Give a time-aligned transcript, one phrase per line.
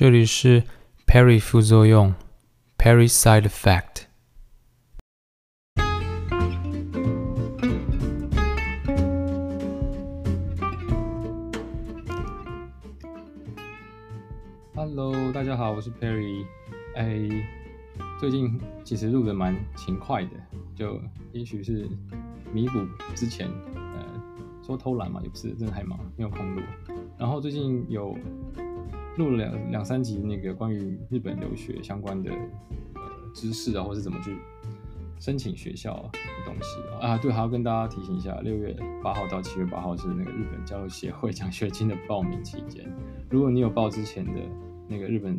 [0.00, 0.62] 这里是
[1.06, 2.14] Perry 副作用
[2.78, 4.04] ，Perry Side Effect。
[14.74, 16.46] Hello，大家好，我是 Perry。
[16.96, 17.28] 哎，
[18.18, 20.30] 最近其实录的蛮勤快的，
[20.74, 20.98] 就
[21.32, 21.86] 也许是
[22.54, 22.78] 弥补
[23.14, 24.19] 之前呃
[24.70, 26.62] 说偷懒嘛，也不是真的太忙，没有空录。
[27.18, 28.16] 然后最近有。
[29.18, 32.30] 录了两两三集那个关于日本留学相关的
[32.94, 33.02] 呃
[33.34, 34.38] 知识啊，或是怎么去
[35.18, 37.18] 申请学校的东西啊。
[37.18, 42.90] 对，还要跟大家提醒一下，六月八号到七月八号是那个日本交流协会奖学金的报名期间。
[43.28, 44.40] 如果你有报之前的
[44.88, 45.38] 那个日本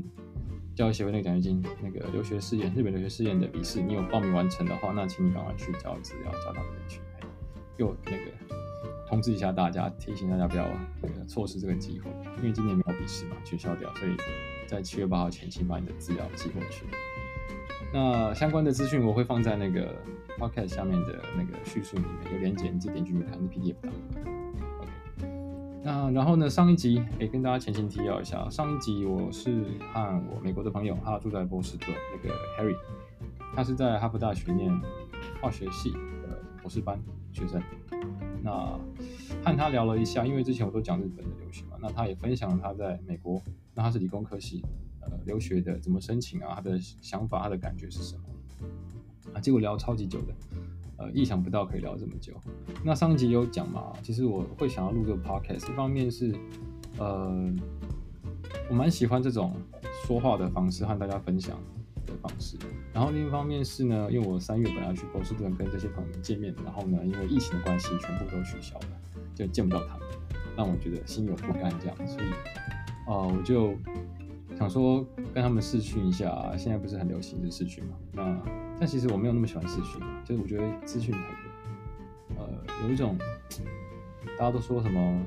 [0.76, 7.00] 交流协会那个奖学金那个留学试验，日本留学试验的笔试，你有报名完成的话，那请你赶快去交资料，交到那边去。
[7.78, 8.62] 又那个。
[9.12, 10.66] 通知一下大家，提醒大家不要
[11.02, 14.16] 那个错失这个机会，因为今年没有笔试嘛，取消掉，所以
[14.66, 16.86] 在七月八号前，请把你的资料寄过去。
[17.94, 19.94] 那相关的资讯我会放在那个
[20.40, 23.92] podcast 下面的那个叙述里面，有连结，你自己点进去看，是 PDF 档。
[24.12, 24.32] OK。
[25.84, 32.78] 那然后呢，上一集诶、跟大家前情提要一下，上一集我是和我美国的朋友，他住在波士顿，那个 Harry，
[33.54, 34.72] 他是在哈佛大学念
[35.42, 36.98] 化学系的博士班
[37.34, 37.62] 学生。
[38.44, 38.52] 那
[39.44, 43.42] 和他聊了一下，因为之前我都讲日本的留学嘛，那他也分享了他在美国，
[43.74, 44.64] 那他是理工科系，
[45.02, 48.24] 呃，留学的怎么申请啊，他的想法，他的感觉是什么？
[49.34, 50.34] 啊，结果聊超级久的，
[50.98, 52.34] 呃，意想不到可以聊这么久。
[52.84, 56.36] 那上一集有讲嘛，其实我会想要录这个 podcast，一方面是，
[56.98, 57.54] 呃，
[58.70, 59.54] 我蛮喜欢这种
[60.06, 61.58] 说话的方式和大家分享。
[62.12, 62.58] 的方式，
[62.94, 68.88] 然后另一方面是呢，因为我三月本来去波士顿跟这些朋友们见面，然后呢，因为疫情的关系，全部都取消了，
[69.34, 70.08] 就见不到他们，
[70.56, 72.26] 让我觉得心有不甘这样，所以，
[73.08, 73.74] 呃，我就
[74.58, 78.42] 想说跟他们视讯一下，现在不是很流行的视讯嘛，那
[78.80, 83.18] 但其实我没有那么喜欢视讯，就是我觉得资讯太多，呃，有一种
[84.38, 85.22] 大家都说什么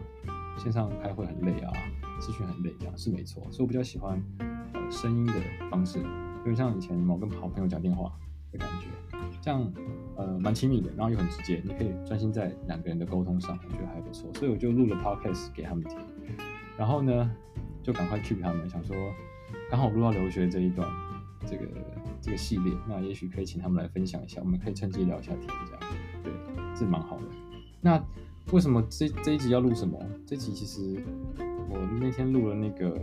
[0.58, 1.72] 线上开会很累啊，
[2.20, 4.22] 视讯很累这样是没错，所以我比较喜欢
[4.74, 5.32] 呃声音的
[5.70, 5.98] 方式。
[6.44, 8.12] 就像以前某个好朋友讲电话
[8.52, 8.88] 的感觉，
[9.40, 9.72] 这样
[10.16, 15.98] 呃蛮亲密的，然后又很直接，你可以专心在两个人的沟通上，我觉得还不错，所以我就录了 podcast 给他们听，
[16.76, 17.30] 然后呢
[17.82, 18.94] 就赶快 cue 他们，想说
[19.70, 20.86] 刚好录到留学这一段
[21.46, 21.66] 这个
[22.20, 27.22] 这个系列，那也许可以请他们来分享一下，我们可以趁机聊一下天，这样对，是蛮好的。
[27.80, 28.02] 那
[28.52, 29.98] 为什么这这一集要录什么？
[30.26, 31.02] 这集其实
[31.70, 33.00] 我那天录了那个。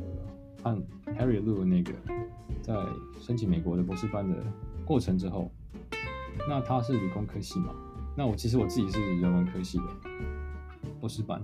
[0.64, 0.72] 和
[1.18, 1.92] Harry 录的那个
[2.62, 2.76] 在
[3.20, 4.36] 申请美国的博士班的
[4.86, 5.52] 过程之后，
[6.48, 7.74] 那他是理工科系嘛？
[8.16, 9.84] 那我其实我自己是人文科系的
[11.00, 11.44] 博士班，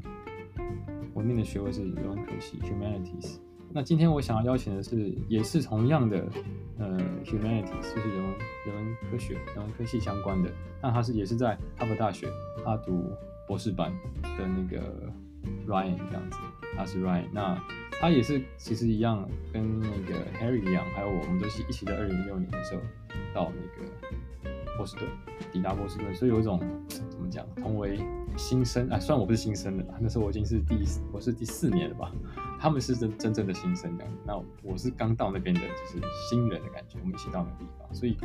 [1.13, 3.37] 我念的学位是人文科系 Humanities。
[3.73, 6.27] 那今天我想要邀请的是，也是同样的
[6.77, 8.33] 呃 Humanities，就是人文
[8.65, 10.51] 人文科学、人文科系相关的。
[10.81, 12.27] 那他是也是在哈佛大学，
[12.63, 13.11] 他读
[13.47, 13.91] 博士班
[14.23, 15.11] 的那个
[15.67, 16.37] Ryan 这样子，
[16.75, 17.61] 他是 Ryan 那。
[17.99, 22.81] 他也是，其实一样，跟那个 Harry 一样，还有我们都是一起在二零一六年的时候
[23.33, 25.09] 到那个波士顿，
[25.51, 27.99] 抵达波士顿，所以有一种怎么讲，同为
[28.37, 30.77] 新生啊，虽然我不是新生了，那时候我已经是第
[31.11, 32.11] 我是第四年了吧，
[32.59, 38.15] 他们是真真正的新生的，那我是刚到那边的，就是新人的感觉，我们一起到那个地方，所以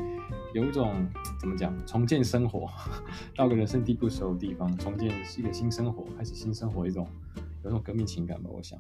[0.53, 1.09] 有一种
[1.41, 2.69] 怎么讲，重建生活，
[3.35, 7.09] 到个人生地不熟的地方，重建一个新生活，开始新生活一种
[7.65, 8.79] 有一种革命情感吧，我想。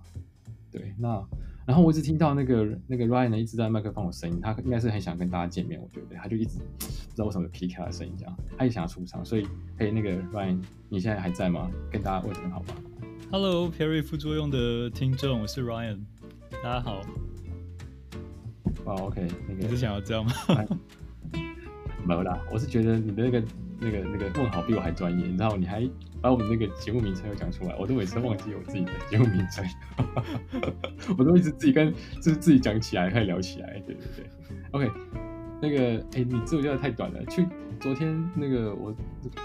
[0.73, 1.23] 对，那
[1.67, 9.47] 然后我一直听到那个那个 Ryan 呢，一直在麦克风的声音，他应该是很想跟大家见面，我觉得他就一直不知道为什么有皮卡的声音这样，他也想要出场，所以
[9.77, 11.71] 嘿，那个 Ryan，你现在还在吗？
[11.91, 12.69] 跟大家问声好吗。
[13.31, 16.01] Hello，Perry 副作用的听众，我是 Ryan，
[16.63, 17.03] 大家好。
[18.85, 20.33] 哦、oh,，OK，那个你是想要这样吗？
[22.05, 23.45] 没有啦，我是觉得你的那个
[23.79, 25.89] 那个那个问好比我还专业，你知道，你还。
[26.23, 29.65] 把我们那个节目名称又讲出来，我都每次忘记我自己的节目名称，
[31.19, 34.31] 我都一直自己跟就是自己讲起来，开始聊起来，对对对。
[34.71, 34.91] OK，
[35.61, 37.25] 那个哎、你自我介绍太短了。
[37.27, 37.47] 去
[37.81, 38.95] 昨天那个我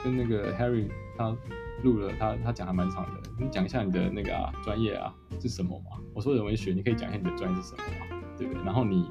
[0.04, 0.88] 跟那个 Harry
[1.18, 1.36] 他
[1.84, 3.30] 录了，他他讲还蛮长的。
[3.40, 5.98] 你讲一下你的那个啊专业啊是什么嘛？
[6.14, 8.22] 我说人文学，你可以讲一下你的专业是什么嘛？
[8.38, 8.64] 对不对？
[8.64, 9.10] 然后你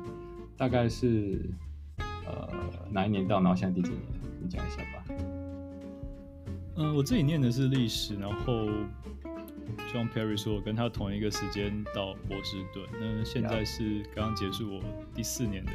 [0.56, 1.50] 大概是
[1.98, 2.48] 呃
[2.90, 4.02] 哪一年到，然后现在第几年？
[4.40, 5.35] 你讲一下吧。
[6.76, 12.86] 嗯，我自己念的是历史，然后就像 Perry 说，我跟他同一个时间到波士顿。
[13.00, 14.82] 那现在是刚刚结束我
[15.14, 15.72] 第四年的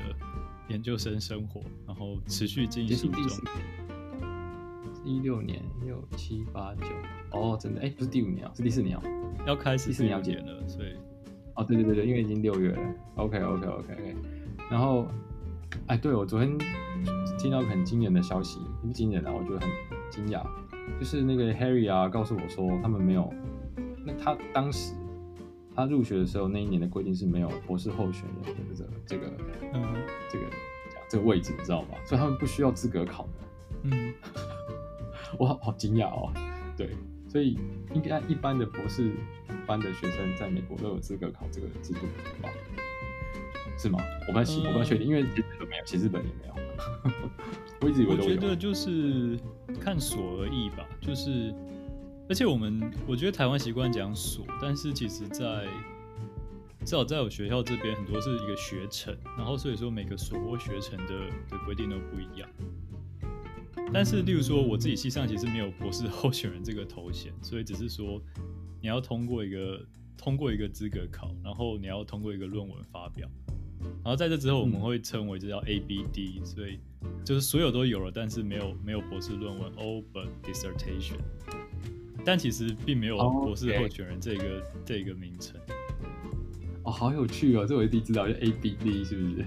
[0.69, 3.21] 研究生生活，然后持续进行中。
[5.03, 6.86] 一六年六七八九，
[7.31, 9.01] 哦，真的，哎，不是第五年啊，是第四年哦，
[9.47, 10.94] 要开始第四年了，所以
[11.56, 12.80] 哦，对对对对，因为已经六月了。
[13.15, 14.15] OK OK OK OK。
[14.69, 15.07] 然后，
[15.88, 16.56] 哎，对，我昨天
[17.39, 19.69] 听到很惊人的消息，不惊人啊，我觉得很
[20.12, 20.45] 惊讶，
[21.00, 23.33] 就是那个 Harry 啊，告诉我说他们没有，
[24.06, 24.94] 那他当时
[25.75, 29.33] 他入学的时候那一年的规定是没有博士候选人的这个这个
[29.74, 29.95] 嗯
[30.30, 30.45] 这个
[31.10, 31.89] 这个位置，你知道吗？
[32.06, 33.30] 所以他们不需要资格考的。
[33.83, 34.13] 嗯，
[35.39, 36.31] 我好好惊讶哦。
[36.78, 36.89] 对，
[37.28, 37.57] 所以
[37.94, 39.12] 应该一般的博士
[39.66, 42.00] 班的学生在美国都有资格考这个制度
[42.42, 42.50] 吧？
[43.78, 44.00] 是吗？
[44.28, 46.54] 我不太信，我不太确定，因为其实都没有，其实日本也没有。
[47.81, 48.24] 我一直以为都。
[48.24, 49.38] 我觉得就是
[49.80, 51.54] 看所而异吧，就是
[52.30, 55.68] 而且我们我觉得台湾习惯讲所，但是其实在
[56.86, 62.50] 至少在我学校这边，很多是一个学程，然后所以说每个所或学程的的规定都不一样。
[63.94, 68.22] 但是，例如说我自己系上其实没有博士候选人这个头衔，所以只是说
[68.81, 69.86] 你要通过一个
[70.18, 73.28] 通过一个资格考，然后你要通过一个论文发表。
[74.04, 76.80] 然后在这之后，我们会称为这叫 ABD，所以
[77.24, 81.18] 就是所有都有了，但是没有没有博士论文 All but dissertation。
[82.24, 84.63] 但其实并没有博士候选人这个、oh.
[84.86, 85.59] 这个名称。
[86.83, 87.65] 哦，好有趣哦！
[87.65, 89.45] 这我第一次知道，就 ABD 是不是？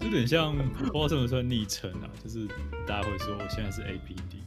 [0.00, 2.46] 有点像不知道怎么算昵称啊，就是
[2.86, 4.42] 大家会说我现在是 ABD。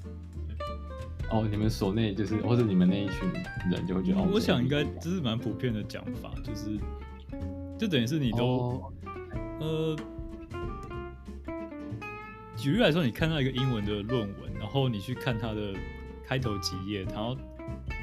[1.31, 3.28] 哦，你们所内就是，或者你们那一群
[3.72, 6.80] 人就会觉得，我想应该这是蛮普遍的讲法，就是。
[7.78, 8.94] 就等于是你都，oh.
[9.60, 9.96] 呃，
[12.56, 15.74] 举例来说，你看到一个英文的论文，然后你去看它的
[16.25, 17.38] 开头几页，然后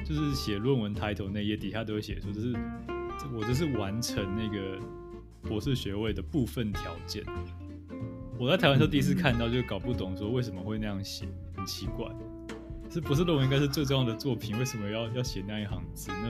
[0.05, 2.53] 就是写论文 title 那页底下都会写说，这是
[3.33, 4.79] 我这是完成那个
[5.41, 7.23] 博士学位的部分条件。
[8.39, 11.25] 我在台湾时候第一次看到，就搞不懂说为什么会那样写，
[11.55, 12.07] 很奇怪，
[12.89, 16.29] 是博士论文应该是最重要的作品，为什么要要写那一行字呢？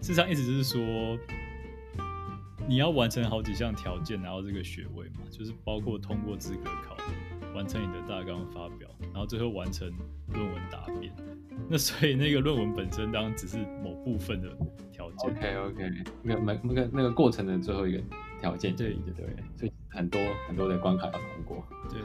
[0.00, 1.18] 事实上，意思就是说。
[2.68, 6.96] 你要完成好几项条件拿到这个学位嘛，就是包括通过资格考，
[7.56, 9.90] 完成你的大纲发表，然后最后完成
[10.34, 11.10] 论文答辩。
[11.70, 14.54] 那所以那个论文本身当然只是某部分的
[14.92, 15.30] 条件。
[15.30, 15.90] OK OK，
[16.22, 18.02] 那个那个那个过程的最后一个
[18.38, 19.26] 条件，对对对，
[19.56, 21.64] 所以很多很多的关卡要通过。
[21.88, 22.02] 对。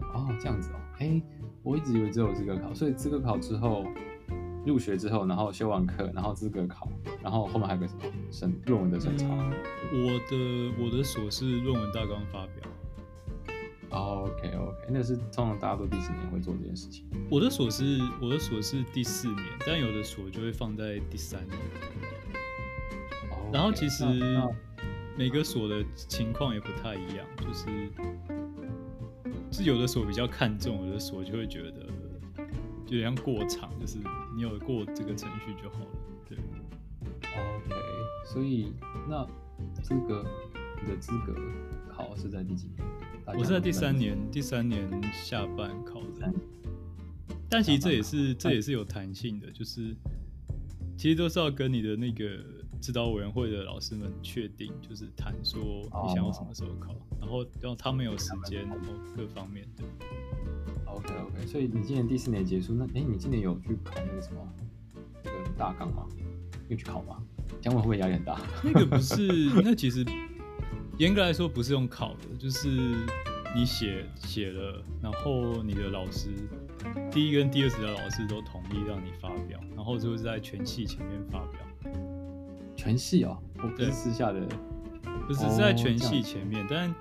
[0.14, 1.22] 哦，这样子哦，哎、欸，
[1.62, 3.84] 我一直以为只有资格考，所以资格考之后。
[4.66, 6.86] 入学之后，然后修完课，然后资格考，
[7.22, 9.24] 然后后面还有个什么审论文的审查。
[9.26, 9.52] 嗯、
[10.04, 12.70] 我的我的所是论文大纲发表。
[13.90, 17.04] OK OK，那是通常大家都第几年会做这件事情？
[17.30, 21.58] 我的锁是我的锁是第四年，但有的锁就会放在第三年。
[23.30, 24.04] Okay, 然后其实
[25.16, 27.66] 每个锁的情况也不太一样，就是
[29.50, 31.86] 是有的所比较看重，有的所就会觉得。
[32.86, 33.98] 有点像过场，就是
[34.34, 35.90] 你有过这个程序就好了。
[36.28, 36.36] 对
[37.20, 37.76] ，OK。
[38.26, 38.72] 所以
[39.08, 39.24] 那
[39.80, 40.24] 资格
[40.82, 41.32] 你的资格
[41.88, 42.84] 考是在第几年？
[43.38, 46.32] 我是在第三年，第三年下半考的。
[47.48, 49.96] 但其实这也是这也是有弹性的，就是
[50.96, 52.38] 其实都是要跟你的那个
[52.80, 59.84] 指导委员会的老师们确定，就是谈说你想要什么时候考，然后让他们有时间，然后各方面的。
[60.84, 64.36] OK OK，所以你今年第四年结束，那哎、欸，你今年有去考那个什么
[65.24, 66.06] 那个大纲吗？
[66.68, 67.22] 有去考吗？
[67.60, 68.40] 这样会不会压力很大？
[68.62, 69.26] 那个不是，
[69.62, 70.04] 那其实
[71.00, 72.68] 严格来说不是用考的，就是
[73.56, 76.28] 你写写了，然后你的老师
[77.10, 81.92] 第一跟第二次的老师都同意让你发表，然后就是在全系前面发表。
[82.76, 84.46] 全系哦，我不是私下的，
[85.26, 86.94] 不是在全系前面，哦、但。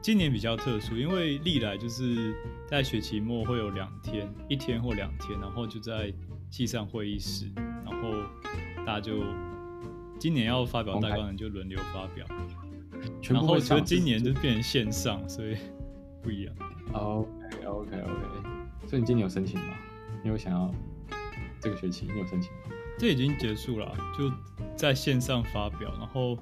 [0.00, 2.32] 今年比较特殊，因为历来就是
[2.68, 6.14] 在学期末会有两天，一天或两天，然后就在
[6.48, 8.12] 系上会议室，然后
[8.86, 9.24] 大家就
[10.16, 12.24] 今年要发表大纲的就轮流发表，
[13.30, 15.56] 然后所以今年就变成线上，所以
[16.22, 16.54] 不一样。
[16.92, 17.28] OK
[17.66, 18.48] OK OK，
[18.86, 19.74] 所以你今年有申请吗？
[20.22, 20.72] 你有想要
[21.60, 22.58] 这个学期你有申请吗？
[22.98, 24.32] 这已经结束了，就
[24.76, 26.38] 在线上发表，然后。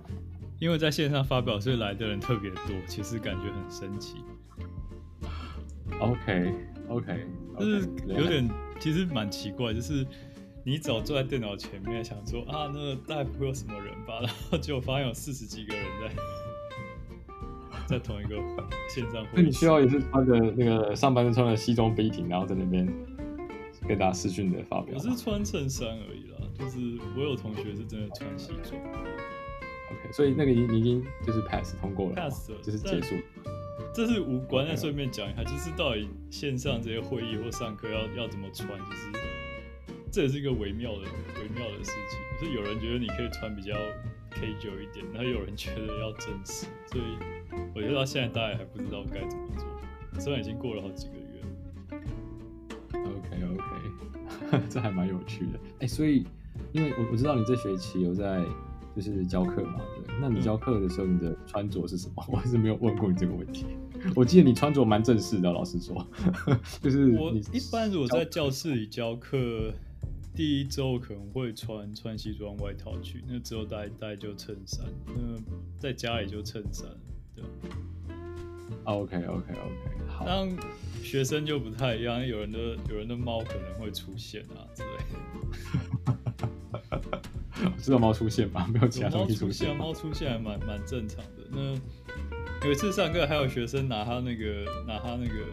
[0.59, 4.25] 因为在线上发表，所以来的人特别多，其实感觉很神奇。
[6.01, 6.55] OK
[6.89, 7.27] OK，
[7.61, 8.49] 就是有点，
[8.81, 10.07] 其实蛮奇怪，就是
[10.65, 16.09] 你早坐在电脑前面，想说啊，那大概不会有什么人吧，然后结果发现有四十几个人在
[17.89, 18.37] 在同一个
[18.89, 19.35] 线上会议。
[19.37, 22.87] 那你需要也是穿着那个上班穿着西装笔挺，然后在那边
[23.87, 24.95] 跟大家视讯的发表。
[24.97, 26.79] 我是穿衬衫而已啦，就是
[27.17, 28.81] 我有同学是真的穿西装。
[28.83, 33.15] OK，所以那个已你已经就是 pass 通过了，pass 了，就是结束。
[33.95, 39.09] 这是无关，但顺便讲一下，就是到底线上这些会议或上课要要怎么穿，就是
[40.11, 40.99] 这也是一个微妙的
[41.41, 42.19] 微妙的事情。
[42.41, 43.75] 就是有人觉得你可以穿比较
[44.37, 47.19] casual 一点，然后有人觉得要正式，所以
[47.75, 51.23] 我觉得到现在大家还不知道该怎么做，虽然已经过了好几个月。
[52.93, 55.59] OK OK， 这还蛮有趣的。
[55.75, 56.27] 哎、欸，所以
[56.73, 58.45] 因为我我知道你这学期有在
[58.95, 62.25] 就是教课嘛，对，那你教课的时候你的穿着是什么？
[62.29, 63.67] 我还是没有问过你这个问题。
[64.15, 66.07] 我记得你穿着蛮正式的，老实说，
[66.81, 69.73] 就是我一般如果在教室里教课。
[70.37, 75.41] 第一周可能会穿穿西装外套去，那之后带带就衬衫，那
[75.81, 76.87] 在家里就衬衫，
[77.35, 77.43] 对
[78.85, 79.55] ？OK OK OK，
[80.07, 80.27] 好。
[80.27, 80.47] 当
[81.03, 82.59] 学生就不太一样，有人的
[82.91, 85.17] 有人的猫可能会出现啊之类的。
[87.79, 88.67] 知道猫出现吗？
[88.71, 89.75] 没有其他东西出现。
[89.75, 91.49] 猫出现还蛮蛮正常的。
[91.51, 91.75] 那
[92.67, 95.47] 有一次上课，还有学生拿他那个拿他那个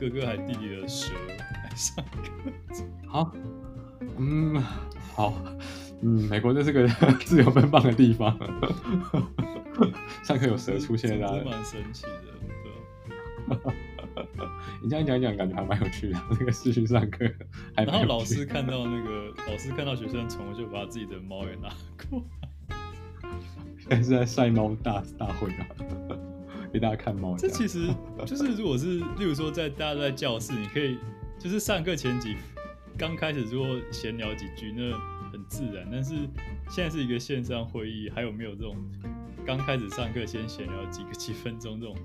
[0.00, 2.40] 哥哥还弟弟的蛇来上课。
[3.06, 3.30] 好。
[4.18, 4.62] 嗯，
[5.14, 5.34] 好，
[6.02, 6.86] 嗯，美国就是个
[7.24, 8.36] 自由奔放的地方，
[10.22, 12.10] 上课有蛇出现啊，蛮神奇的，
[12.62, 13.72] 对。
[14.82, 16.20] 你这样讲一讲，感觉还蛮有趣的。
[16.30, 17.24] 那个视讯上课，
[17.74, 21.68] 然后老师看到那个老师看到学生宠物，就把自己的猫也拿
[22.10, 22.78] 过来。
[23.78, 25.66] 现在是在晒猫大大会啊，
[26.72, 27.36] 给大家看猫。
[27.36, 27.88] 这其实
[28.26, 30.98] 就是，如果是例如说在大家都在教室，你可以
[31.38, 32.36] 就是上课前几。
[32.96, 34.96] 刚开始如果闲聊几句，那
[35.30, 35.88] 很自然。
[35.90, 36.14] 但是
[36.68, 38.76] 现在是一个线上会议，还有没有这种
[39.44, 41.96] 刚开始上课先闲聊几个几分钟这种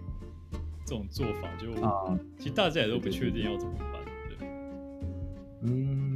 [0.86, 1.48] 这种做法？
[1.58, 4.01] 就、啊、其实大家也都不确定要怎么办。
[4.29, 4.48] 对，
[5.63, 6.15] 嗯。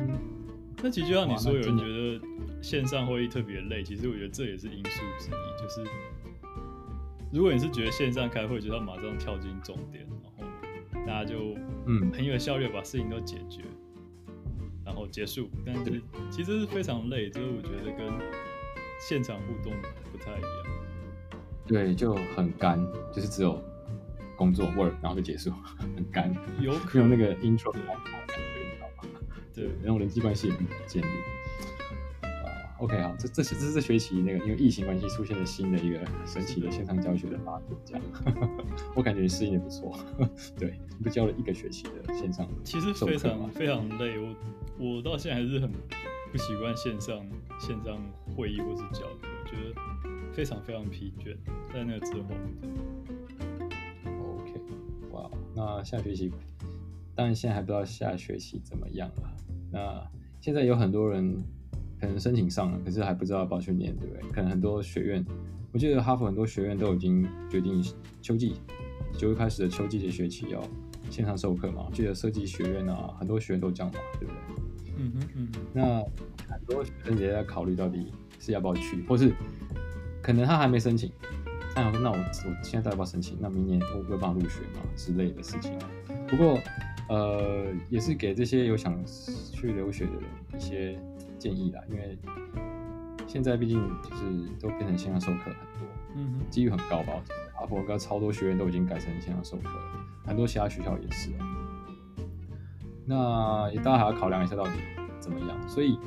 [0.81, 2.19] 那其实就像你说，有人觉得
[2.61, 5.61] 线上会议特别累，其实我觉得这也是因素之一。
[5.61, 5.81] 就是
[7.31, 10.43] 如果你是觉得线上开会，就要马上跳进重点，然后
[11.07, 13.63] 大家就嗯很有效率把事情都解决。
[14.85, 18.11] 然后结束，但是其实是非常累，就是我觉得跟
[19.07, 19.73] 现场互动
[20.11, 20.49] 不太一样。
[21.65, 23.61] 对，就很干，就是只有
[24.35, 25.51] 工作 work，然后就结束，
[25.95, 26.33] 很干。
[26.59, 27.95] 有可能那个 intro 的感
[28.27, 29.09] 觉，你知道吗？
[29.53, 31.07] 对，然后人际关系也不建立。
[32.79, 38.03] OK 好，这这是这学期那个因为疫情关系出现了新的一个神奇的线上教学的发展，这样
[38.93, 39.97] 我感觉你适应的不错。
[40.59, 44.35] 对，你不教了一个学期的线上，其实非常非常累，我
[44.77, 45.71] 我到现在还是很
[46.31, 47.25] 不习惯线上
[47.59, 48.01] 线上
[48.35, 51.35] 会议或是教课，觉得非常非常疲倦。
[51.73, 52.29] 在那个之后
[54.05, 54.53] ，OK，
[55.11, 56.31] 哇，那下学期
[57.15, 59.33] 当然现在还不知道下学期怎么样了。
[59.71, 60.07] 那
[60.41, 61.43] 现在有很多人。
[61.99, 64.29] 可能申请上了，可是还不知道要不要去念，对不对？
[64.31, 65.25] 可能很多学院，
[65.71, 67.81] 我记得哈佛很多学院都已经决定
[68.21, 68.55] 秋季
[69.17, 70.61] 九月开始的秋季的学期要
[71.13, 71.85] 线上授课嘛。
[71.87, 74.93] 我记得设计学院啊，很多学院都这样嘛，对不对？
[74.97, 75.61] 嗯哼嗯哼。
[75.71, 75.83] 那
[76.51, 79.31] 很多学生也在考虑到底是要不要去，或是
[80.21, 81.11] 可能他还没申请，
[81.75, 83.37] 那我说那我我现在到底要不要申请？
[83.39, 85.77] 那明年我会帮他入学嘛之类的事情。
[86.27, 86.57] 不过
[87.09, 90.23] 呃，也是给这些有想去留学的人
[90.57, 90.99] 一些。
[91.39, 92.17] 建议啦，因为
[93.27, 94.23] 现在毕竟就是
[94.61, 97.21] 都变成线上授课很多，嗯哼，几率很高吧？
[97.53, 101.47] 哈佛跟超多学院都已经改成线上授课了，很多其他学校也是啊。
[103.05, 104.71] 那也大家还要考量一下到底
[105.19, 105.67] 怎么样。
[105.67, 105.97] 所以，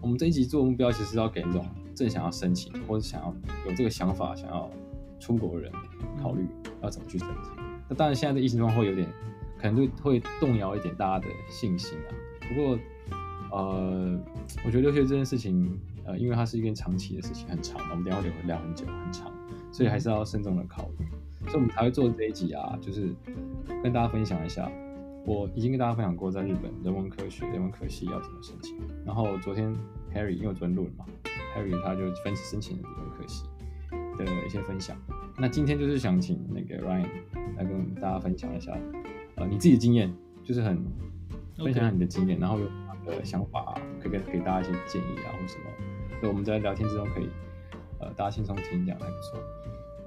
[0.00, 3.34] 我们这一集做目标其实是要给那种正想要申请或者想要
[3.66, 4.70] 有这个想法想要
[5.18, 5.72] 出国的人
[6.20, 6.46] 考虑
[6.82, 7.52] 要怎么去申请。
[7.88, 9.08] 那当然，现在的疫情状况会有点
[9.58, 12.10] 可能就会动摇一点大家的信心啊。
[12.48, 12.78] 不过，
[13.50, 14.20] 呃，
[14.64, 19.32] 我觉得留学这件事情，呃，因为它是一件长期的事情，很长，我们等下会聊很久，很长，
[19.72, 21.06] 所以还是要慎重的考虑。
[21.46, 23.14] 所以我们才会做这一集啊，就是
[23.82, 24.70] 跟大家分享一下。
[25.24, 28.76] 我已经跟大家分享过，在日本人文科学、人文科系要怎么申请。
[29.04, 29.74] 然后昨天
[30.14, 31.04] Harry 因为我昨天录了嘛
[31.56, 33.44] ，Harry 他就分析申请人文科系
[34.18, 34.96] 的一些分享。
[35.36, 37.08] 那今天就是想请那个 Ryan
[37.56, 38.76] 来跟大家分享一下，
[39.34, 40.76] 呃，你自己的经验，就是很
[41.56, 42.66] 分享下你的经验.然后有。
[43.06, 45.64] 的想法啊，可以给给大家一些建议啊，或什么，
[46.18, 47.28] 所以我们在聊天之中可以，
[48.00, 49.38] 呃，大家轻松听讲还不错。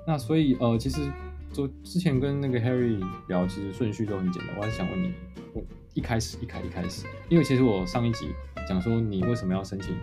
[0.06, 1.10] 那所以呃，其实
[1.52, 4.56] 就之前跟那个 Harry 聊，其实顺序都很简单。
[4.58, 5.14] 我还是想问你，
[5.54, 5.64] 我
[5.94, 8.28] 一开始一开一开始，因为其实我上一集
[8.68, 9.96] 讲说你为什么要申请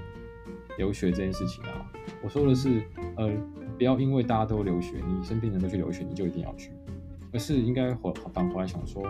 [0.79, 1.91] 留学这件事情啊，
[2.23, 2.83] 我说的是
[3.17, 3.31] 呃，
[3.79, 6.73] 不要因为大家都留学，你身边人都去留学，你就一定要去，
[7.33, 9.03] 而是应该回反回来想说，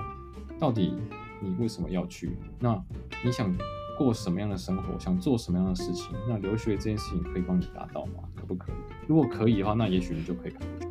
[0.58, 0.94] 到底
[1.40, 2.36] 你为什么要去？
[2.60, 2.80] 那
[3.24, 3.52] 你想
[3.98, 4.98] 过什么样的生活？
[4.98, 6.14] 想做什么样的事情？
[6.28, 8.22] 那留学这件事情可以帮你达到吗？
[8.34, 8.74] 可不可以？
[9.08, 10.86] 如果可以的话，那也许你就可以考虑。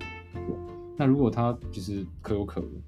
[0.97, 2.81] 那如果他其实可有可无，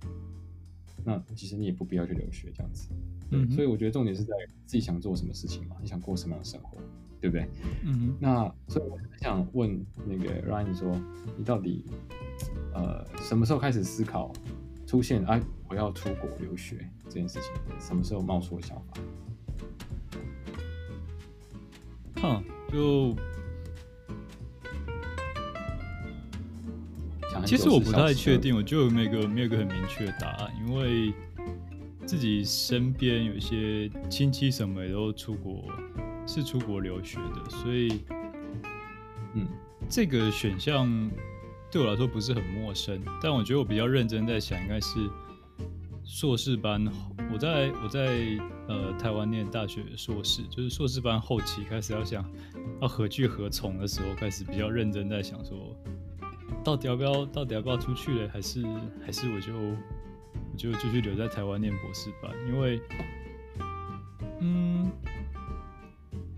[1.04, 2.90] 那其实你也不必要去留学这样子。
[3.32, 4.34] 嗯，所以我觉得重点是在
[4.66, 5.76] 自己想做什么事情嘛？
[5.82, 6.78] 你想过什么样的生活？
[7.20, 7.48] 对不对？
[7.84, 10.96] 嗯，那所以我很想问那个 Ryan 说，
[11.36, 11.84] 你到底
[12.74, 14.32] 呃什么时候开始思考
[14.86, 17.52] 出现啊我要出国留学这件事情？
[17.80, 18.94] 什么时候冒出的想法？
[22.22, 23.16] 哼，就
[27.46, 31.13] 其实我不太确定，我就没有个没有个很明确的答案，因为
[32.06, 35.65] 自己身边有一些亲戚什么也都出国，
[36.25, 38.01] 是出国留学的，所以
[39.36, 39.48] 嗯，
[39.89, 40.89] 这个选项
[41.72, 45.10] 对我来说不是很陌生，但我觉得我比较认真在想，应该是
[46.03, 46.86] 硕士班，
[47.32, 48.38] 我在我在。
[48.70, 52.29] 呃，台湾念大学硕士，就是硕士班后期开始要想
[52.82, 55.74] 要何去何从的时候，开始比较认真在想说，
[56.68, 58.28] 到底要不要，到底要不要出去嘞？
[58.28, 58.62] 还是
[59.06, 62.30] 还是我就我就继续留在台湾念博士班？
[62.46, 62.82] 因为，
[64.42, 64.92] 嗯，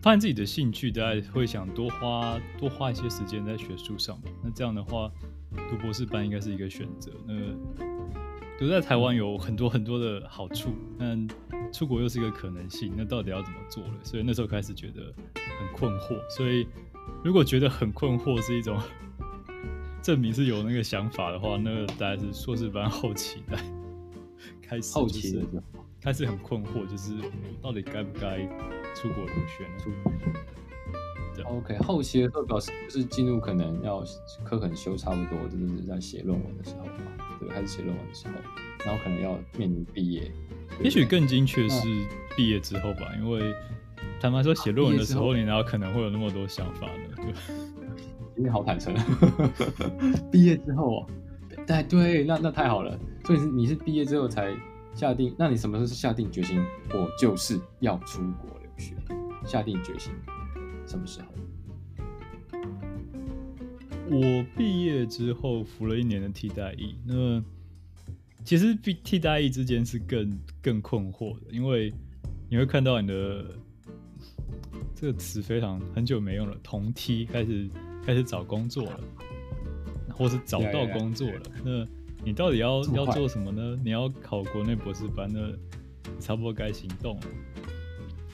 [0.03, 4.21] 发现自己的兴趣，大家会想多花多花一些时间在学术上。
[4.43, 5.11] 那这样的话，
[5.67, 7.11] 读博士班应该是一个选择。
[7.25, 7.33] 那
[8.59, 10.69] 留在台湾有很多很多的好处，
[10.99, 11.27] 但
[11.73, 12.93] 出国又是一个可能性。
[12.95, 13.93] 那到底要怎么做了？
[14.03, 15.11] 所以那时候开始觉得
[15.59, 16.15] 很困惑。
[16.29, 16.67] 所以
[17.23, 18.79] 如果觉得很困惑是一种
[20.01, 23.59] 证明是有那个想法的话，那个大概是硕士班后期来
[24.61, 25.63] 开始，后期的
[26.01, 28.39] 开始很困惑，就是我到底该不该
[28.95, 29.79] 出国留学呢？
[29.79, 30.11] 出国。
[31.45, 34.03] OK，后期的时候表示就是进入可能要
[34.43, 38.33] 课很修差不多，就是在写论文的时候嘛，对，开始写论文的时候，
[38.85, 40.29] 然后可能要面临毕业，
[40.83, 41.87] 也许更精确是
[42.35, 43.55] 毕业之后吧，因为
[44.19, 47.15] 坦白说写论文的时候，你哪有可能会有那么多想法呢？
[47.15, 47.33] 对，
[48.39, 48.95] 今天好坦诚，
[50.31, 51.05] 毕业之后，
[51.67, 54.55] 对对，那那太好了，所以你是毕业之后才
[54.95, 56.57] 下定，那你什么时候是下定决心，
[56.93, 58.95] 我就是要出国留学，
[59.45, 60.13] 下定决心。
[60.87, 61.27] 什么时候？
[64.09, 66.95] 我毕业之后服了一年的替代役。
[67.05, 67.43] 那
[68.45, 71.93] 其实替替代役之间是更更困惑的，因为
[72.49, 73.45] 你会看到你的
[74.95, 77.69] 这个词非常很久没用了，同梯开始
[78.05, 78.99] 开始找工作了，
[80.13, 81.41] 或是找到工作了。
[81.63, 81.87] 那
[82.23, 83.79] 你到底要要做什么呢？
[83.83, 85.39] 你要考国内博士班呢？
[86.19, 87.23] 差不多该行动了。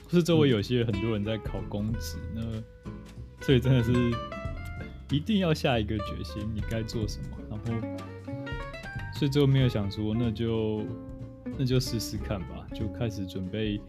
[0.04, 2.42] 或是周围有些很多人在考公职，那
[3.44, 3.92] 所以真的是
[5.10, 7.36] 一定要下一个决心，你该做什么。
[7.50, 7.88] 然后，
[9.14, 10.84] 所以最后没有想说，那就
[11.58, 13.80] 那就试试看吧，就开始准备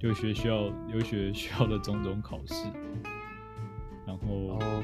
[0.00, 2.66] 留学需要留学需要的种种考试。
[4.48, 4.82] 然后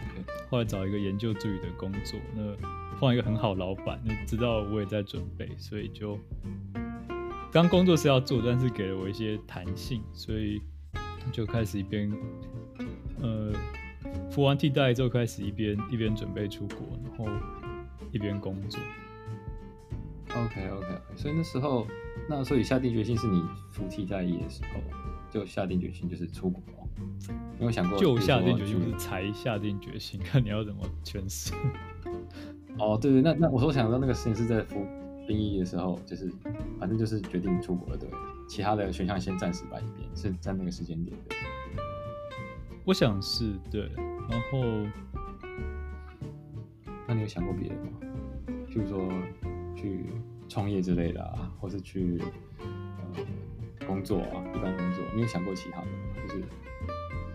[0.50, 6.18] 后来找一个研究助理的工作，那换一个很好老板，那知道我也在准备，所以就
[7.52, 10.60] 刚工作是要做，但是给了我一些弹性，所以。
[11.32, 12.08] 就开始一边，
[13.20, 13.52] 呃，
[14.30, 17.26] 服完替代之后开始一边一边准备出国，然后
[18.12, 18.80] 一边工作。
[20.28, 21.84] OK OK，所以那时候，
[22.28, 24.80] 那所以下定决心是你服替代役的时候
[25.36, 26.62] 就下定决心就是出国。
[27.58, 31.52] 没有想过就下定决心，不是才下定决心，看你要怎么诠释。
[32.78, 34.86] 哦，对对，那那我说想到那个事情是在服
[35.26, 36.32] 兵役的时候，就是
[36.78, 38.08] 反正就是决定出国了，对。
[38.48, 41.34] 其他的选项先暂时摆一边，是在那个时间点的。
[42.84, 43.90] 我想是对，
[44.30, 44.62] 然后，
[47.06, 47.90] 那你有想过别的吗？
[48.70, 49.08] 譬如说
[49.74, 50.06] 去
[50.48, 52.22] 创业之类的啊，或是去
[52.58, 53.24] 呃
[53.86, 55.92] 工作啊，一般工作，你有想过其他的吗？
[56.28, 56.42] 就是，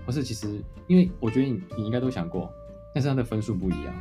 [0.05, 2.51] 或是其实，因为我觉得你你应该都想过，
[2.93, 3.93] 但是他的分数不一样。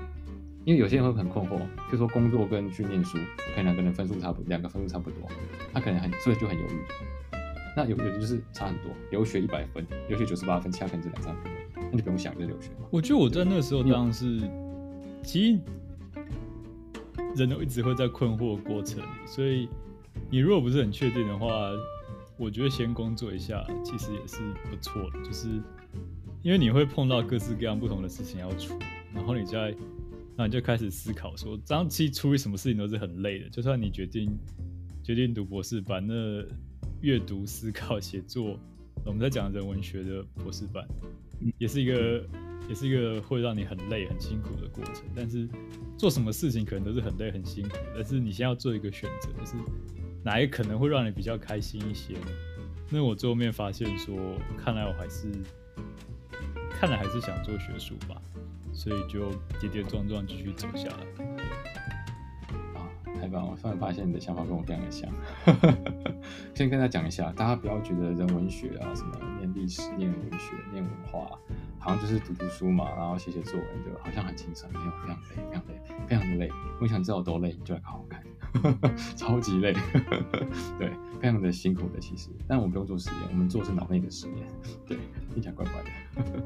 [0.67, 1.59] 因为有些人会很困惑，
[1.91, 3.17] 就说工作跟去念书，
[3.55, 5.27] 可能两个人分数差不，两个分数差不多，
[5.73, 6.85] 他可能很所以就很犹豫。
[7.75, 12.69] 那有有的就是差很多，留学一百分，留学九十八分，其他可能是两三分，那你不用想就留学。
[12.91, 14.41] 我觉得我在那个时候当然是，
[15.23, 15.61] 其实
[17.37, 19.67] 人都一直会在困惑的过程，所以
[20.31, 21.49] 你如果不是很确定的话，
[22.41, 25.47] 我觉得先工作一下其实也是不错的，就是
[26.43, 29.75] 因为你会碰到各式各样不同的事情要处理，然后你在。
[30.37, 33.51] 那你就开始思考说，这样其实处理什么事情都是很累的。
[33.51, 34.39] 就算你决定
[35.03, 36.43] 决定读博士班，那
[37.03, 38.59] 阅读、思考、 写作，
[39.05, 40.83] 我们在讲人文学的博士班，
[41.59, 42.27] 也是一个
[42.71, 45.05] 也是一个会让你很累、很辛苦的过程。
[45.15, 45.47] 但是
[45.99, 47.77] 做什么事情可能都是很累、很辛苦。
[47.95, 49.57] 但是你先要做一个选择，就是
[50.23, 52.27] 哪一可能会让你比较开心一些呢？
[52.91, 54.17] 那我最后面发现说，
[54.57, 55.31] 看来我还是
[56.71, 58.21] 看来还是想做学术吧。
[58.73, 61.25] 所以就跌跌撞撞继续走下来。
[62.73, 62.87] 啊，
[63.21, 63.59] 太棒了！
[63.61, 65.11] 突然发现你的想法跟我非常的像。
[66.55, 71.37] 先跟他讲一下，大家不要觉得人文学啊，什么念历史、念文学、念文化，
[71.81, 76.53] 好像就是读读书嘛，然后写写作文，就好像很轻松，没有非常累，非常累，非常的累。
[76.81, 79.73] 我想知道有多累，你就来考考看， 超级累，
[80.79, 82.29] 对，非常的辛苦的其实。
[82.47, 84.47] 但我不用做实验，我们做的是脑内的实验，
[84.87, 84.99] 对，
[85.33, 86.43] 听起来怪怪的。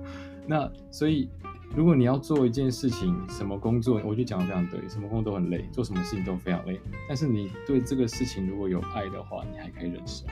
[0.47, 1.29] 那所以，
[1.75, 6.81] 如果你要做一件事情，什么工作，我就讲的非常对，什么工作都很累，做什么事情都非常累。
[7.09, 10.27] 但是你对这个事情如果有爱的话，你还可以忍受，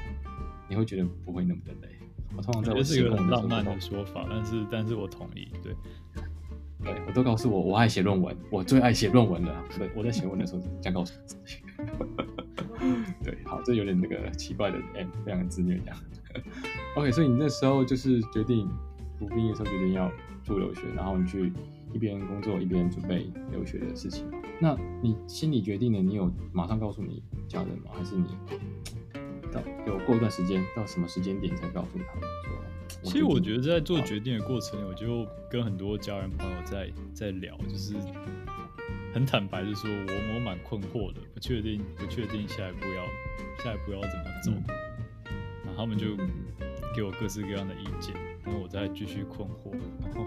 [0.69, 1.99] 你会觉得不会那么的累。
[2.37, 5.75] 我通常在我是一个很浪漫的说法，但是但是我同意，对，
[6.83, 9.65] 对我都告诉我我爱写论文，我最爱写论文了。
[9.79, 11.57] 对， 我在写论文的时候这样告诉自己。
[13.23, 15.97] 对，好，这有点那个奇怪的 M，非常的自虐这样。
[16.97, 18.69] OK，所以你那时候就是决定
[19.19, 20.11] 读兵役的时候决定要
[20.45, 21.53] 出留学，然后你去
[21.93, 24.27] 一边工作一边准备留学的事情。
[24.59, 27.91] 那你心里决定了，你有马上告诉你家人吗？
[27.93, 28.27] 还是你？
[29.87, 33.11] 有过一段时间，到什么时间点才告诉他们说？
[33.11, 37.95] 其实我觉得在做决定的过程，我就跟很多家人朋友在在聊，就是
[39.13, 43.05] 很坦白的说，我我蛮困惑的，不确定不确定下一步要
[43.65, 45.35] 下一步要怎么走，嗯、
[45.65, 46.17] 然后他们就
[46.95, 49.73] 给我各式各样的意见，然后我再继续困惑。
[50.03, 50.25] 然后，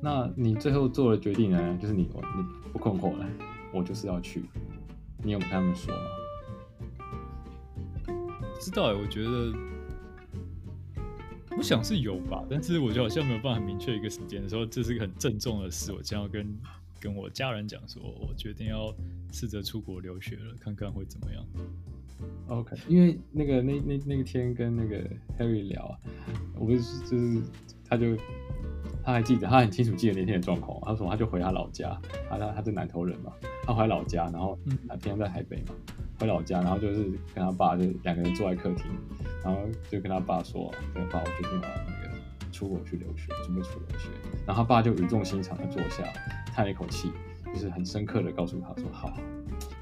[0.00, 1.78] 那你最后做的决定呢？
[1.80, 3.26] 就是你你不困惑了，
[3.72, 4.44] 我就是要去，
[5.22, 6.00] 你有跟他们说吗？
[8.62, 9.52] 知道哎，我觉得，
[11.56, 16.56] 我想是有吧，但是我觉得好像没有办法很明确一个时间的时候，这是一个很郑重的事，我将要跟
[17.00, 18.94] 跟我家人讲说，我决定要
[19.32, 21.44] 试着出国留学了，看看会怎么样。
[22.46, 25.02] OK，因为那个那那那个天跟那个
[25.36, 25.98] Harry 聊啊，
[26.54, 27.42] 我不是就是
[27.84, 28.16] 他就
[29.02, 33.32] 他还记得，他很清楚记得那天的状况，他说他就回他老家，他他他是南投人嘛，
[33.64, 34.56] 他回老家，然后
[34.88, 35.74] 他平常在台北嘛。
[36.22, 37.02] 回老家，然后就是
[37.34, 38.86] 跟他爸，就两个人坐在客厅，
[39.42, 42.16] 然后就跟他爸说：“跟爸，我决定要那个
[42.52, 44.08] 出国去留学，准备出国留学。”
[44.46, 46.04] 然后他爸就语重心长的坐下，
[46.54, 47.10] 叹了一口气，
[47.52, 49.12] 就是很深刻的告诉他说：“好，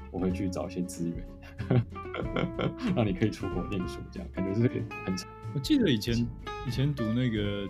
[0.09, 1.23] 我会去找一些资源，
[2.95, 4.67] 让你可以出国念书。”这样感觉是
[5.05, 5.29] 很长。
[5.53, 6.27] 我记得以前
[6.67, 7.69] 以前读那个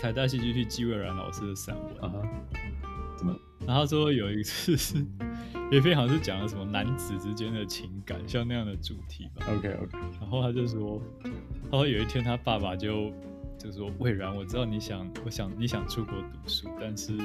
[0.00, 2.10] 台大戏剧系纪蔚然老师的散文啊，
[3.18, 3.36] 怎么？
[3.66, 5.04] 然后他说有一次是。
[5.70, 9.46] 也非常是讲了什么男子之间的情感，像那样的主题吧。
[9.48, 9.98] OK OK。
[10.20, 11.02] 然后他就说，
[11.70, 13.12] 他说有一天他爸爸就
[13.58, 17.16] 就说：“魏然，我知道你想，我想你想出国读书，但是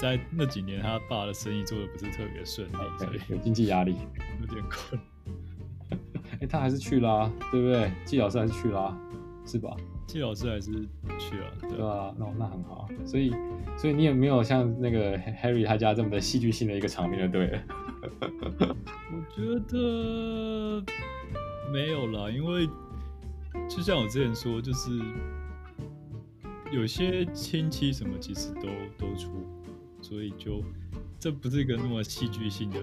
[0.00, 3.96] 在那几年他爸的生意做的不是特别顺利，okay, 所以有经济压力，
[4.40, 5.00] 有点困。
[6.40, 7.90] 哎，他还是去啦、啊，对不对？
[8.06, 8.98] 季老师还是去啦、啊，
[9.44, 9.76] 是吧？”
[10.08, 10.72] 季老师还是
[11.18, 12.88] 去了，对，对啊，那那很好。
[13.04, 13.30] 所以，
[13.76, 17.62] 所以你也没有像那个 Harry 他家这么的戏剧性的一个场面就对了？
[19.12, 20.82] 我觉得
[21.70, 22.66] 没有啦，因为
[23.68, 24.98] 就像我之前说，就是
[26.72, 28.62] 有些亲戚什么其实都
[28.96, 29.46] 都出，
[30.00, 30.64] 所以就
[31.20, 32.82] 这不是一个那么戏剧性的，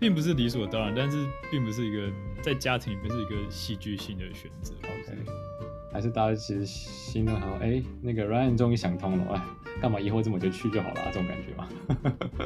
[0.00, 4.74] 并不是理所当然，但是并不是一个在家庭里面是一个戏剧性的选择。
[4.76, 5.51] OK。
[5.92, 9.42] 还是大家其实心中想说，哎、欸，那个 Ryan 终于想通了，哎，
[9.80, 11.10] 干嘛以后这么就去就好了、啊？
[11.12, 11.68] 这种感觉嘛，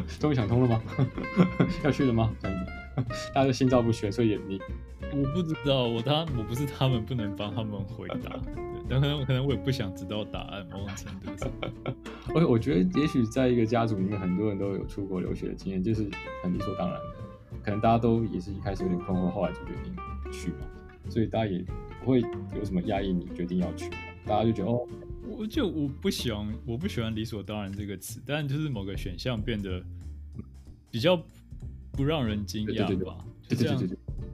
[0.18, 0.82] 终于想通了吗？
[1.84, 2.34] 要去了吗？
[2.40, 2.72] 这样子，
[3.32, 4.60] 大家都心照不宣，所以你，
[5.12, 8.16] 我不知道，我他我不是他们不能帮他们回答，
[8.54, 11.48] 对，但可能可能我也不想知道答案，某种程度上。
[12.34, 16.08] 我 我觉得也许在一个家族里面，很多人都有出国留学的经验，就是
[16.42, 17.04] 很理所当然的，
[17.62, 19.94] 可能大家都也是一开始有点困惑，后来就决定
[20.32, 20.66] 去嘛，
[21.08, 21.64] 所以大家也。
[22.06, 22.20] 不会
[22.54, 23.90] 有什么压抑，你决定要去，
[24.24, 24.86] 大家就觉得哦，
[25.26, 29.82] 我就我不喜欢，我不喜欢理所当然这个词，但就是某个选项变得
[30.88, 31.20] 比较
[31.90, 33.18] 不让人惊讶吧。
[33.48, 33.76] 就这样，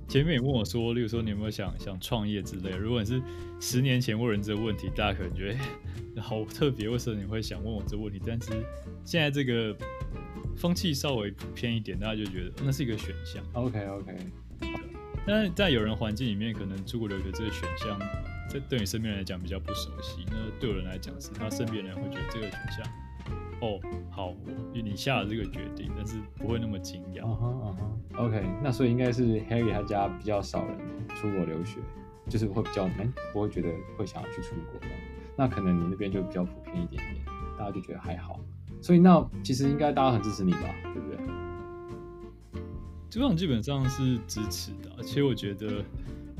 [0.07, 3.23] 前面也问我说，例如说你有没有想想创业之类，如果你是
[3.59, 5.57] 十年前问人这个问题，大家可能觉
[6.15, 8.21] 得好特别，为什么你会想问我这个问题？
[8.27, 8.51] 但是
[9.03, 9.75] 现在这个
[10.55, 13.43] 风气稍微偏一点，大家就觉得那是一个选项。
[13.55, 14.15] OK OK。
[15.27, 17.99] 但在有人环境里面，可能出国留学这个选项，
[18.49, 20.25] 在对你身边人来讲比较不熟悉。
[20.31, 22.85] 那对我人来讲，是他身边人会觉得这个选项，
[23.61, 23.81] 哦，
[24.11, 24.35] 好，
[24.73, 27.23] 你下了这个决定，但是不会那么惊讶。
[27.25, 30.79] 嗯哼嗯哼，OK，那所以应该是 Harry 他家比较少人
[31.15, 31.79] 出国留学，
[32.29, 34.87] 就是会比较，哎，不会觉得会想要去出国的。
[35.37, 37.25] 那可能你那边就比较普遍一点点，
[37.57, 38.39] 大家就觉得还好。
[38.81, 41.32] 所以那其实应该大家很支持你吧，对不对？
[43.13, 45.85] 这种基本上是支持的，而且我觉得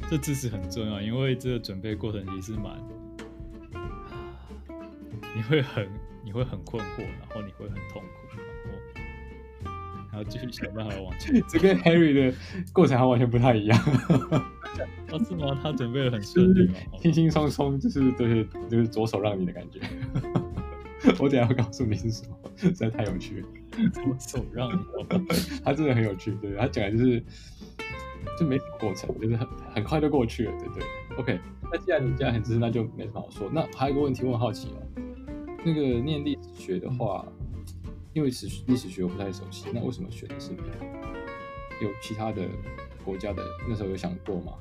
[0.09, 2.83] 这支持很重要，因为这个准备过程其实蛮，
[5.37, 5.87] 你会很
[6.25, 8.39] 你会很困惑，然后你会很痛苦，
[9.65, 11.35] 然后还要继续想办法往前。
[11.47, 12.35] 这跟 Harry 的
[12.73, 13.79] 过程还完全不太一样。
[15.13, 15.55] 哦，是吗？
[15.63, 16.75] 他准备的很顺利吗？
[16.99, 19.79] 轻轻松松，就是对，就是左手让你的感觉。
[21.19, 23.49] 我等下会告诉你是什么，实在太有趣了。
[24.07, 24.79] 我手让你，
[25.65, 27.23] 他真的很有趣，对，他讲的就是
[28.39, 30.85] 就没什么过程，就是很很快就过去了，对对。
[31.19, 33.51] OK，那既然你这样很支持，那就没什么好说。
[33.53, 34.83] 那还有一个问题，我很好奇哦，
[35.65, 37.27] 那个念历史学的话，
[38.13, 40.89] 因为史历史学我不太熟悉，那为什么选的是美国？
[41.81, 42.43] 有其他的
[43.05, 44.53] 国家的那时候有想过吗？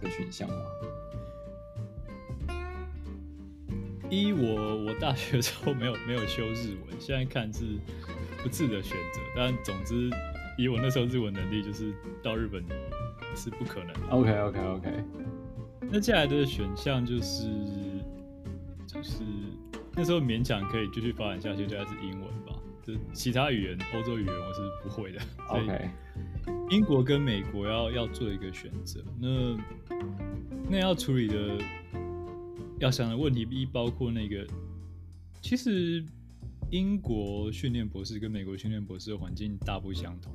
[0.00, 0.56] 的选项吗？
[4.08, 7.64] 一我我大学的时候没有没有修日文，现在看是
[8.42, 9.20] 不智的选择。
[9.34, 10.10] 但总之，
[10.56, 11.92] 以我那时候日文能力，就是
[12.22, 12.64] 到日本
[13.34, 14.08] 是不可能的。
[14.10, 15.04] OK OK OK。
[15.90, 17.48] 那接下来的选项就是
[18.86, 19.22] 就是
[19.94, 22.54] 那时候勉强可以继续发展下去，就还是英文吧。
[22.84, 25.20] 就其他语言，欧洲语言我是不会的。
[25.48, 25.90] OK。
[26.70, 29.56] 英国跟美国要要做一个选择，那
[30.70, 31.58] 那要处理的。
[32.78, 34.46] 要想的问题一包括那个，
[35.40, 36.04] 其实
[36.70, 40.32] 英国训练博士跟美国训练博士的环境大不相同，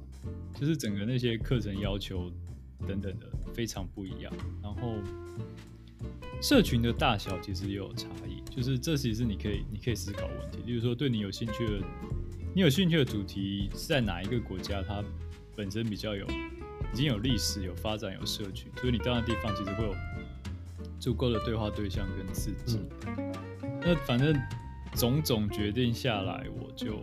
[0.60, 2.32] 就是整个那些课程要求
[2.88, 4.34] 等等的非常不一样。
[4.64, 4.96] 然后
[6.42, 10.58] 社群的大小其实也有差异，就是这其实是你可以你可以思考问题。
[10.66, 11.86] 例如说，对你有兴趣的，
[12.56, 15.04] 你有兴趣的主题是在哪一个国家，它
[15.56, 19.96] 本身比较有已经有历史、有发展、有社群，所以你到那地方其实会有。
[21.02, 23.34] 足够的对话对象跟刺激，嗯、
[23.82, 24.40] 那反正
[24.94, 27.00] 种种决定下来，我就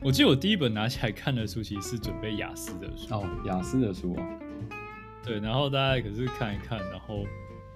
[0.00, 4.26] 我记得我第一本拿起来看的书，其实是准备雅思的书哦，雅思的书啊，
[5.22, 7.26] 对，然后大家可是看一看，然后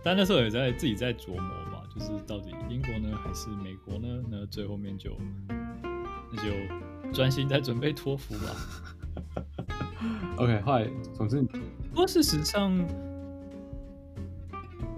[0.02, 4.08] 但那时候也在自己在琢磨嘛，就是到底英国呢还是美国呢？
[4.30, 5.14] 那最后面就
[6.32, 8.56] 那就专心在准备托福吧。
[10.38, 12.74] OK，后来总之，不过事实上。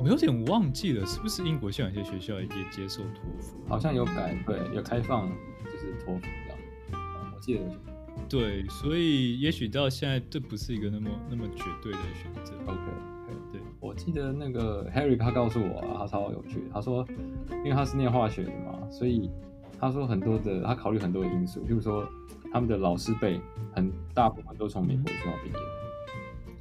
[0.03, 3.57] 我有点忘记了，是不是英国现在有些学校也接受托福？
[3.69, 5.29] 好像有改，对，有开放，
[5.65, 7.33] 就是托福这样。
[7.33, 7.69] 我记得有。
[8.29, 12.53] 对，所以也许到现在这不是一个那么那么绝对的选择。
[12.67, 12.81] OK，
[13.53, 16.65] 对，我记得那个 Harry 他告诉我啊，他超有趣。
[16.73, 17.07] 他说，
[17.51, 19.31] 因为他是念化学的嘛，所以
[19.79, 22.05] 他说很多的，他考虑很多的因素，譬如说
[22.53, 23.41] 他们的老师辈
[23.73, 25.55] 很大部分都从美国学校毕业。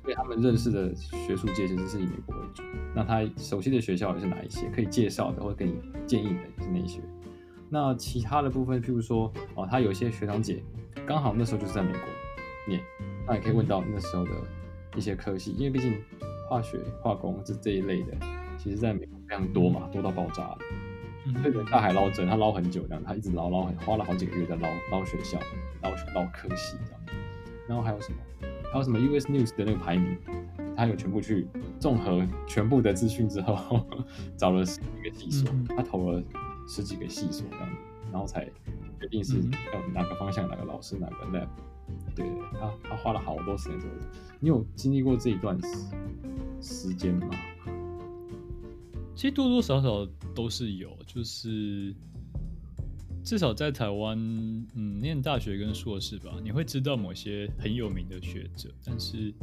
[0.01, 2.63] 嗯所以他们认识的学术界其实是以美国为主。
[2.95, 4.67] 那他熟悉的学校也是哪一些？
[4.69, 6.99] 可以介绍的或者给你建议的也是哪些？
[7.69, 10.63] 那其他的部分，譬如说，哦，他有一些学长姐
[11.05, 12.01] 刚好那时候就是在美国
[12.67, 12.81] 念，
[13.27, 14.31] 那也可以问到那时候的
[14.95, 15.93] 一些科系，因为毕竟
[16.49, 18.17] 化学、化工这这一类的，
[18.57, 20.57] 其实在美国非常多嘛，多到爆炸。
[21.43, 25.39] 对对，大海捞针，他捞很久，这样他一直捞捞，花了好几个月在捞捞学校、
[25.83, 27.01] 捞捞科系这样。
[27.67, 28.17] 然后还有什么？
[28.71, 30.17] 还有什么 US News 的那个排名，
[30.77, 31.45] 他有全部去
[31.77, 33.85] 综合全部的资讯之后，
[34.37, 36.23] 找了十几个系所，嗯、他投了
[36.67, 37.75] 十几个系所这样子，
[38.11, 38.45] 然后才
[38.99, 39.37] 决定是
[39.73, 41.47] 要哪个方向、哪个老师、哪个 lab。
[42.15, 43.89] 对，他他花了好多时间做。
[44.39, 45.67] 你有经历过这一段时
[46.61, 47.29] 时间吗？
[49.13, 51.93] 其实多多少少都是有，就是。
[53.23, 54.17] 至少在台湾，
[54.75, 59.33] 嗯，念大学跟硕士吧，你会知道某些很有名的学者，但是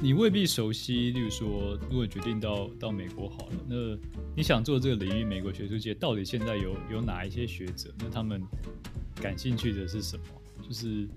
[0.00, 1.10] 你未必熟悉。
[1.10, 3.76] 例如说，如果决定到到美国好了，那
[4.36, 7.92] 你想做这个领域，美国学术界到底现在有有哪一些学者？
[7.98, 8.42] 那他们
[9.20, 10.24] 感兴趣的是什么？
[10.62, 11.08] 就是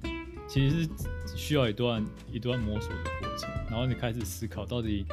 [0.47, 0.89] 其实是
[1.36, 5.06] 需要一段一段摸索的过程，然后你开始思考到底。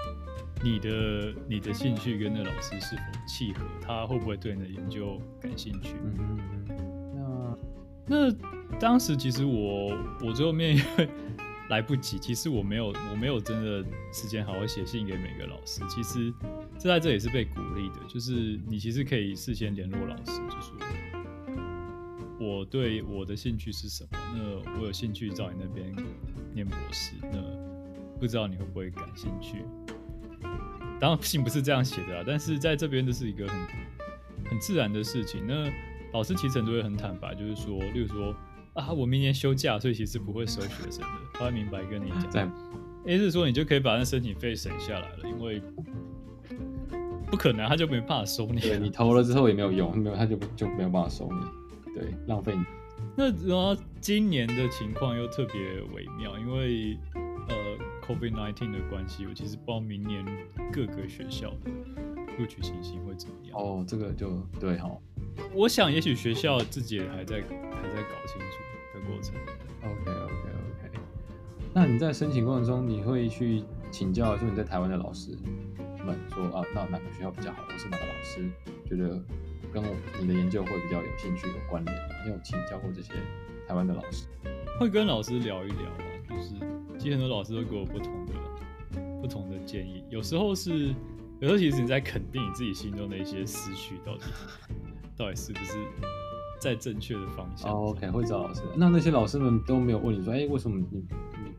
[0.63, 3.65] 你的你的兴趣跟那老师是否契合？
[3.81, 5.95] 他会不会对你的研究感兴趣？
[6.03, 6.39] 嗯
[7.17, 7.59] 嗯，
[8.07, 8.33] 那那
[8.81, 11.09] 当时其实我我最后面因为
[11.69, 15.83] 来不及，其实我没有我没有真的时间好好写信给每个老师。
[15.89, 16.33] 其实
[16.79, 20.77] 这在这也是被鼓励的，就是你其实可以事先联络老师，就说
[22.39, 24.19] 我对我的兴趣是什么？
[24.35, 25.95] 那我有兴趣找你那边
[26.55, 27.39] 念博士，那
[28.19, 29.65] 不知道你会不会感兴趣？
[30.99, 33.57] 当然信不是这样写的啦，但是在这边就是一个很
[34.51, 35.47] 很自然的事情。
[35.47, 35.71] 那
[36.13, 38.35] 老师其实都会很坦白，就是说，例如说
[38.73, 42.31] 啊，我明年休假，所以其实不会收学生的，他会明白跟你讲。
[42.31, 42.49] 在，
[43.05, 45.61] 也就是说你就可以把那申请费省下来了，因为
[47.31, 48.61] 不可能他就没办法收你。
[48.61, 52.65] 对，你投了之后也没有用，没有他就就没有办法收你，对，浪费你。
[53.15, 55.61] 那然后今年的情况又特别
[55.95, 56.99] 微妙，因为。
[58.07, 60.25] COVID-19 的关系，我其实不知道明年
[60.73, 61.71] 各个学校的
[62.39, 63.59] 录取情形会怎么样。
[63.59, 64.31] 哦，这个就
[64.61, 64.91] 对哈。
[65.53, 68.59] 我想，也许学校自己也还在还在搞清楚
[68.95, 69.35] 的过程。
[69.83, 70.99] OK OK OK。
[71.75, 75.37] 那你在申请过程中，你会去请教，就你在台湾的老师
[76.05, 78.49] 们说啊，那哪个学校比较好，或是哪个老师
[78.89, 79.21] 觉得
[79.73, 81.97] 跟我你的研究会比较有兴趣、有关联？
[82.25, 83.13] 你有请教过这些
[83.67, 84.27] 台湾的老师？
[84.79, 86.55] 会跟老师聊一聊啊，就是
[87.07, 88.33] 其实很多老师都给我不同的
[89.21, 90.89] 不同的建议，有时候是，
[91.39, 94.25] 有时候其实你在肯定你自己心中的一些思绪，到底
[95.17, 95.75] 到底是不是
[96.61, 97.71] 在正确的方向。
[97.71, 98.63] Oh, OK，会找老师。
[98.77, 101.05] 那那些老师们都没有问你说，哎、欸，为什么你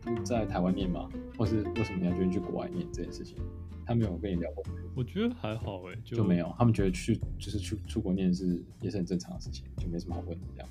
[0.05, 1.07] 你不在台湾念吗？
[1.37, 3.37] 或是为什么你要决定去国外念这件事情？
[3.85, 4.61] 他没有跟你聊过。
[4.97, 6.53] 我觉得还好哎，就没有。
[6.57, 10.69] 他们觉得去就是去出国念是也是很正常的事情，就没什么好问的这样。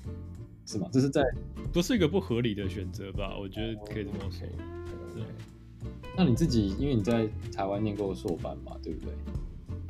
[0.67, 0.87] 是吗？
[0.91, 1.23] 这是在
[1.71, 3.37] 不是一个不合理的选择吧？
[3.39, 4.45] 我觉得可以这么说。
[4.45, 5.15] Oh.
[5.15, 5.23] 对。
[6.15, 9.13] 那你自己，因为你在台湾念过硕班嘛，对不对？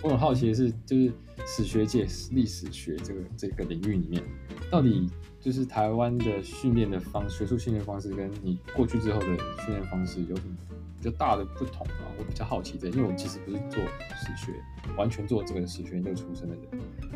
[0.04, 1.12] 我很好奇的是，就是
[1.48, 4.22] 史学界、历史学这个这个领域里面，
[4.70, 5.10] 到底
[5.40, 10.56] 就是台湾的训练的方学术训练方式，跟你过去之后的训练方式有什么
[11.00, 12.12] 比较大的不同吗？
[12.20, 13.80] 我比较好奇这，因为我其实不是做
[14.16, 14.54] 史学，
[14.96, 16.66] 完全做这个史学研究出身的人，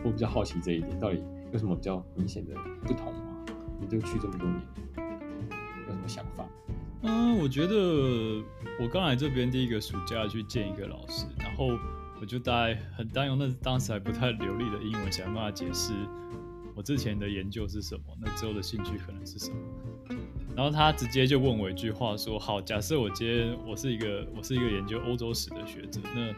[0.04, 3.21] 我比较好奇这一点，到底有什么比较明显的不同吗？
[3.82, 4.62] 你就去这么多年，
[5.88, 6.48] 有什么想法？
[7.02, 8.44] 嗯，我觉得
[8.80, 11.78] 我刚来这边第一个暑假去见一个老师，然后
[12.22, 15.94] 我就大概很当用那当时还不太流利的英文，想办法解释
[16.76, 19.58] 我之前的研究是什么，那之后的兴趣可能是什么。
[20.56, 26.34] 然后他直接就问我一句话说：“好，假设我今天我是一个我是一个研究欧洲史的学者，那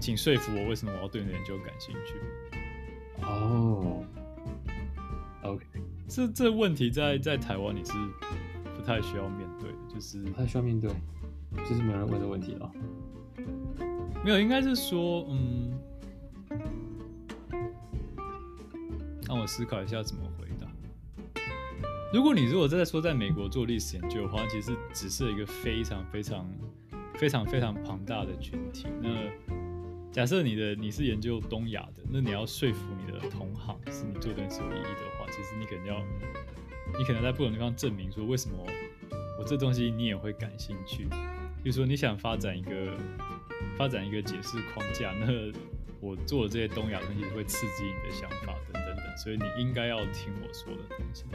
[0.00, 2.14] 请说服我为什么我要对你的研究感兴趣。”
[3.22, 4.04] 哦
[5.42, 5.64] ，OK，
[6.08, 7.92] 这这问题在在台湾你是？
[8.76, 10.88] 不太需要面对，就是不太需要面对，
[11.68, 12.70] 就是没有人问的问题了。
[14.22, 15.72] 没有，应该是说，嗯，
[19.26, 20.68] 让我思考一下怎么回答。
[22.12, 26.48] 如果你如果在说在美国做历史研究的话，其实只是一个非常非常
[27.14, 28.86] 非常非常庞大的群体。
[29.02, 29.08] 那
[30.16, 36.02] 假设你的你是研究东亚的，那你要说服你的同行是你做的是有意义的话，其实你肯定要。
[36.98, 38.56] 你可能在不同地方证明说，为什么
[39.38, 41.04] 我这东西你也会感兴趣？
[41.62, 42.96] 比如说你想发展一个
[43.76, 45.52] 发展一个解释框架，那
[46.00, 51.26] 我做的这些东亚东西会刺激你的想法等等等，所以你应该要听我说的东西。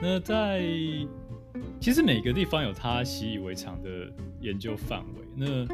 [0.00, 0.62] 那在
[1.80, 5.26] 其实每个地方有它习以为常的研究范围。
[5.34, 5.66] 那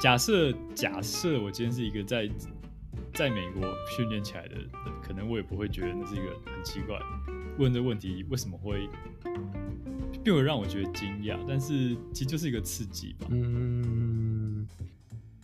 [0.00, 2.30] 假设假设我今天是一个在
[3.12, 3.62] 在美国
[3.96, 4.68] 训练起来的人，
[5.02, 6.98] 可能我也不会觉得那是一个很奇怪。
[7.58, 8.88] 问这问题为什么会
[10.22, 13.26] 并没有让我觉得惊讶，但是其实就是一个刺激吧。
[13.30, 14.64] 嗯，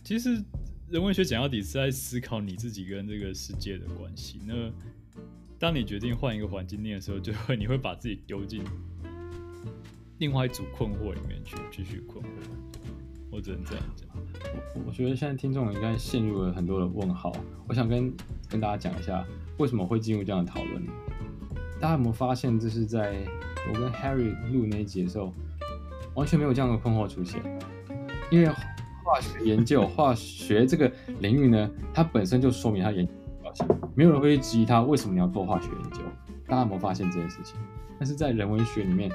[0.03, 0.41] 其实
[0.89, 4.39] 人文学讲到底是在思考你自己跟这个世界的关系。
[4.47, 4.71] 那
[5.59, 8.63] 当你决定换一个环境念的时候，就会你会把自己丢进
[10.19, 12.27] 另外一组困惑里面去继续困惑。
[13.35, 14.07] 我只能这样讲。
[14.75, 17.33] 我我觉得现在听众应该陷入了很多的问号。
[17.67, 18.13] 我想跟
[18.49, 19.25] 跟大家讲一下
[19.57, 20.85] 为什么会进入这样的讨论。
[21.81, 23.17] 大家有没有发现，这是在
[23.67, 25.33] 我跟 Harry 录那一集的时候，
[26.13, 27.41] 完全没有这样的困惑出现。
[28.31, 35.99] 因为化学研究、化学这个领域呢，它本身就说明它研究的重要性，没有人会去质疑它为什么你要做化学研究。
[36.47, 37.57] 大家有没有发现这件事情？
[37.99, 39.11] 但是在人文学里面，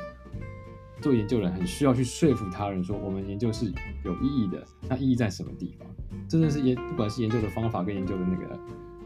[1.00, 3.72] 做研究人很需要去说服他人说，我们研究是
[4.04, 4.64] 有意义的。
[4.88, 5.88] 那意义在什么地方？
[6.28, 8.58] 真的是研，不管是研究的方法跟研究的那个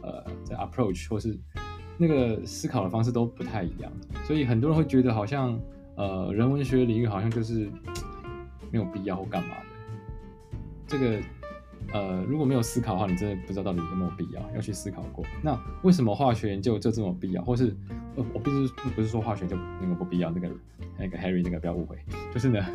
[0.02, 1.38] 呃，在 approach 或是。
[1.96, 3.92] 那个思考的方式都不太一样，
[4.24, 5.56] 所以很多人会觉得好像，
[5.94, 7.70] 呃，人文学领域好像就是
[8.72, 9.66] 没有必要或干嘛的。
[10.88, 11.22] 这个，
[11.94, 15.24] 呃，如果没有思考的话，你真的不知道到底有没有必要要去思考过。
[15.40, 17.42] 那为什么化学研究就这么必要？
[17.44, 17.74] 或是，
[18.16, 20.50] 呃，我不是不是说化学就那个不必要，那个
[20.98, 21.96] 那个 Harry 那个不要误会，
[22.34, 22.66] 就是呢，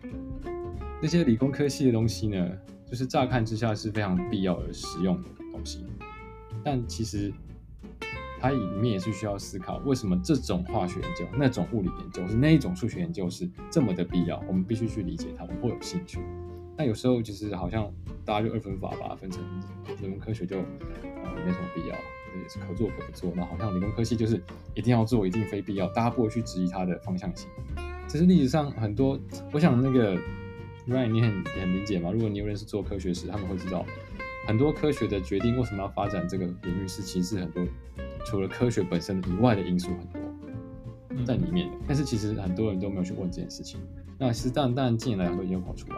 [1.00, 2.46] 那些理工科系的东西呢，
[2.84, 5.86] 就是乍看之下是非常必要而实用的东西，
[6.62, 7.32] 但其实。
[8.40, 14.38] 它里面也是需要思考，为什么这种化学研究、那种物理研究、是那一种数学研究是这么的必要？
[14.46, 16.20] 我们必须去理解它，我们会有兴趣。
[16.76, 17.92] 但有时候就是好像
[18.24, 19.42] 大家就二分法把它分成
[20.00, 23.32] 人文科学就呃没什么必要，也是可做可不做。
[23.34, 24.42] 那好像理工科系就是
[24.74, 27.48] 一定要做，一定非必要，大家不会去质疑它的方向性。
[28.06, 29.18] 其实历史上很多，
[29.52, 30.16] 我想那个
[30.86, 32.10] Ryan 你很很理解嘛？
[32.12, 33.84] 如果你有认识做科学史，他们会知道
[34.46, 37.64] 很多科学的决定为什么要发展这个领域是其实很多。
[38.26, 43.78] 除了科学本身以外的因素很多在里面，但是其实很多人都没有去问这件事情。
[44.18, 45.96] 那其实但但，近年来都已经跑出来，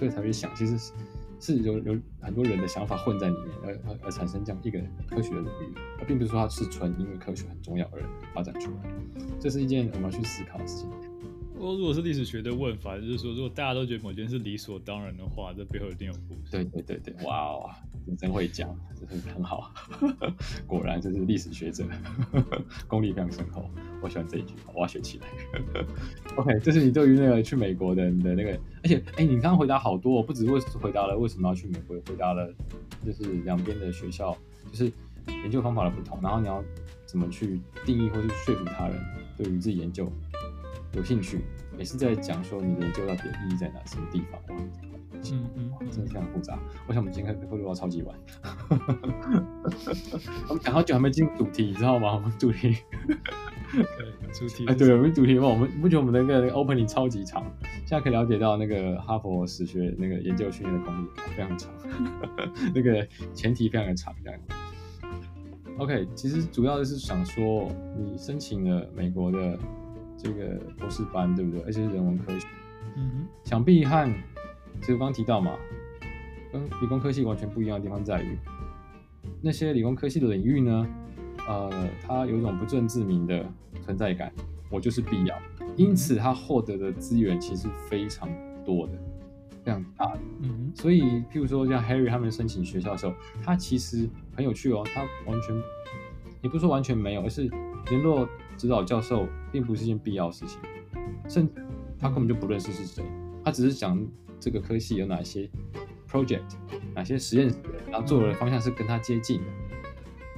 [0.00, 0.92] 所以才会想，其实是
[1.38, 8.00] 是有有很多人的想法混在里面，而而而产生这样一个科学的领域，而并不是说它是纯因为科学很重要而
[8.32, 8.90] 发展出来。
[9.38, 10.88] 这是一件我们要去思考的事情。
[11.60, 16.50] 我如果是历史学的问法，就是说，如果大家都觉得某件事理所当然的话，这背后一定有故事。
[16.50, 17.70] 对对对对，哇哦，
[18.06, 19.70] 你真会讲，真是很好，
[20.66, 21.84] 果然就是历史学者，
[22.88, 23.70] 功力非常深厚。
[24.00, 25.26] 我喜欢这一句，我要学起来。
[26.36, 32.50] OK，这是你对于那个去美国的你的那个，而且哎，你刚刚回答好多，不止为回答了为什么要去美国，回答了
[33.04, 34.34] 就是两边的学校，
[34.72, 34.90] 就是
[35.26, 36.64] 研究方法的不同，然后你要
[37.04, 38.98] 怎么去定义或是说服他人
[39.36, 40.10] 对于自己研究。
[40.92, 41.44] 有兴趣，
[41.78, 44.40] 也是在讲说你的研究到底意义在哪什么地方？
[45.22, 46.58] 嗯嗯，真的非常复杂。
[46.86, 48.16] 我想我们今天会录到超级晚。
[50.48, 52.14] 我们讲好久还没进主题，你知道吗？
[52.14, 52.78] 我们主题，
[53.70, 57.44] 对，主题，哎，对，我们主题嘛，我们不觉得我们的那个 opening 超级长？
[57.84, 61.70] 现在可以了解到那个哈佛史学那个研究训练的功力非常长，
[62.74, 64.40] 那个前提非常的长，这样。
[65.76, 67.68] OK，其实主要的是想说，
[67.98, 69.58] 你申请了美国的。
[70.22, 71.60] 这个博士班对不对？
[71.62, 72.46] 而且是人文科学，
[72.96, 74.12] 嗯哼，想必和
[74.82, 75.56] 这个刚刚提到嘛，
[76.52, 78.36] 跟理工科系完全不一样的地方在于，
[79.40, 80.86] 那些理工科系的领域呢，
[81.48, 83.44] 呃，它有一种不正自明的
[83.82, 84.30] 存在感，
[84.70, 85.38] 我就是必要，
[85.76, 88.28] 因此它获得的资源其实非常
[88.64, 88.92] 多的，
[89.64, 95.00] 非常大的，嗯哼，所以譬如说像 Harry 他们申请学校的时候，他其实很有趣哦，他
[95.30, 95.56] 完全
[96.42, 97.50] 也不是说完全没有，而是
[97.88, 98.28] 联络。
[98.60, 100.60] 指导教授并不是一件必要的事情，
[101.26, 101.62] 甚至
[101.98, 103.02] 他根本就不认识是谁，
[103.42, 104.06] 他只是讲
[104.38, 105.48] 这个科系有哪些
[106.06, 106.42] project，
[106.94, 107.56] 哪些实验室，
[107.90, 109.46] 然后做的方向是跟他接近的。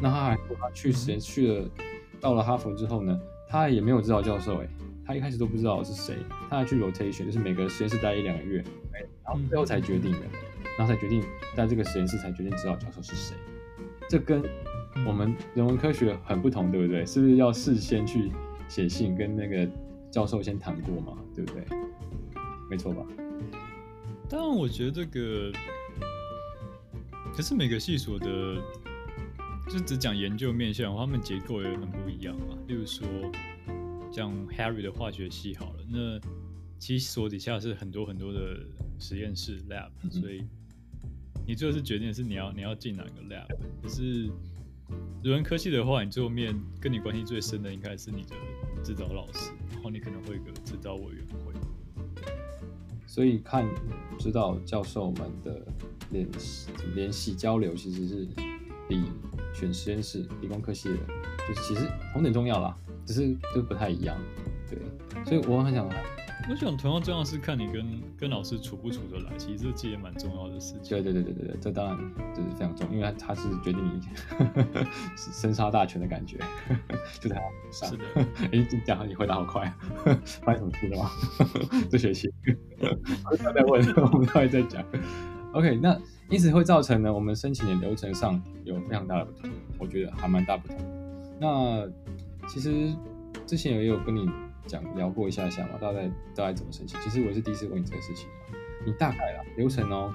[0.00, 1.68] 那他还说他去实验去了，
[2.20, 4.68] 到了哈佛之后呢，他也没有指导教授，哎，
[5.04, 6.14] 他一开始都不知道是谁，
[6.48, 8.62] 他还去 rotation，就是每个实验室待一两个月，
[9.24, 10.20] 然后最后才决定的，
[10.78, 11.20] 然后才决定
[11.56, 13.34] 在这个实验室才决定指导教授是谁，
[14.08, 14.40] 这跟。
[15.06, 17.04] 我们人文科学很不同，对不对？
[17.04, 18.30] 是不是要事先去
[18.68, 19.68] 写信跟那个
[20.10, 21.18] 教授先谈过嘛？
[21.34, 21.64] 对不对？
[22.70, 23.04] 没错吧？
[24.28, 25.50] 当然，我觉得这个，
[27.34, 28.56] 可是每个系所的，
[29.68, 32.56] 就只讲研究面向，他们结构也很不一样嘛。
[32.68, 33.06] 例如说，
[34.12, 36.20] 像 Harry 的化学系好了，那
[36.78, 38.60] 其实所底下是很多很多的
[38.98, 40.44] 实验室 lab，嗯，所以
[41.46, 43.48] 你最后是决定是你要你要进哪个 lab，
[43.82, 44.30] 可是。
[45.22, 48.34] 人文科系的话，你最后面跟你关系最深的应该是你的
[48.82, 51.52] 指导老师，然后你可能会有个指导委员会。
[53.06, 53.68] 所以看
[54.18, 55.60] 指导教授们的
[56.10, 58.26] 联系联系交流，其实是
[58.88, 59.04] 比
[59.54, 60.96] 选实验室理工科系的，
[61.48, 64.16] 就是其实同等重要啦，只是都不太一样。
[64.68, 64.78] 对，
[65.24, 65.88] 所以我很想。
[66.50, 70.90] 我想同样重要是看你跟跟老师处不处得来，其实这也蛮重要的事情。
[70.90, 71.98] 对对对对对，这当然
[72.34, 74.00] 这是非常重要，因为他是决定你
[75.16, 76.38] 生杀大权的感觉，
[77.20, 77.88] 就在他上。
[77.90, 78.04] 是的，
[78.52, 79.72] 哎，你讲你回答好快，
[80.44, 81.10] 发生什么事了吗？
[81.90, 82.28] 这学期
[82.78, 83.82] 不要再问，
[84.12, 84.84] 我们待会再讲。
[85.52, 90.76] OK，那因此会造成呢，我们申请的流程上有非常大的不同，我觉得还蛮大不同。
[91.40, 91.88] 那
[92.48, 92.94] 其实
[93.46, 94.28] 之前也有跟你。
[94.66, 97.00] 讲聊过一下下嘛，大概大概怎么申请？
[97.00, 98.28] 其实我也是第一次问你这个事情。
[98.84, 100.12] 你大概啦流程哦。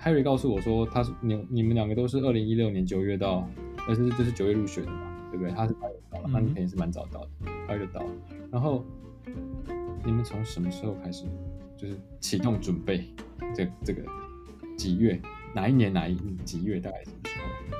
[0.00, 3.48] Harry 告诉我说，他是你你们两个都是二零一六年九月到，
[3.86, 5.52] 但是这是九月入学的嘛，对不对？
[5.52, 7.28] 他是八月到了，那你肯定是蛮早到的，
[7.68, 8.10] 八月就到了。
[8.50, 8.84] 然后
[10.04, 11.24] 你们从什么时候开始
[11.76, 13.06] 就是启动准备？
[13.54, 14.02] 这这个
[14.76, 15.20] 几月？
[15.54, 16.80] 哪一年哪一几月？
[16.80, 17.76] 大概什么时候？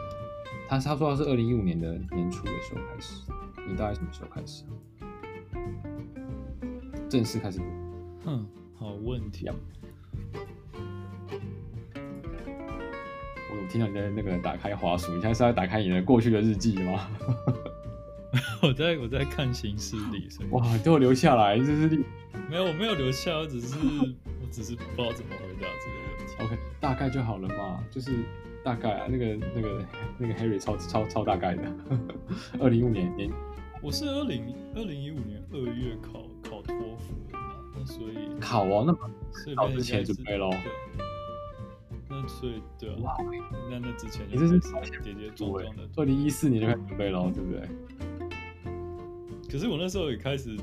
[0.69, 3.23] 他他说他是二零一五年的年初的时候开始，
[3.69, 4.63] 你大概什么时候开始？
[7.13, 7.61] 正式开始。
[8.25, 9.55] 哼，好问题啊！
[13.51, 17.11] 我听到你在那个打开滑鼠，你现在是在打开你的过去的日记吗？
[18.65, 22.03] 我在我在看行事历，哇，都有留下来，这是历
[22.49, 26.43] 没有我没有留下，我只是我只是不知道怎么回答这个问题。
[26.43, 28.11] OK，大概就好了嘛，就是
[28.65, 29.87] 大概啊，那个那个
[30.17, 31.63] 那个 Harry 超超超大概的，
[32.59, 33.31] 二零一五年年，
[33.83, 36.23] 我是二零二零一五年二月考。
[36.53, 36.77] 考托
[37.87, 39.11] 所以考哦，那么
[39.57, 40.51] 考之前准备喽。
[42.09, 43.17] 那所以对啊，
[43.71, 44.61] 那那之前你这是
[45.03, 47.69] 跌跌撞撞的，二零一四年就开始准备喽，对不对？
[49.51, 50.57] 可是我那时候也开始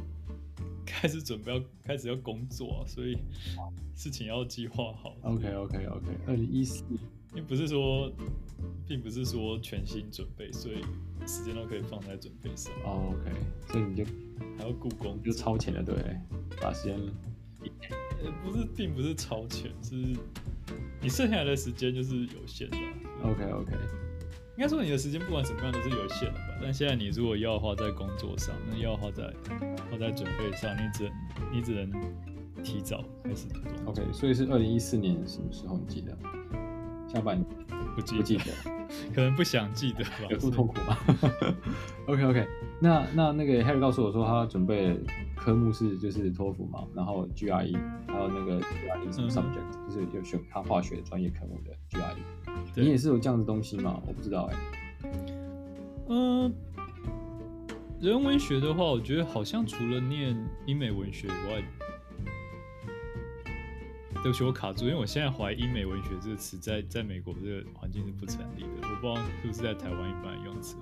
[0.86, 3.18] 开始准备要开始要工作啊，所以
[3.96, 5.16] 事情要计划好。
[5.24, 6.84] OK OK OK，二零一四，
[7.34, 8.12] 并不是说，
[8.88, 10.82] 并不是说全心准备，所以
[11.28, 12.74] 时间都可以放在准备上。
[12.84, 13.32] Oh, OK，
[13.68, 14.06] 所以你就。
[14.58, 15.96] 还要故宫，就超前了，对，
[16.62, 16.98] 把时间，
[18.44, 19.96] 不是，并不是超前，是
[21.02, 22.78] 你剩下来的时间就是有限的。
[23.24, 23.72] OK OK，
[24.58, 26.60] 应该说你的时间不管怎么样都是有限的吧？
[26.62, 29.34] 但现在你如果要花在工作上，那要花在
[29.92, 31.14] 花在准备上，你只能
[31.54, 31.92] 你只能
[32.64, 33.48] 提早开始。
[33.86, 35.78] OK，所以是二零一四年什么时候？
[35.78, 36.18] 你记得？
[37.14, 37.46] 下半年
[37.96, 38.46] 不记不记得，
[39.14, 40.12] 可能不想记得吧？
[40.30, 40.98] 有这么痛苦吗？
[42.08, 42.48] OK OK，
[42.80, 44.98] 那那那个 Harry 告诉我说，他准备
[45.36, 52.16] 科目是就是托福嘛，然后 GRE 还有那个 GRE 什么 subject，、嗯、就是有选他化学专业科目的 GRE。
[52.76, 54.02] 你也是有这样的东西吗？
[54.08, 54.60] 我不知道哎、欸。
[56.10, 56.52] 嗯、呃，
[58.02, 60.36] 人文学的话，我觉得好像除了念
[60.66, 61.64] 英美文学以外，
[64.22, 68.68] 对不起，我卡住，因为我现在怀疑“英美文学”这个词在在美国这个环境是不成立的。
[68.82, 70.76] 我不知道是不是在台湾一般用词。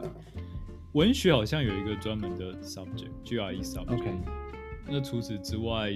[0.93, 3.85] 文学好像有一个专门的 subject，GRE subject。
[3.85, 4.15] Okay.
[4.87, 5.91] 那除此之外，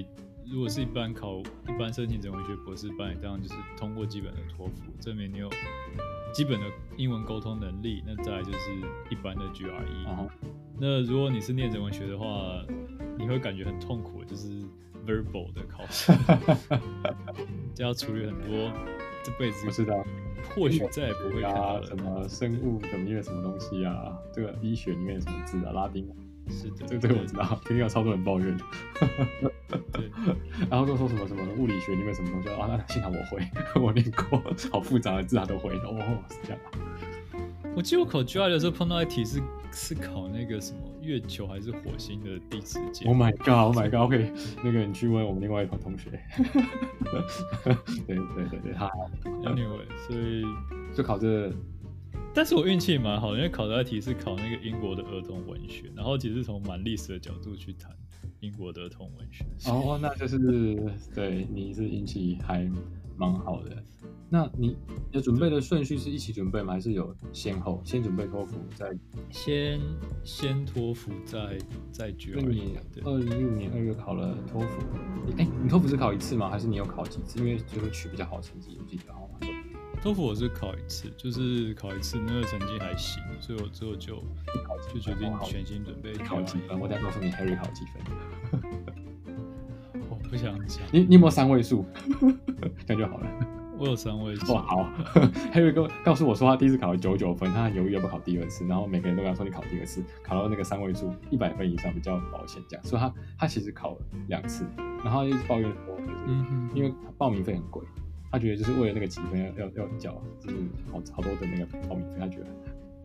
[0.46, 5.50] 如果是一般考一般申请人文学博士班，当然就是通过基本的托福，证明你有
[6.32, 6.66] 基本的
[6.98, 8.04] 英文沟通能力。
[8.06, 8.60] 那再来就是
[9.10, 10.06] 一般的 GRE。
[10.06, 10.30] Uh huh.
[10.80, 12.64] 那如果你是念人文学的话，
[13.18, 14.61] 你会感觉很痛苦，就是
[15.06, 16.12] verbal 的考试，
[17.76, 18.72] 就要处理很多
[19.24, 20.04] 这辈子不知道，
[20.56, 26.08] 或许再也不会看到的什么生物里面的什么东西啊，这个医学里面的什么字啊，拉丁。
[26.50, 28.58] 是的，这个这个我知道，肯定有超多人抱怨。
[29.94, 30.12] 对，
[30.70, 32.68] 然后都说什么什么物理学里面什么东西啊？
[32.68, 33.48] 那幸好我会，
[33.80, 34.42] 我念过，
[34.72, 35.70] 好复杂的字啊都会。
[35.78, 36.60] 哦，是这样。
[37.74, 39.40] 我记得我考 GRE 的时候碰到一题是
[39.72, 43.06] 是考那个什么月球还是火星的地质界。
[43.06, 46.10] Oh my god！Oh my god！OK，那个你去问我们另外一个同学。
[48.08, 48.90] 对对对对，好。
[49.24, 50.44] Anyway，所以
[50.96, 51.54] 就考这个。
[52.34, 57.92] 但是我运气蛮好，因为考的题是考那个英国的儿童文学，然后其实是从蛮历史的角度去谈
[58.40, 59.44] 英国的儿童文学。
[59.70, 60.38] 哦，那就是
[61.14, 62.70] 对，你是运气还
[63.22, 63.84] 蛮好的。
[64.34, 64.78] 那你
[65.12, 66.74] 的准备的顺序是一起准备吗？
[66.74, 67.82] 还是有先后？
[67.84, 68.90] 先准备托福，再
[69.30, 69.80] 先
[70.24, 71.58] 先托福，再
[71.92, 72.36] 再 GRE。
[72.36, 74.82] 那你二零一五年二月考了托福，
[75.38, 76.50] 哎、欸，你托福是考一次吗？
[76.50, 77.40] 还是你有考几次？
[77.40, 79.48] 因为就会取比较好的成绩，我记得好吗？
[80.02, 84.16] 托福我是考一次，就是考一次，那个成绩还行，所以我之后就
[84.94, 86.80] 就决定全心准备考几分。
[86.80, 89.01] 我再告诉你，Harry 考几分。
[90.32, 90.82] 我不想讲。
[90.94, 91.86] 你你有没有三位数？
[92.88, 93.28] 这样就好了。
[93.78, 94.54] 我有三位数。
[94.54, 94.90] 哇，好。
[95.52, 102.86] Harry 告告诉我说他第一次考了九九分，他很犹豫要不要考第二次，然后每个人都跟他说你考第二次，考到那个三位数一百分以上比较保险，这样。
[102.86, 103.98] 所以他他其实考了
[104.30, 104.66] 两次，
[105.04, 107.84] 然后他一直抱怨说，就是嗯哼因为报名费很贵。
[108.32, 110.56] 他觉得就是为了那个几分要要要交，就是
[110.90, 112.16] 好好多的那个报名费。
[112.18, 112.48] 他觉得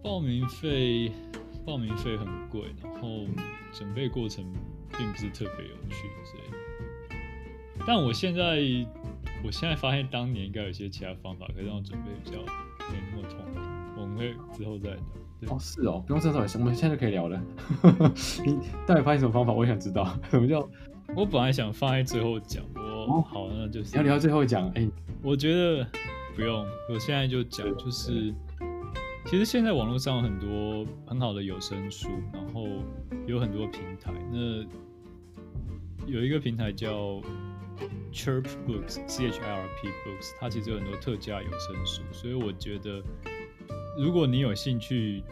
[0.01, 1.11] 报名费
[1.64, 3.27] 报名费很贵，然后
[3.72, 4.45] 准备过程
[4.97, 6.45] 并不是特别有趣，所以。
[7.85, 8.59] 但我现在
[9.45, 12.39] 我现在发现，当年应该有一些其他方法可以让我准备比较
[12.93, 13.61] 没那么痛苦。
[14.01, 14.91] 我们会之后再
[15.41, 15.55] 聊。
[15.55, 17.41] 哦，是哦，不用这么早，我们现在就可以聊了。
[18.45, 19.53] 你到底发现什么方法？
[19.53, 20.18] 我也想知道。
[20.31, 20.66] 什么叫？
[21.14, 22.64] 我本来想放在最后讲。
[22.74, 24.68] 哦，好，那就是要聊到最后讲。
[24.70, 24.91] 哎、欸，
[25.22, 25.87] 我觉得
[26.35, 28.35] 不用，我现在就讲，就是
[29.27, 32.66] 其实现在网络上有很多很好的有声书，然后
[33.27, 34.12] 有很多平台。
[34.33, 34.64] 那
[36.07, 37.20] 有一个平台叫
[38.12, 42.03] Chirp Books，C H I R P Books，它其实有很多特价有声书。
[42.12, 43.03] 所以我觉得，
[43.99, 45.22] 如果你有兴趣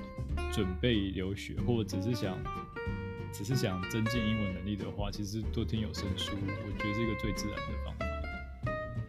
[0.52, 2.36] 准备留学，或者只是想。
[3.36, 8.06] 只是想增进英文能力的话，其实多听有声书，我觉得是一个最自然的方法。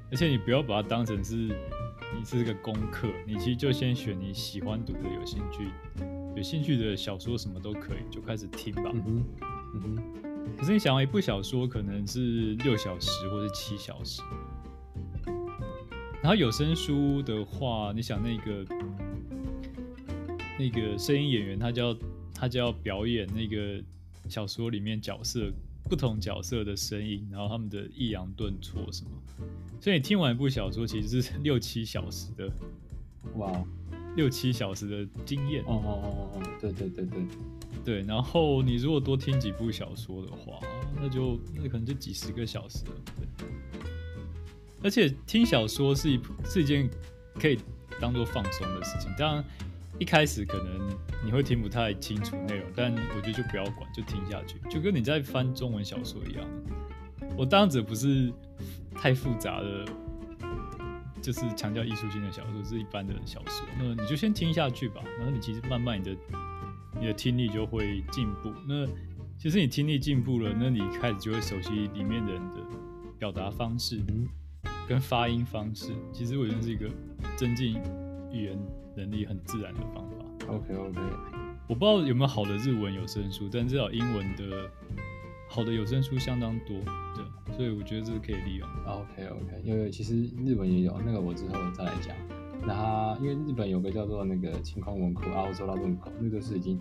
[0.09, 5.69] 而且你不要把它当成是你是一个功课，你其实就先选你喜欢读的、有兴趣、
[6.35, 8.89] 有兴趣的小说，什么都可以，就开始听吧。
[8.91, 9.23] 嗯，
[9.75, 10.34] 嗯。
[10.57, 14.21] 可是你想一部小说可能是六小时或是七小时，
[16.21, 18.65] 然后有声书的话，你想那个
[20.57, 21.97] 那个声音演员，他就要
[22.33, 23.83] 他就要表演那个。
[24.27, 25.51] 小说里面角色
[25.87, 29.11] 不同角色的声音，然后他们的抑扬顿挫什么，
[29.79, 32.51] 所以你听完一部小说其实是六七小时的，
[33.35, 33.63] 哇，
[34.15, 35.61] 六七小时的经验。
[35.65, 37.23] 哦哦哦哦，对对对对
[37.83, 38.01] 对。
[38.03, 40.59] 然后你如果多听几部小说的话，
[41.01, 42.91] 那就那可能就几十个小时了。
[43.17, 43.47] 对。
[44.83, 46.89] 而且听小说是一是一件
[47.39, 47.59] 可以
[47.99, 49.43] 当做放松的事情，当然。
[49.97, 50.89] 一开始可能
[51.23, 56.45] 你会听不太清楚内容，但我觉得就不要管，就听下去，就跟你在翻中文小说一样。
[57.37, 58.29] 我当时不是
[58.93, 59.85] 太复杂的，
[61.21, 63.65] 就是强调艺术性的小说，是一般的小说。
[63.79, 66.13] 那你就先听下去吧，然后你其实慢慢你的
[66.99, 68.51] 你的听力就会进步。
[68.67, 68.85] 那
[69.37, 72.61] 其实你听力进步了，那你开始就会熟悉里面的人的
[73.19, 74.01] 表达方式
[74.87, 75.93] 跟发音方式。
[76.13, 76.89] 其实我觉得是一个
[77.35, 77.75] 增进
[78.31, 78.57] 语言
[78.95, 80.25] 能力很自然的方法。
[80.47, 80.99] OK OK，
[81.67, 84.69] 我不知道有没有好的日文有声书，但至少英文的
[85.49, 86.79] 好的有声书相当多，
[87.15, 88.67] 对，所以我觉得这是可以利用。
[88.85, 92.15] OK OK，因为其实日文也有那个，我之后再来讲。
[92.61, 96.79] 那它因为日本有个叫做那个晴空文库啊，我说到论口，那个是已经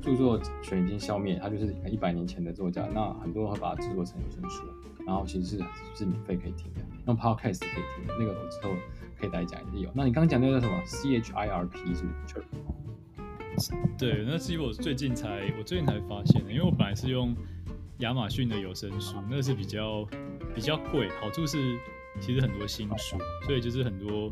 [0.00, 4.62] 著作权已经消灭，它就是一百年前的作家，那很多人会把它制作成有声书，
[5.06, 5.64] 然后其实是
[5.94, 8.70] 是免费可以听的，用 Podcast 可以听的，那个我之后
[9.18, 9.90] 可以大家讲也有。
[9.94, 12.08] 那你刚刚讲那个叫什么 C H I R P 是不
[13.58, 13.74] 是？
[13.98, 17.34] 对，那是我最近才我最近才发现的，因为我本来是用
[17.98, 20.06] 亚马逊的有声书，那个是比较
[20.54, 21.78] 比较贵，好处是
[22.20, 24.30] 其实很多新书，所以就是很多。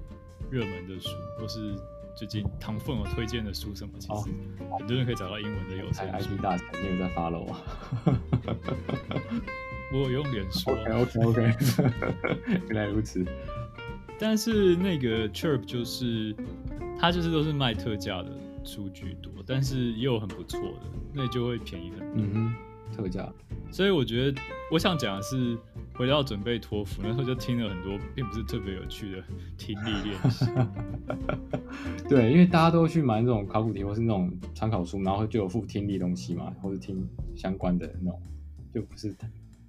[0.55, 1.75] 热门的书，或是
[2.15, 4.31] 最近唐凤有推荐的书什么，其实
[4.79, 6.37] 很多人可以找到英文的有声书。
[6.37, 7.61] IT 大神，你有在 follow 啊？
[9.93, 10.71] 我有用脸书。
[10.71, 11.53] OK OK OK，
[12.71, 13.27] 原来如此。
[14.17, 16.33] 但是那个 Chirp 就是，
[17.01, 18.31] 它就是都是卖特价的
[18.63, 22.09] 书居多，但是也有很不错的，那就会便宜很多。
[22.15, 22.55] 嗯哼，
[22.95, 23.33] 特价。
[23.71, 24.41] 所以我觉得，
[24.71, 25.59] 我想讲的是。
[25.97, 29.23] 回到准备托福，那时候就听了很多并不是特别有趣的
[29.57, 30.45] 听力练习。
[32.11, 38.21] 对，因为大家都去买那种考古题或是那种参考书，然后就有附听力东西嘛，或是听相关的那种，
[38.75, 39.15] 就不是。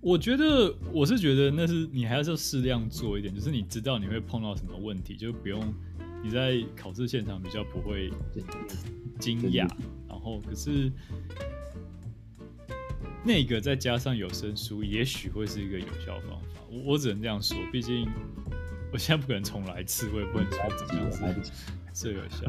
[0.02, 5.62] 我觉得我是觉得那是你还是要适量做一点，就是你知道你会碰到什么问题，就不用
[6.24, 8.12] 你在考试现场比较不会
[9.20, 9.70] 惊讶，
[10.10, 10.92] 然后可是。
[13.26, 16.62] 那个再加上有声书，也许会是一个有效方法。
[16.70, 18.08] 我我只能这样说，毕竟
[18.94, 21.12] 我现在不可能重来一次，我也不能说怎么样
[21.44, 21.52] 是
[21.92, 22.46] 最有效。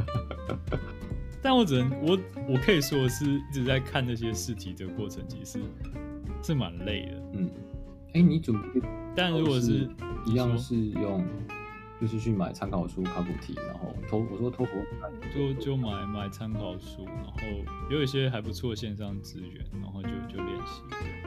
[1.43, 2.19] 但我只能我
[2.49, 5.61] 我可以说的是，一直在看那些试题的过程，其实
[6.43, 7.23] 是蛮累的。
[7.35, 7.51] 嗯，
[8.09, 8.81] 哎、欸，你准备？
[9.15, 9.89] 但如果是
[10.27, 11.25] 一样是用。
[11.99, 14.73] 就是去买参考书、考古题，然后托我说托福
[15.35, 17.41] 就就买买参考书，然后
[17.91, 20.83] 有一些还不错的线上资源，然后就就练习。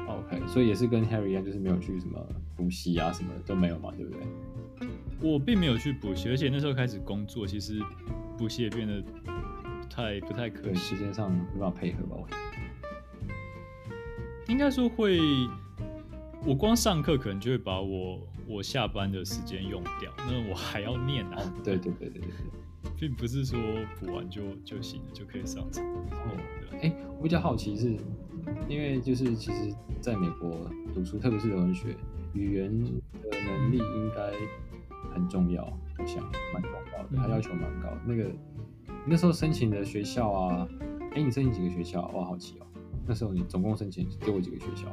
[0.07, 2.23] OK，所以也是跟 Harry 一样，就是没有去什么
[2.55, 4.87] 补习啊，什么的都没有嘛，对不对？
[5.21, 7.81] 我并没有去补习，而且那时候开始工作，其实
[8.37, 12.15] 补习也变得不太不太可能，时间上没办法配合吧？
[14.47, 15.19] 应该说会，
[16.45, 18.19] 我光上课可能就会把我。
[18.49, 21.35] 我下班的时间用掉，那我还要念啊？
[21.37, 22.29] 哦、对对对对对，
[22.99, 23.59] 并不是说
[23.99, 25.85] 补完就就行了，就可以上场。
[25.85, 26.35] 哦，
[26.71, 27.95] 哎、欸，我比较好奇是，
[28.67, 29.71] 因为就是其实
[30.01, 31.95] 在美国读书，特别是文学，
[32.33, 34.31] 语言的能力应该
[35.13, 35.63] 很重要，
[35.99, 37.89] 我想蛮重要的，他要求蛮高。
[37.91, 38.31] 嗯、那个
[39.05, 40.67] 那时候申请的学校啊，
[41.11, 42.11] 哎、欸，你申请几个学校？
[42.15, 42.65] 我好奇哦。
[43.05, 44.87] 那时候你总共申请给我几个学校？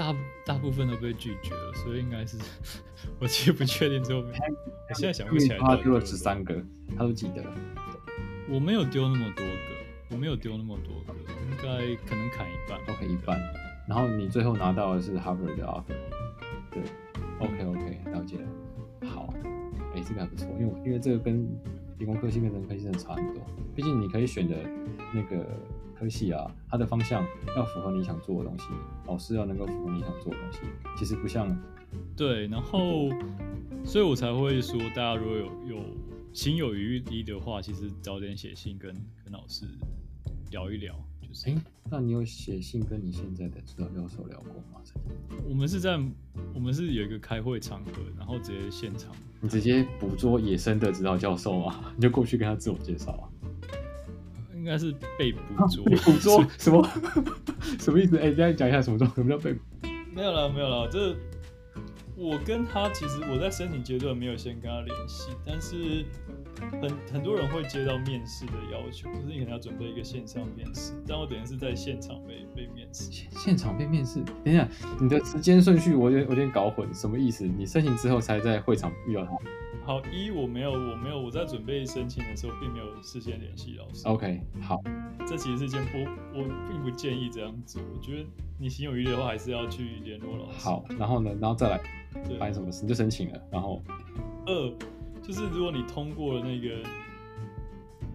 [0.00, 2.38] 大大部分都被拒绝了，所以应该是
[3.18, 4.26] 我其实不确定最后。
[4.88, 5.58] 我现在想不起来。
[5.58, 6.58] 他丢了十三个，
[6.96, 7.44] 他都记得。
[8.48, 9.52] 我没有丢那么多个，
[10.08, 11.12] 我没有丢那么多个，
[11.50, 12.80] 应该可能砍一半。
[12.88, 13.38] OK，一半。
[13.86, 15.94] 然后你最后拿到的是 Harvard 的 offer。
[16.70, 16.82] 对
[17.38, 19.06] ，OK OK，了解了。
[19.06, 19.34] 好，
[19.92, 21.46] 哎、欸，这个还不错，因为因为这个跟
[21.98, 23.44] 理工科系跟人科系真的差很多。
[23.76, 24.56] 毕竟你可以选的
[25.12, 25.46] 那个。
[26.00, 27.22] 科系啊，它的方向
[27.54, 28.64] 要符合你想做的东西，
[29.06, 30.60] 老师要能够符合你想做的东西。
[30.96, 31.54] 其实不像，
[32.16, 33.10] 对，然后，
[33.84, 35.44] 所以我才会说，大家如果有
[35.76, 35.84] 有
[36.32, 39.66] 心有余力的话，其实早点写信跟跟老师
[40.50, 40.94] 聊一聊。
[41.20, 41.56] 就是，哎，
[41.90, 44.80] 那你有写信跟你现在的指导教授聊过吗？
[45.46, 46.00] 我们是在
[46.54, 53.28] 我们是有一个开会场合，然后直接现场，你直接捕捉野生的指导教授啊，你就过去跟他自我介绍啊。
[54.60, 56.86] 应该是被捕捉， 啊、捕捉 什么？
[57.80, 58.18] 什么意思？
[58.18, 59.10] 哎、欸，再讲一下什么状？
[59.14, 59.56] 什么叫被？
[60.14, 60.86] 没有了，没有了。
[60.88, 61.16] 这
[62.14, 66.04] 我跟他其实我在申请阶段没有先跟他联系，但是
[66.82, 73.10] 很很多人会接到面试的要求，就是你可能要准备一个线上面试，但我等于是在现场被被面试。
[73.30, 74.20] 现场被面试？
[74.44, 74.68] 等一下，
[75.00, 77.46] 你的时间顺序我有点我有点搞混，什么意思？
[77.46, 79.32] 你申请之后才在会场遇到他？
[79.84, 84.06] 好，一我没有，我没有，我在准备申请的时候并没有事先联系老师。
[84.06, 84.80] OK，好，
[85.26, 87.80] 这其实是一件我我并不建议这样子。
[87.80, 88.28] 我觉得
[88.58, 90.58] 你心有余力的话，还是要去联络老师。
[90.58, 91.80] 好，然后呢，然后再来
[92.38, 93.40] 发生什么事，你就申请了。
[93.50, 93.82] 然后
[94.46, 94.72] 二
[95.22, 96.86] 就是如果你通过了那个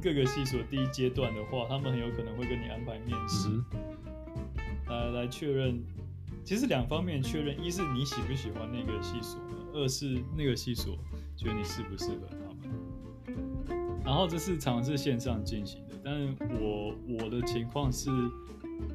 [0.01, 3.49] 各个系所第一阶段的话，他们很有可能会跟你安排面试，
[4.87, 5.83] 嗯、来来确认。
[6.43, 9.41] 其实两方面确认，一是你喜不喜欢那个系所，
[9.73, 10.95] 二是那个系所。
[11.35, 18.09] 觉得你适不适合他们，然后这是尝试线上进行的，但是我我的情况是，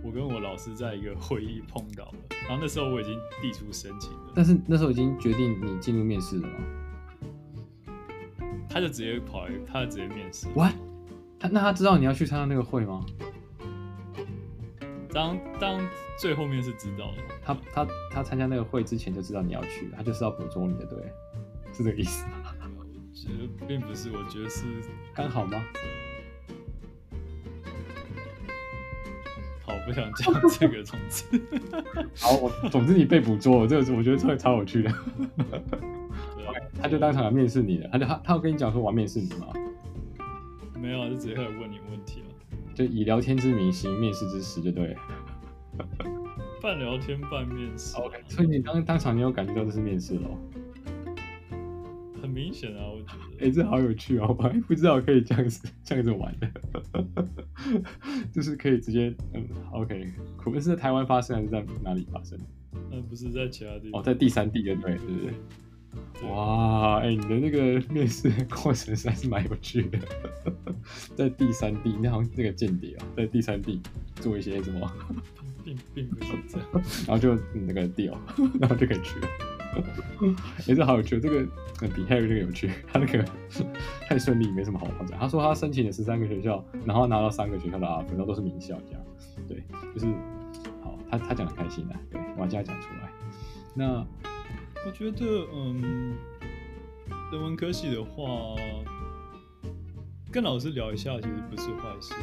[0.02, 2.18] 我跟我老师在一个会议碰到了，
[2.48, 6.54] 然后那时候我已经递出申请了，但是那时候已经决定你进入面试了吗？
[8.68, 10.46] 他就直接跑来，他就直接面试。
[10.54, 10.72] What？
[11.40, 13.04] 他那他知道你要去参加那个会吗？
[15.12, 15.80] 当当
[16.20, 17.16] 最后面是知道的。
[17.42, 20.98] 他他他参加那个会之前就知道你要去，他就是要捕捉你的，对，
[21.72, 22.54] 是这个意思吗？
[22.78, 24.64] 我觉得并不是，我觉得是
[25.14, 25.62] 刚好吗？
[29.62, 31.24] 好，我不想讲这个，总之，
[32.18, 34.92] 好，我总之你被捕捉了，这个我觉得超超有趣的。
[36.82, 39.48] 他就当场来面试你了，他就他他有跟你讲说我要面试你吗？
[40.80, 42.26] 没有，就直接开始问你问题了。
[42.74, 44.96] 就以聊天之名行面试之实，就对。
[46.62, 47.96] 半聊天半面试。
[47.96, 50.38] OK，所以你当当场你有感觉到这是面试咯？
[52.30, 53.34] 很明显啊，我觉得。
[53.34, 56.48] 哎、欸，这好有趣哦， 我还不知道可以这样子 这样子玩的。
[58.32, 62.38] 就是可以直接嗯，OK，可能是在台湾发生还是在哪里发生？
[62.90, 64.00] 那不是在其他地方。
[64.00, 65.32] 哦，在第三地对对对对。
[66.28, 69.98] 哇，哎、欸，你的那个面试过程实在是蛮有趣的，
[71.16, 73.80] 在第三地，那好像那个间谍啊，在第三地
[74.16, 74.88] 做一些什么，
[75.64, 76.68] 并并不是这样，
[77.08, 78.16] 然后就那个 deal，
[78.60, 79.28] 然后就可以去了。
[80.58, 81.44] 哎、欸，这好有趣，这个
[81.94, 83.24] 比 Harry 这个有趣， 他那个
[84.08, 85.18] 太顺利，没什么好讲。
[85.18, 89.02] 他说他申请了十三个学校，然后拿到三个学校的 offer，然后都是名校，这样，
[89.48, 89.62] 对，
[89.94, 90.06] 就是
[90.82, 93.10] 好，他他讲的开心啊，对，我这样讲出来，
[93.74, 94.06] 那。
[94.86, 96.16] 我觉得，嗯，
[97.30, 98.56] 人文科系的话，
[100.32, 102.14] 跟老师聊一下其实不是坏事。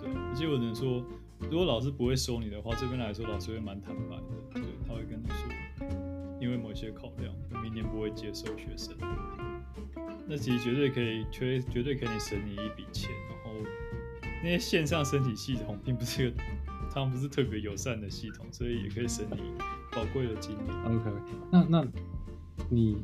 [0.00, 1.04] 对，而且我能说，
[1.50, 4.22] 如果老师不会收你的话，这边来说老师会蛮坦白的。
[4.54, 5.36] 对，他会跟你说，
[6.40, 8.94] 因为某些考量，明年不会接受学生。
[10.26, 13.10] 那其实绝对可以，绝绝对可以省你一笔钱。
[13.30, 13.50] 然后
[14.42, 16.36] 那些线上申请系统并不是一个，
[16.92, 19.52] 他们不是特别友善的系统，所以也可以省你。
[19.90, 20.70] 宝贵的经历。
[20.86, 21.10] OK，
[21.50, 21.86] 那那
[22.68, 22.98] 你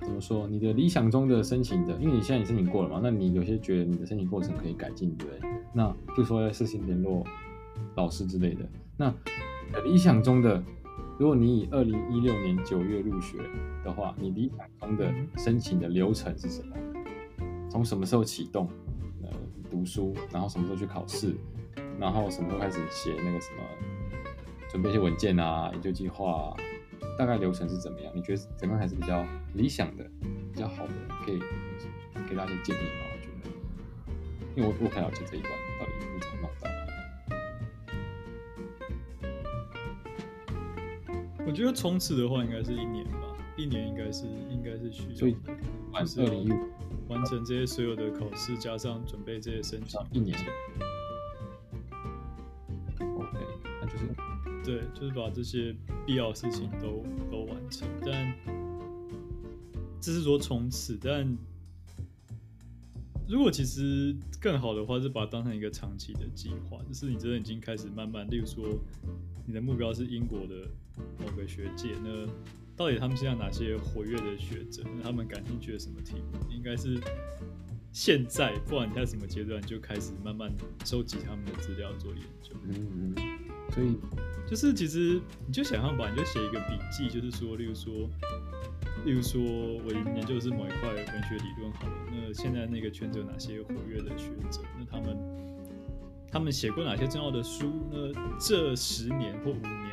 [0.00, 0.48] 怎么说？
[0.48, 3.00] 你的理想中的申请的，因为你现在也申请过了嘛？
[3.02, 5.50] 那你有些觉得你的申请过程可以改进，对不对？
[5.74, 7.22] 那就说要事先联络
[7.94, 8.66] 老师之类的。
[8.96, 9.14] 那
[9.84, 10.64] 理想中的，
[11.18, 13.38] 如果你以二零一六年九月入学
[13.84, 16.76] 的话，你理想中的申请的流程是什么？
[17.68, 18.70] 从什么时候启动？
[19.22, 19.28] 呃，
[19.68, 21.34] 读书，然后什么时候去考试？
[21.98, 23.62] 然后什么时候开始写那个什么？
[24.70, 26.56] 准备一些文件啊，研究计划，
[27.18, 28.12] 大概流程是怎么样？
[28.14, 30.08] 你觉得怎么样还是比较理想的、
[30.52, 30.92] 比较好的？
[31.26, 31.40] 可以
[32.28, 33.04] 给大家一些建议吗？
[33.12, 33.50] 我觉得，
[34.54, 35.50] 因为我我不太了解这一段
[35.80, 36.67] 到底你怎么弄到的。
[41.48, 45.34] 我觉得冲刺的话，应该是一年吧，一年应该是应该是需要，所以
[45.90, 46.46] 完成
[47.08, 50.38] 完成这些所有的考试，加上准备这些申请，一年。
[54.62, 55.74] 对，就是把这些
[56.04, 58.34] 必要的事情都都完成，但
[60.02, 60.98] 这是说冲刺。
[61.00, 61.34] 但
[63.26, 68.78] 如果其实更好的话，是把它当成一个长期的计划，就是你真的已经开始慢慢，例如说
[69.46, 70.68] 你的目标是英国的
[71.18, 72.26] 某个学界，那
[72.76, 77.00] 到底他们现在哪些活跃的学者，那他们感兴趣的什么题目，应该是
[77.92, 80.52] 现在，不管你在什么阶段，就开始慢慢
[80.84, 82.52] 收集他们的资料做研究。
[82.64, 83.14] 嗯，
[83.70, 83.96] 所以。
[84.48, 87.92] 就是其实你就想象吧，你就写一个笔记，就是说，例如说，
[89.04, 94.62] 例如说，我研究的是某一块文学理论好了，那现在那个圈子有哪些活跃的学者？
[94.78, 95.18] 那他们
[96.32, 97.70] 他们写过哪些重要的书？
[97.92, 99.87] 那这十年或五年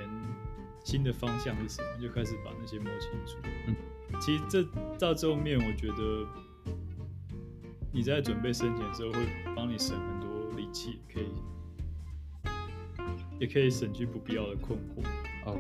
[0.85, 2.01] 新的方向是什么？
[2.01, 3.37] 就开始把那些摸清楚。
[3.67, 3.75] 嗯，
[4.21, 4.63] 其实这
[4.97, 6.25] 到最后面，我觉得
[7.91, 9.19] 你在准备申请的时候会
[9.55, 11.27] 帮你省很多力气，可以。
[13.37, 15.03] 也可以省去不必要的困惑。
[15.45, 15.59] 哦，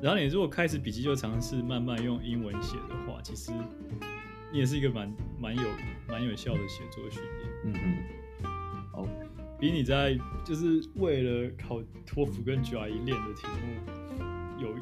[0.00, 3.52] 然后你如果开始笔记就尝试慢慢用英文写的话，其实
[4.50, 5.62] 你也是一个蛮蛮有
[6.08, 7.50] 蛮有效的写作训练。
[7.64, 7.98] 嗯嗯。
[8.94, 9.08] 哦，
[9.58, 14.21] 比你在就是为了考托福跟 GRE 练的题目，
[14.68, 14.74] 有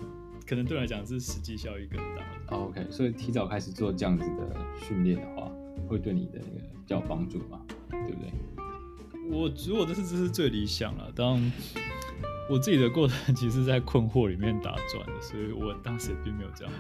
[0.47, 2.57] 可能对我来讲是实际效益更大。
[2.57, 5.51] OK，所以提早开始做这样子的训练的话，
[5.89, 7.61] 会对你的那个比较有帮助嘛？
[7.91, 8.33] 对不对？
[9.31, 11.41] 我如果这是这是最理想了，当。
[12.49, 16.75] 我自己的过程 其实是在困惑里面打转的，所以我当时并没有这样。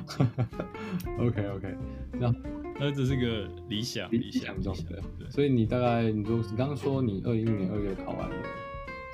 [1.20, 1.76] OK OK，
[2.14, 2.34] 那
[2.80, 8.36] 那这是个理想理想中的，所以你大概你说你刚刚说你二零一五年二月考完的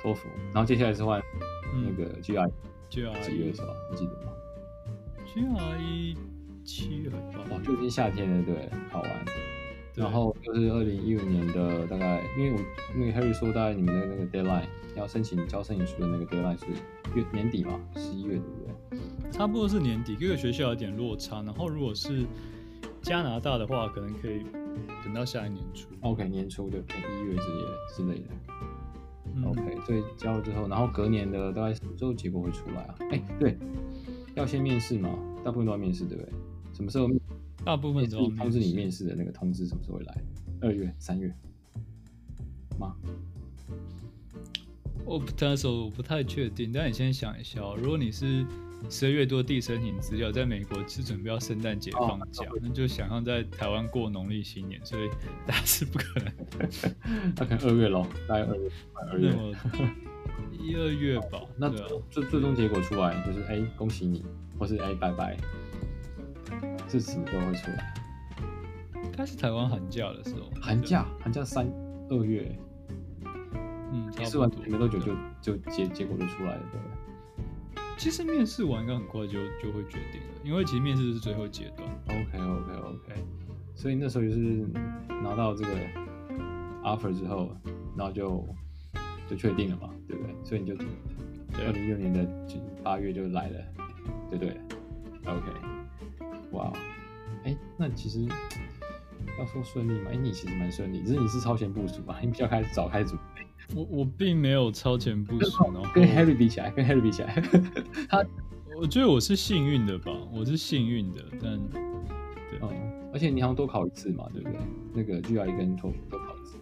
[0.01, 1.21] 托福，然后接下来是换
[1.75, 2.51] 那个 GRE
[2.89, 3.67] GRE 几月是吧？
[3.91, 4.33] 你记得吗
[5.27, 6.17] ？GRE
[6.63, 7.17] 七月吧，
[7.51, 9.25] 哦，就已经夏天了，对，考完。
[9.95, 12.59] 然后就是二零一五年的大概，因为我
[12.95, 16.65] 那个 Harry 说，大概你们的那个 deadline 要申请交申请书的那个 deadline 是
[17.15, 19.31] 月年底嘛，十一月对不对？
[19.31, 21.41] 差不多是年底，各个学校有点落差。
[21.41, 22.25] 然后如果是
[23.01, 24.43] 加拿大的话，可能可以
[25.03, 25.87] 等到下一年初。
[26.01, 27.63] OK，年初就可一月之类
[27.95, 28.46] 之类的。
[29.37, 32.95] 嗯、OK，所以交了之后，然后隔年的大概什么时候结果会出来啊？
[33.11, 33.57] 哎，对，
[34.35, 35.09] 要先面试嘛，
[35.43, 36.33] 大部分都要面试，对不对？
[36.73, 37.07] 什么时候？
[37.65, 40.23] 大部分都要通知你面试的那个通知什么时候会来？
[40.61, 41.33] 二月、三月
[42.79, 42.95] 吗？
[45.03, 48.45] 我那时候我不太确定，但你先想一下，如果你是
[48.89, 55.09] 十二月多递申请资料，在美国是准备要圣诞节放假，哦、那就想象在台湾过农历新年，所以
[55.45, 56.31] 大家是不可能。
[57.35, 58.71] 那可能二月咯，大概二月，
[59.11, 59.35] 二月，
[60.51, 61.41] 一二月吧。
[61.57, 61.69] 那
[62.09, 64.23] 最最终结果出来就是哎、欸，恭喜你，
[64.57, 65.37] 或是哎、欸，拜拜，
[66.87, 67.93] 是什么时候会出来？
[69.03, 70.49] 应该是台湾寒假的时候。
[70.61, 71.67] 寒假，寒假三
[72.09, 72.57] 二月。
[73.91, 76.79] 嗯，面试完没多久就就结结果就出来了，对。
[77.97, 81.89] 其实面试完应该很快就就会决定了，因为其实面试是最后阶段。
[82.07, 83.13] OK OK OK，
[83.75, 84.65] 所以那时候就是
[85.23, 85.71] 拿到这个
[86.83, 87.49] offer 之后，
[87.97, 88.47] 然后就
[89.27, 90.35] 就确定了嘛，对不对？
[90.43, 90.75] 所以你就
[91.65, 92.25] 二零一六年的
[92.83, 93.59] 八月就来了，
[94.29, 94.49] 对对
[95.25, 95.51] ？OK，
[96.51, 96.71] 哇，
[97.45, 98.23] 哎，那其实
[99.39, 103.46] 要说顺利嘛，哎，你其实蛮顺利，只是你是超前部署嘛，你比较开始早开始准备。
[103.75, 107.41] 我我并没有超前部署，然后跟 Harry 比起来，跟 Harry 比起来，
[108.09, 108.23] 他
[108.79, 112.71] 我觉得我是幸运的吧，我是幸运的，但对，哦，
[113.13, 114.59] 而且你好像多考一次嘛，对不对？
[114.93, 116.57] 那个 GRE 跟 TOEFL 多考一次，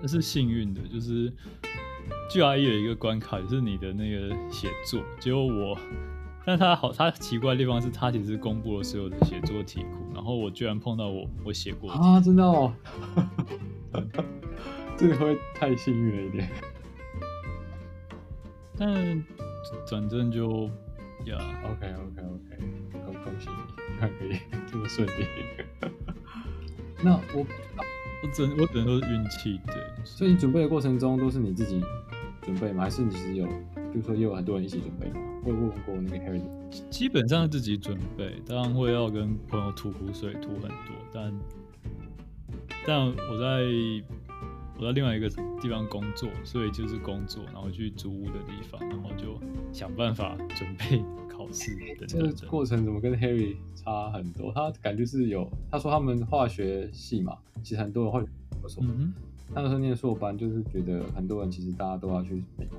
[0.00, 1.32] 那是幸运的，就是
[2.30, 5.76] GRE 有一个关卡，就是你的那个写作，结果我，
[6.46, 12.72] 但他好，他奇怪的地方是他其实公布了所有的写作题库，然后我居然碰到我我写过啊，真的哦。
[15.00, 16.50] 这个会太幸运了一点，
[18.76, 19.24] 但
[19.90, 20.68] 反正就
[21.24, 22.58] 呀，OK OK OK，
[23.06, 24.38] 恭恭喜你，还可以
[24.70, 25.24] 这么顺利。
[27.02, 27.46] 那我
[28.22, 29.74] 我只我只能说是运气，对。
[30.04, 31.82] 所以你准备的过程中都是你自己
[32.42, 32.84] 准备吗？
[32.84, 35.26] 还是你其实有，比如说也有很多人一起准备吗？
[35.42, 36.42] 会问过那个 Harry？
[36.90, 41.32] 基本上自己准备，当然会要跟朋友吐苦水，吐很多，但
[42.84, 43.64] 但我在。
[44.80, 45.28] 我在另外一个
[45.60, 49.38] 地方工作，所以就是工作，然后去租屋的地方，然后就
[49.74, 52.08] 想办法准备 考试等等。
[52.08, 54.50] 这个过程怎么跟 Harry 差很多？
[54.54, 58.20] 他感觉是有，他说他们化学系嘛，其实很多人会
[58.66, 59.12] 说，嗯，
[59.54, 62.78] 那个时候念硕班，就是觉得很多人其实大家都要去美国，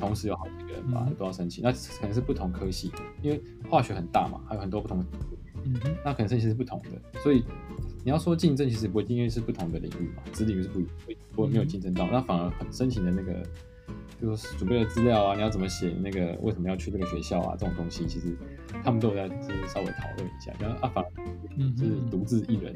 [0.00, 2.90] 同时有好几个人吧，都要申请，嗯，那可能是不同科系，
[3.22, 5.04] 因为化学很大嘛，还有很多不同，
[5.62, 5.72] 嗯，
[6.04, 7.44] 那可能申请是不同的，所以。
[8.04, 10.80] 你要说竞争，其实不一定，因为是不同的领域嘛，子领域是不
[11.32, 13.42] 不会没有竞争到，那反而很申请的那个，
[14.20, 18.36] 就是准备的资料啊，你要怎么写那个，为什么要去这个学校啊，这种东西，其实
[18.82, 21.10] 他们都有在就是稍微讨论一下，然后啊反而
[21.76, 22.74] 是独自一人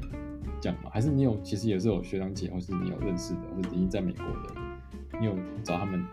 [0.60, 6.04] 讲嘛，还是你有其实也是有学长姐，或是你有认识的，或者已经在美国的，你有找他们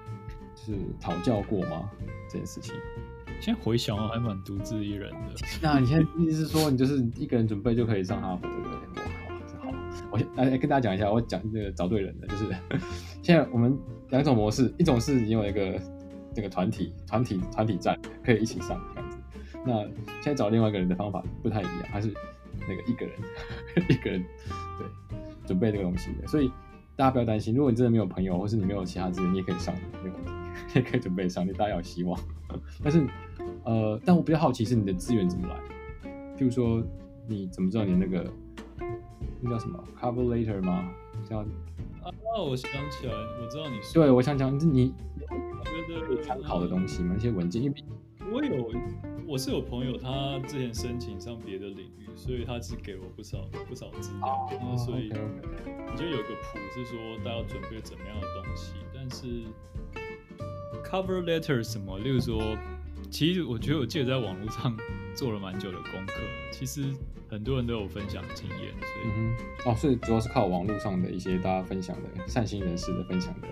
[0.55, 1.89] 就是讨教过吗？
[2.29, 2.73] 这件事情？
[3.43, 5.35] 现在回想，我还蛮独自一人的。
[5.61, 8.77] 那你现在意思是说，你就是一个人准备就可以上哈佛，对不对？
[10.09, 12.45] 我来跟大家讲一下，我讲这个找对人的，就是
[13.21, 13.77] 现在我们
[14.11, 15.77] 两种模式，一种是你有一个
[16.33, 19.17] 这个团体、团体、团体战，可以一起上这样子。
[19.65, 19.81] 那
[20.21, 22.13] 现在找另外一个人的方法不太一样，还是
[22.61, 23.15] 那个一个人
[23.89, 24.23] 一个人
[24.79, 24.87] 对
[25.45, 26.27] 准备这个东西的。
[26.29, 26.49] 所以
[26.95, 29.73] 大家不要担心，如果你真的没有朋友，或是你没有其他资源，你也可以上，
[30.03, 30.31] 没有问题，
[30.73, 32.19] 你也可以准备上，你大家有希望。
[32.83, 33.05] 但是
[33.63, 35.55] 呃，但我比较好奇是你的资源怎么来，
[36.37, 36.83] 譬如说
[37.27, 38.31] 你怎么知道你那个。
[39.45, 40.89] 那叫什么 cover letter 吗？
[41.29, 42.07] 叫啊，
[42.47, 43.93] 我想起来，我知道你是。
[43.93, 47.61] 对，我想讲，你对对对，参考的东西嘛，一些文件。
[47.61, 47.75] 因为
[48.31, 48.71] 我有，
[49.27, 54.49] 我是有朋友，他之前申请上别的领域，所以他是给我不少不少资料。
[54.61, 58.73] Oh, 所以你就有个谱，是说大家要准备怎么样的东西。
[58.93, 59.43] 但是
[60.83, 62.57] cover letter 什么，例如说，
[63.11, 64.77] 其实我觉得我记得在网络上
[65.15, 66.13] 做了蛮久的功课，
[66.51, 66.93] 其实。
[67.29, 73.47] 很多人都有分享经验，所以、嗯、哦，所以主要是靠网络上的一些大家分享的善心人士的分享的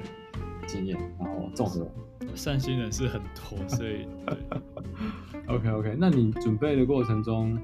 [0.68, 1.92] 经验，然后综合
[2.36, 4.38] 善心人是很多，所以对。
[5.48, 7.60] OK OK，那你准备的过程中，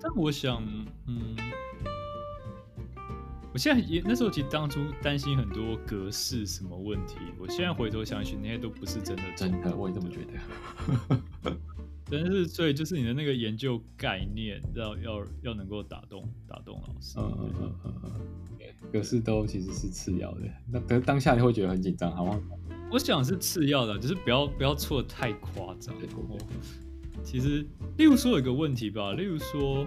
[0.00, 0.62] 但我想，
[1.06, 1.36] 嗯，
[3.52, 11.20] 我现在也那时候其实当初担心很多格式什么问题，我现在回头想起那些都不是真的，真的，我也这么觉得。
[12.12, 17.18] 但是，所以就是你的那个研究概念要要要能够打动打动老师。
[17.18, 18.10] 嗯嗯嗯嗯嗯。
[18.92, 20.40] 可是都其实是次要的。
[20.72, 22.40] 那等当下你会觉得很紧张，好吗？
[22.90, 25.94] 我想是次要的，就是不要不要错得太夸张。
[25.98, 26.46] 对对对。
[27.22, 27.64] 其实，
[27.98, 29.86] 例如说有一个问题吧，例如说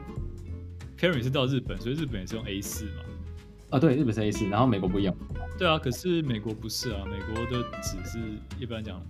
[0.97, 2.91] Perry 是到日本，所以日本也是用 A 四嘛。
[3.72, 5.14] 啊，对，日本是 A 四，然后美国不一样。
[5.58, 8.20] 对啊，可是美国不是啊，美国的纸是
[8.60, 9.01] 一般讲，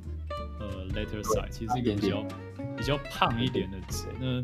[0.60, 2.26] 呃，letter size 其实是一个比较
[2.78, 4.08] 比较胖一点的纸。
[4.20, 4.44] 那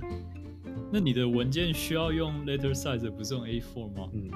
[0.91, 4.09] 那你的文件需要用 letter size，不是用 A4 吗？
[4.13, 4.29] 嗯，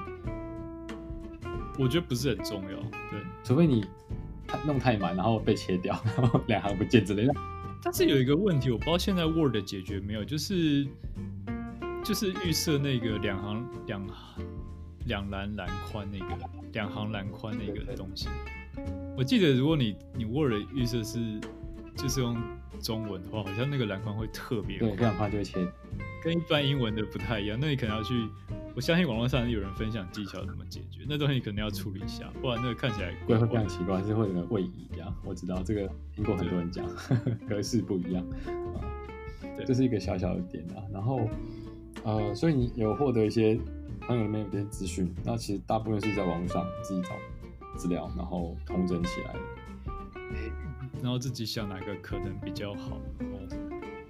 [1.78, 2.78] 我觉得不是很重要。
[3.10, 3.84] 对，除非你
[4.66, 7.34] 弄太满，然后被切掉，然后两行不见之类的。
[7.82, 10.86] 但是有一个问题，我不知道现在 Word 解决没有，就是
[12.04, 14.44] 就是预设那个两行两行。
[15.06, 18.26] 两栏栏宽那个，两行栏宽那个东西，
[19.18, 21.38] 我记得如果你你 Word 预设是
[21.94, 22.34] 就是用
[22.80, 25.58] 中文的话，好像那个栏宽会特别对，这样宽就会切，
[26.22, 27.58] 跟一般英文的不太一样。
[27.60, 28.14] 那你可能要去，
[28.74, 35.14] 我相信网络上有人分享技巧怎么解决，那东西你可能要处理一下，不然那个看起来会会非常奇怪，还是会有个位移这样。
[35.24, 36.84] 我知道这个听过很多人讲，
[37.48, 38.24] 格式不一样
[38.74, 38.82] 啊，
[39.56, 40.82] 对，这是一个小小的点啊。
[40.92, 41.28] 然后
[42.02, 43.58] 呃，所以你有获得一些。
[44.06, 47.16] 朋友里面有些资讯，那其实大部分是在网络上自己找
[47.74, 49.40] 资料，然后统整起来的，
[51.00, 53.30] 然后自己想哪个可能比较好，然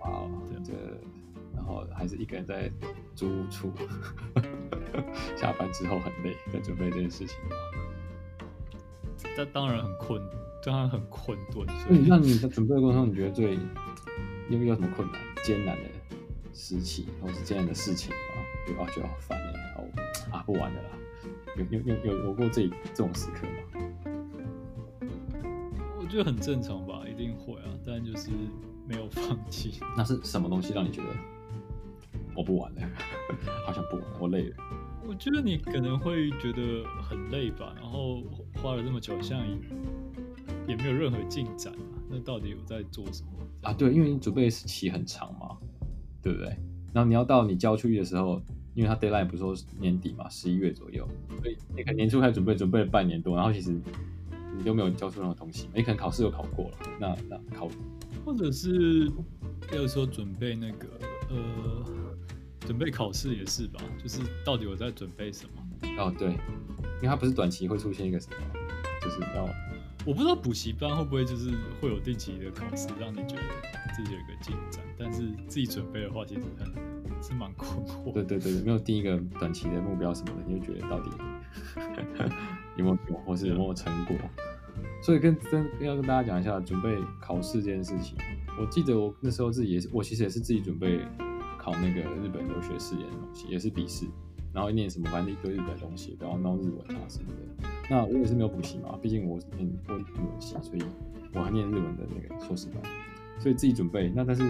[0.00, 0.43] 后啊，这
[1.64, 2.70] 然后还是一个人在
[3.14, 3.72] 租屋处，
[5.34, 7.38] 下班之后很累，在准备这件事情。
[9.34, 10.20] 这当然很困，
[10.62, 11.66] 当然很困顿。
[11.78, 13.54] 所以，那你在准备的过程中，你觉得最
[14.50, 15.84] 有没有什么困难、艰难的
[16.52, 18.36] 时期，或是艰难的事情啊？
[18.68, 19.54] 就啊，觉得好烦哎。
[20.30, 20.88] 啊，不玩的啦！
[21.56, 23.52] 有有有有有过这这种时刻吗？
[25.98, 28.30] 我觉得很正常吧，一定会啊，但就是
[28.88, 29.78] 没有放弃。
[29.96, 31.08] 那是什么东西让你觉得
[32.36, 32.80] 我不玩了？
[33.66, 34.56] 好像不玩，我累了。
[35.06, 38.22] 我觉得你可能会觉得很累吧，然后
[38.62, 39.40] 花了这么久，像
[40.66, 41.94] 也没有任何进展啊。
[42.10, 43.30] 那到底有在做什么？
[43.62, 45.56] 啊，对，因为你准备时期很长嘛，
[46.22, 46.48] 对不对？
[46.92, 48.40] 然后你要到你交出去的时候。
[48.74, 51.08] 因为他 deadline 不是说年底嘛，十一月左右，
[51.40, 53.70] 所以你可能年初开始准备，准备了半年多，然后其实
[54.58, 57.68] 你都没有交出任何东西，你可能考试有考过了，那那考，
[58.24, 59.08] 或者是
[59.72, 60.88] 要说准备那个
[61.30, 62.13] 呃，
[62.66, 65.98] 准备考试也是吧，就是到底我在准备什么？
[65.98, 68.36] 哦，对，因为它不是短期会出现一个什么，
[69.00, 69.48] 就是要，
[70.06, 71.50] 我不知道补习班会不会就是
[71.80, 73.42] 会有定期的考试，让你觉得
[73.94, 76.72] 自己有一个进展，但是自己准备的话，其实很。
[77.22, 78.12] 是蛮困惑。
[78.12, 81.10] 对对对，没有定一个短期的目标什么的，你就觉得到底
[82.76, 84.14] 有没有用，或是有没有成果？
[85.02, 88.14] 所以跟跟要跟大家讲一下准备考试这件事情。
[88.60, 91.00] 我记得我那时候自己也是，我其实也是自己准备
[91.64, 94.04] 考那个日本留学试验的东西，也是笔试，
[94.52, 97.68] 然后念什么反正一堆日本东西，然后弄日文啊什么的。
[97.88, 100.82] 那我也是没有补习嘛，毕竟我是念过英文系，所以
[101.32, 102.82] 我还念日文的那个硕士班，
[103.38, 104.12] 所以自己准备。
[104.14, 104.42] 那但是。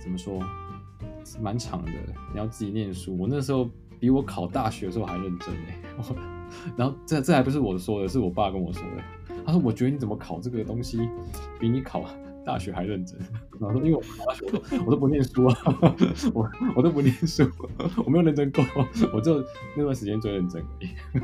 [0.00, 0.40] 怎么说？
[1.38, 1.92] 蛮长的，
[2.32, 3.14] 你要自己念书。
[3.18, 3.68] 我那时候
[4.00, 5.68] 比我考大学的时候还认真 呢。
[6.76, 9.36] 然后这这还不是我说的，是我爸跟我说的。
[9.44, 11.06] 他说：“我觉得你怎么考这个东西，
[11.60, 12.02] 比你考
[12.48, 13.18] 大学还认真。”
[13.60, 15.54] 然后说：“因为我大学，我都不念书啊，
[16.32, 17.46] 我我都不念书，
[18.04, 18.64] 我没有认真过，
[19.12, 19.44] 我就
[19.76, 20.88] 那段时间最认真而已。”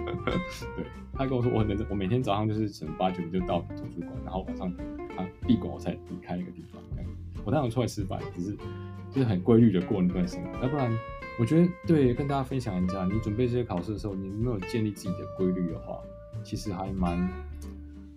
[0.76, 4.70] 对，他跟我说我很认真，我每天早上就是从八九点就到图书馆，然后晚上
[5.16, 6.82] 他闭馆我才离开那个地方。
[7.44, 8.56] 我当然出来吃饭，只是
[9.10, 10.62] 就是很规律的过那段生活。
[10.62, 10.90] 要不然，
[11.38, 15.98] 我觉得对，跟大家分享一下，你准备这些考试的时候，你没有建立自己的规律的话，
[16.42, 17.28] 其实还蛮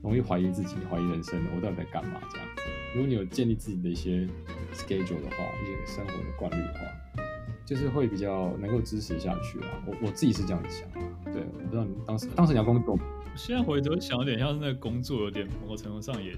[0.02, 1.50] 容易怀疑自己、怀疑人生的。
[1.56, 2.22] 我到底在干嘛？
[2.32, 2.48] 这样，
[2.94, 4.28] 如果你有建立自己的一些
[4.74, 7.24] schedule 的话，一些生活的惯例的话，
[7.66, 9.84] 就是会比较能够支持下去啊。
[9.86, 10.90] 我我自己是这样子想。
[11.34, 12.98] 对，我不知道你当时当时你要工作，
[13.36, 16.34] 现在回头想，有点像是那个工作，有点某个程度上也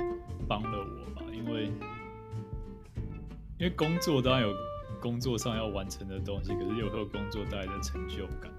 [0.48, 1.72] 帮了我吧，因为。
[3.58, 4.56] 因为工作当然有
[5.02, 8.50] 工作上要完成的东西，可是又会有工作带来的成就感，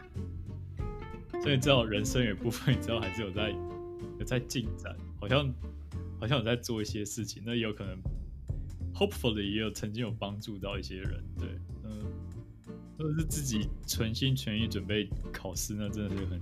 [1.40, 3.48] 所以你知道人生有部分，你知道还是有在
[4.18, 5.50] 有在进展，好像
[6.20, 7.98] 好像有在做一些事情，那也有可能
[8.94, 11.48] ，hopefully 也有曾经有帮助到一些人，对，
[11.84, 12.04] 嗯，
[12.98, 16.40] 或者是自己全心全意准备考试，那真的是很，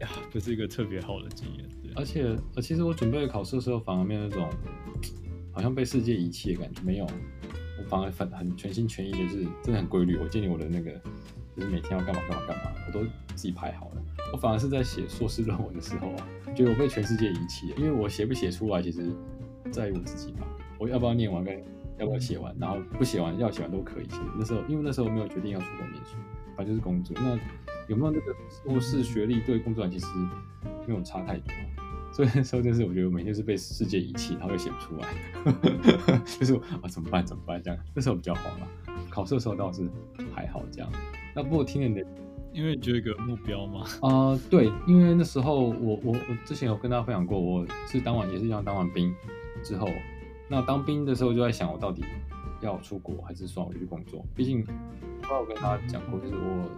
[0.00, 4.48] 呀，不是一个特别好的经验，对，而且，呃，其实我准备考试的时候，反而没有那种。
[5.52, 7.06] 好像被世界遗弃的感觉，没有，
[7.78, 10.14] 我反而很很全心全意的，就是真的很规律。
[10.18, 10.92] 我建立我的那个，
[11.56, 13.02] 就是每天要干嘛干嘛干嘛，我都
[13.34, 14.02] 自己排好了。
[14.32, 19.10] 我反而是在写硕士论文的时候啊，觉得我被全世界遗弃，因为我写不写出来，其实
[19.70, 20.46] 在于我自己嘛。
[20.78, 21.56] 我要不要念完，跟
[21.98, 24.06] 要不要写完，然后不写完要写完都可以。
[24.06, 26.16] 其实那时候，因为那时候没有决定要出国念书，
[26.56, 27.16] 反正就是工作。
[27.18, 27.38] 那
[27.88, 30.06] 有没有那个硕士学历对工作其实
[30.86, 31.52] 没有差太多。
[32.12, 38.68] 所以那时候就是我觉得我每天是被世界遗弃，然后又写不出来， 就是啊怎么办怎么办这样，那时候比较慌了。
[39.10, 39.88] 考试的时候倒是
[40.34, 40.90] 还好这样。
[41.34, 42.06] 那不过听了你的，
[42.56, 43.84] 因为你就有一个目标嘛。
[44.00, 49.14] 啊、对，因为那时候我我我之前有跟大家分享过，我是当完也是一样当完兵
[49.62, 49.86] 之后，
[50.48, 52.02] 那当兵的时候就在想我到底
[52.62, 54.64] 要出国还是算我去工作，毕竟。
[55.28, 56.70] 我有跟他讲过，就是我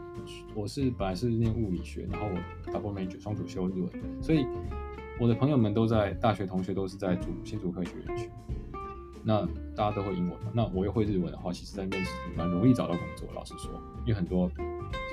[0.55, 3.91] 我是本来是念物理学，然后我 double major 双主修日文，
[4.23, 4.47] 所以
[5.21, 8.31] 我的朋友们都在大学同学都是在主新竹科学园区，
[9.23, 13.29] 那大家都会英文嘛，那我又会日文的话，其实在面试蛮容易找到工作。
[13.35, 13.71] 老实说，
[14.07, 14.51] 因为很多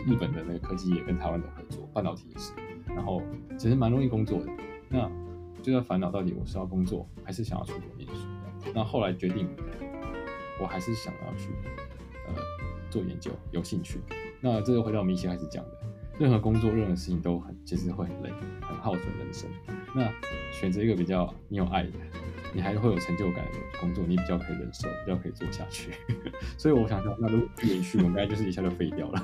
[0.06, 2.54] 日本的那个科技也跟台湾的合作，半导体也是，
[2.88, 3.22] 然后
[3.58, 4.48] 其实蛮容易工作的。
[4.90, 5.10] 那
[5.62, 8.28] 就在烦恼到底我是要工作还是想要出国念书。
[8.74, 9.48] 那后来决定，
[10.62, 11.50] 我还是想要去
[12.28, 12.36] 呃。
[12.88, 14.00] 做研究有兴趣，
[14.40, 15.72] 那这就回到我们一起开始讲的，
[16.18, 18.30] 任何工作、任何事情都很其实会很累，
[18.86, 19.50] 耗损人生。
[19.96, 20.08] 那
[20.52, 21.94] 选择一个比较你有爱的，
[22.54, 25.94] 你还会有成就感的工作，你比较可以忍受，比较可以做下去。
[26.56, 29.24] 所以我想说，那如果不延续，我应该就是一下就废掉了。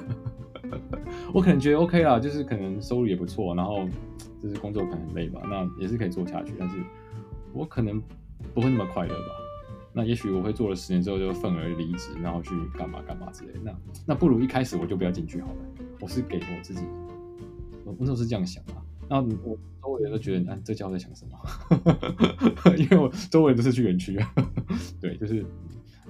[1.32, 3.88] 我可能觉得 OK 啦，就是可能收入也不错，然后
[4.42, 6.78] 就是工作可能很累吧，那也是可以做下去，但是
[7.54, 8.02] 我可能
[8.56, 9.36] 不会那么快乐吧。
[9.94, 13.60] 那也许我会做了十年之后就愤而离职，然后去干嘛干嘛之类的。
[13.62, 13.76] 那
[14.08, 15.86] 那不如一开始我就不要进去好了。
[16.00, 16.82] 我是给我自己，
[17.84, 18.80] 我那时候是这样想啊。
[19.12, 21.38] 那我周围人都觉得，啊，这家伙在想什么？
[22.80, 24.34] 因为我周围人都是去园区啊。
[25.02, 25.46] 对，就是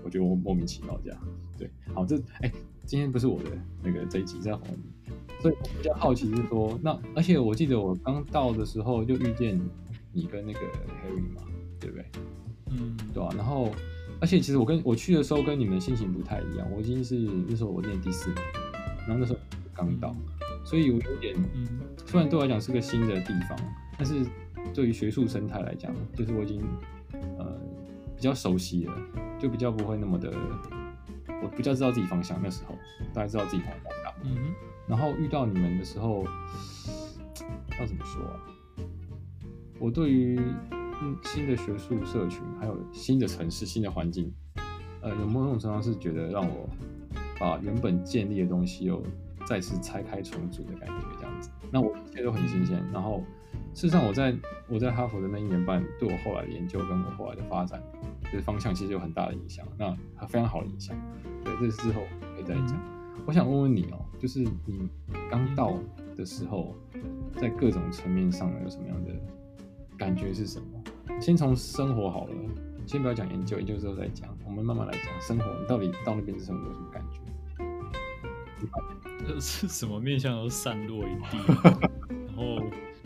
[0.04, 1.20] 我觉得我莫名其妙这样。
[1.58, 2.54] 对，好，这哎、欸，
[2.86, 3.50] 今天不是我的
[3.82, 9.60] 那个这一集在访问你，所以我比较好奇是说，那而且我记得我刚到的时候就遇见
[10.14, 11.42] 你跟那个 Harry 嘛，
[11.80, 12.06] 对不对？
[12.70, 13.72] 嗯，对啊，然后，
[14.20, 16.72] 而且其实我跟我去的时候跟你们心情不太一样。
[16.72, 17.16] 我已经是
[17.48, 18.46] 那时候我念第四年，
[19.08, 19.40] 然后那时候
[19.74, 20.16] 刚到，
[20.72, 21.68] 所以我有点，嗯，
[22.06, 23.60] 虽然对我来讲是个新的地方，
[23.98, 24.26] 但是
[24.74, 26.62] 对于学术生态来讲，就是我已经
[27.38, 27.60] 呃
[28.16, 28.94] 比较熟悉了，
[29.38, 30.32] 就比较不会那么的，
[31.44, 32.40] 我比较知道自己方向。
[32.42, 32.74] 那时候
[33.14, 34.22] 大家知道自己方向干嘛。
[34.24, 34.56] 嗯，
[34.88, 36.24] 然后遇到你们的时候，
[37.78, 38.40] 要怎么说啊？
[39.78, 40.40] 我对于。
[41.24, 44.32] 新的学术社群，还有新的城市、新的环境，
[45.02, 46.70] 呃，有某种程度是觉得让我
[47.40, 49.02] 把原本建立的东西又
[49.52, 51.50] 再次拆开重组的感觉，这样子。
[51.70, 52.82] 那我一切都很新鲜。
[52.94, 53.22] 然后，
[53.74, 54.34] 事实上，我在
[54.70, 57.84] 我在哈佛的那一年半，对我后来的研究跟我后来的发展，
[58.24, 59.68] 就是方向其实有很大的影响。
[59.78, 59.94] 那
[60.26, 60.96] 非常好的影响。
[61.44, 62.02] 对，这是之后
[62.34, 62.82] 可以再讲。
[63.26, 64.90] 我想问问你哦，就是你
[65.30, 65.74] 刚到
[66.16, 66.74] 的时候，
[67.36, 69.12] 在各种层面上有什么样的
[69.98, 71.20] 感觉是什么？
[71.20, 72.34] 先从生活好了，
[72.86, 74.34] 先不要讲研究，研究之后再讲。
[74.46, 75.44] 我们慢慢来讲生活。
[75.60, 77.20] 你到底到那边之后有什么感觉？
[79.40, 81.38] 是什么面相都散落一地，
[82.28, 82.56] 然后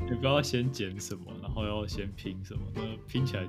[0.08, 2.62] 也不知道先捡什么，然后要先拼什么。
[2.74, 3.48] 那拼起来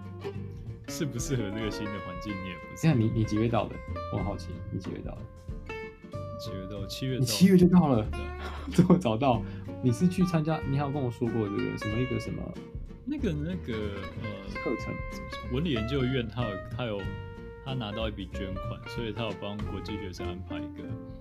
[0.89, 2.77] 适不适合这个新的环境，你也不知道。
[2.83, 3.75] 这样，你你几月到的？
[4.13, 5.75] 我很好奇，你几月到的？
[6.39, 6.87] 几月到？
[6.87, 7.19] 七月。
[7.19, 8.07] 你七月就到了，
[8.73, 9.43] 这么早到？
[9.83, 10.61] 你是去参加？
[10.69, 12.43] 你还有跟我说过这个什么一个什么？
[13.05, 13.73] 那个那个
[14.23, 14.93] 呃课程，
[15.53, 17.01] 文理研究院他有他有
[17.65, 21.16] 他拿到一笔捐款，所以他有帮国际学生安排一个有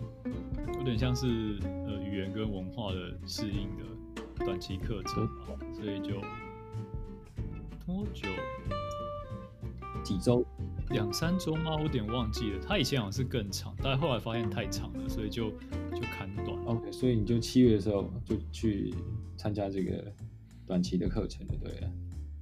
[0.86, 5.28] 点像是呃语言跟文化的适应的短期课程，
[5.74, 6.22] 所以就
[7.86, 8.30] 多久？
[10.04, 10.46] 几周？
[10.92, 11.76] 两三周吗？
[11.76, 12.60] 我有点忘记了。
[12.60, 15.50] 他以前好像是更长，但后来发现太长了，所以就
[15.92, 16.58] 就砍短。
[16.66, 18.94] OK，所以你就七月的时候就去
[19.36, 20.14] 参加这个。
[20.68, 21.92] 短期的课程就对了，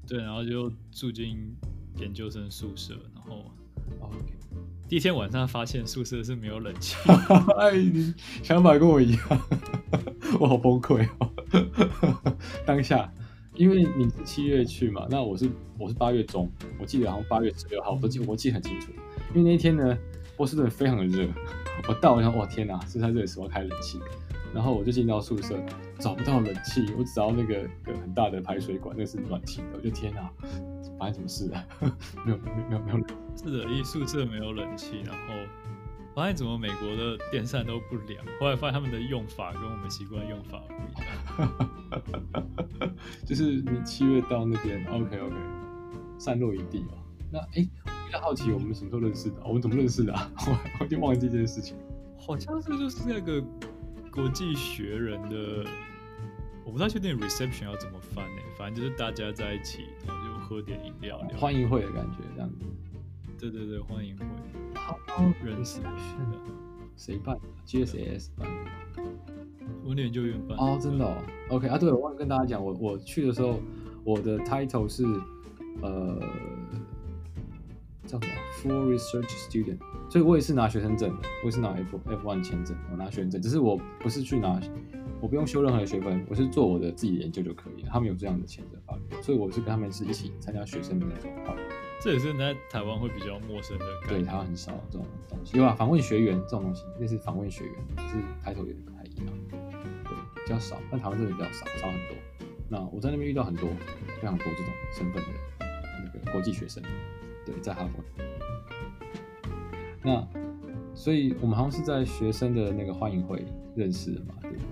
[0.08, 1.54] 对，然后就住进
[1.98, 3.52] 研究生宿舍，然后
[4.00, 4.34] ，OK，
[4.94, 6.96] 第一天晚上发现宿舍是没有冷气，
[7.58, 8.14] 哎，你
[8.44, 9.42] 想法跟我一样，
[10.40, 11.32] 我好崩溃哦。
[12.64, 13.12] 当下，
[13.56, 15.50] 因为你是七月去嘛，那我是
[15.80, 16.48] 我是八月中，
[16.80, 18.92] 我记得好像八月十六号，我记我记得很清楚，
[19.34, 19.98] 因为那一天呢，
[20.38, 21.28] 波士顿非常的热，
[21.88, 24.00] 我到然后哇天哪，是在这个时候开冷气。
[24.54, 25.60] 然后我就进到宿舍，
[26.00, 29.68] 找不到冷气，我只找到那个个很大的排水管，那个是暖气的。
[29.74, 30.30] 我就天哪，
[31.00, 31.66] 发生什么事 了？
[32.24, 33.46] 没有没有没有没有冷气。
[33.46, 35.34] 是的，一宿舍没有冷气，然后
[36.14, 38.24] 发现怎么美国的电扇都不凉。
[38.40, 42.94] 后来发现他们的用法跟我们习惯用法不一样。
[43.26, 45.36] 就是你七月到那边，OK OK，
[46.20, 46.98] 散落一地哦。
[47.32, 49.38] 那哎，比较好奇，我们什么时候认识的？
[49.44, 50.32] 我们怎么认识的啊？
[50.46, 51.76] 我我就忘记这件事情。
[52.20, 53.44] 好像是就是那个。
[54.14, 55.66] 国际学人的，
[56.64, 58.42] 我不太确定 reception 要怎么翻呢？
[58.56, 62.66] 反正就是大家在一起，然后就喝点饮料，聊，欢迎会的感觉这样子。
[63.40, 64.24] 对对对，欢迎会。
[64.76, 65.00] 好，
[65.44, 65.90] 人是的，
[66.96, 67.36] 谁办
[67.66, 69.04] ？GSAS 办的。
[69.84, 70.58] 文理研究院办。
[70.60, 71.18] 哦，真的哦。
[71.50, 73.60] OK 啊，对，我忘了跟大家讲，我我去的时候，
[74.04, 75.04] 我的 title 是
[75.82, 76.22] 呃
[78.06, 79.80] 叫什么 Full Research Student，
[80.14, 84.62] 所以我也是拿学生证的，我也是拿 F F one 签证，我拿学生证，只是我不是去拿，
[85.20, 87.90] 我不用修任何的学分，我是做我的自己的研究就可以了。
[87.92, 91.62] 他们有这样的签证法律，所以我是跟他们是一起参加学生的那种法律。
[92.00, 100.16] 这也是在台湾会比较陌生的，对，台湾很少这种东西，有啊，访问学员这种东西，类似访问学员，可是抬头有点不太一样，对，
[100.46, 102.16] 比较少，但台湾真的比较少，少很多。
[102.70, 103.68] 那我在那边遇到很多，
[104.22, 105.30] 非常多这种身份的
[106.06, 106.84] 那个国际学生，
[107.48, 108.04] 对，在哈佛。
[110.04, 110.28] 那
[110.94, 114.66] 所以我们好像是在学生的那个欢迎会认识的嘛，对不对？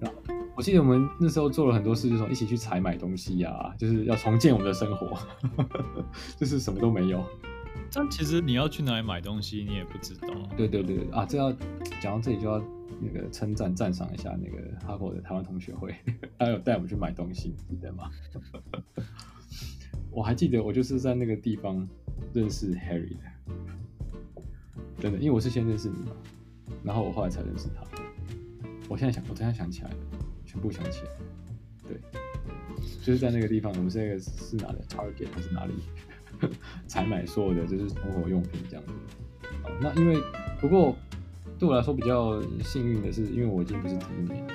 [0.00, 0.18] 然后
[0.56, 5.18] 我记得我们那时候做了很多事，就是一起去采买东西呀、啊，就是要重建我们的生活，
[6.38, 7.24] 就是什么都没有。
[7.92, 10.28] 但其实你要去哪里买东西，你也不知道。
[10.56, 11.52] 对对对啊，这要
[12.00, 12.62] 讲到这里就要
[13.00, 15.94] 那个称赞赞赏一下那个哈佛的台湾同学会，
[16.38, 18.10] 他有带我们去买东西，记得吗？
[20.10, 21.86] 我还记得我就是在那个地方
[22.32, 23.24] 认识 Harry 的，
[25.06, 26.12] 真的，因为我是先认识你嘛，
[26.82, 27.84] 然后我后来才认识他。
[28.88, 29.96] 我现在想，我突然想起来了。
[30.44, 31.10] 全部想起来，
[31.86, 32.00] 对，
[33.02, 35.74] 就是在那个地方，我们是那个是哪的 Target 还是哪里
[36.86, 38.92] 采买所有的就是生活用品这样子。
[39.62, 40.18] 好，那因为
[40.60, 40.96] 不过
[41.58, 44.54] 对我来说比较幸运的是，因为我已经不是第一年了，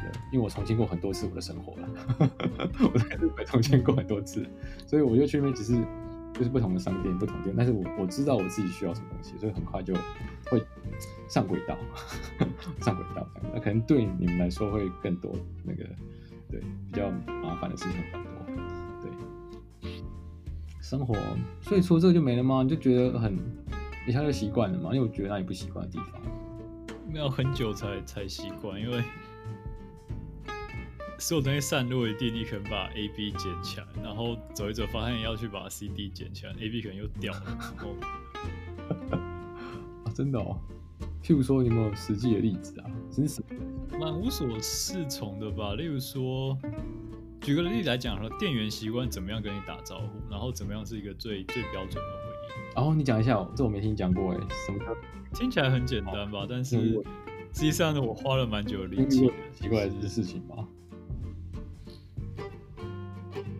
[0.00, 1.88] 对，因为我重新过很多次我的生活了，
[2.94, 4.46] 我在日本重新过很多次，
[4.86, 5.74] 所以我就去那边只是
[6.42, 9.94] 就是不同的商店、不同店，但是我我知道我自己需要什么东西，所以很快就
[10.50, 10.60] 会。
[11.28, 11.78] 上轨道，
[12.82, 15.84] 上轨道，那可能对你们来说会更多那个，
[16.50, 17.10] 对，比较
[17.42, 18.30] 麻烦的事情很多，
[19.80, 19.90] 对，
[20.80, 21.16] 生活，
[21.62, 22.62] 所以说这个就没了吗？
[22.62, 23.38] 你就觉得很
[24.06, 24.90] 一下就习惯了吗？
[24.92, 26.20] 因为我觉得那里不习惯的地方，
[27.08, 29.02] 没有很久才才习惯，因为
[31.22, 37.58] 所有东西散落一地，你可能把 A B 捡起来，然后走一走，发现要去把 C D 捡起来，A B 可能又掉了，
[40.12, 40.58] 真的哦。
[41.22, 42.90] 譬如说，有没有实际的例子啊？
[43.08, 43.40] 真是
[44.00, 45.76] 蛮无所适从的吧。
[45.76, 46.58] 例如说，
[47.40, 52.74] 举个例子来讲说，店员习惯怎么样跟你打招呼，然后怎么样是一个最最标准的回应。
[52.74, 54.80] 然后你讲一下，这我没听讲过哎，什么？
[55.32, 56.44] 听起来很简单吧？
[56.50, 57.00] 但是
[57.52, 59.30] 实际上呢，我花了蛮久的力气。
[59.52, 60.66] 奇怪的事情吗？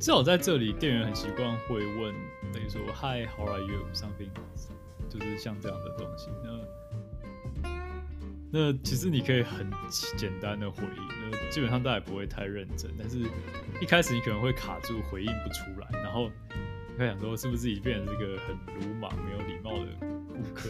[0.03, 2.13] 至少在这里，店员很习惯会问，
[2.53, 4.31] 等于说 “Hi，how are you”，something，
[5.09, 6.29] 就是像这样的东西。
[6.43, 7.71] 那
[8.51, 9.71] 那其实你可以很
[10.17, 12.91] 简单的回应，那基本上大家也不会太认真。
[12.99, 13.21] 但是
[13.81, 16.29] 一开始你可能会卡住，回应不出来，然后
[16.91, 19.87] 你会想说是不是自己变成这个很鲁莽、没有礼貌的
[20.35, 20.69] 顾客？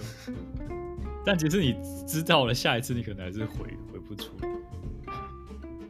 [1.24, 1.74] 但其实你
[2.06, 4.48] 知道了，下一次你可能还是回回不出来，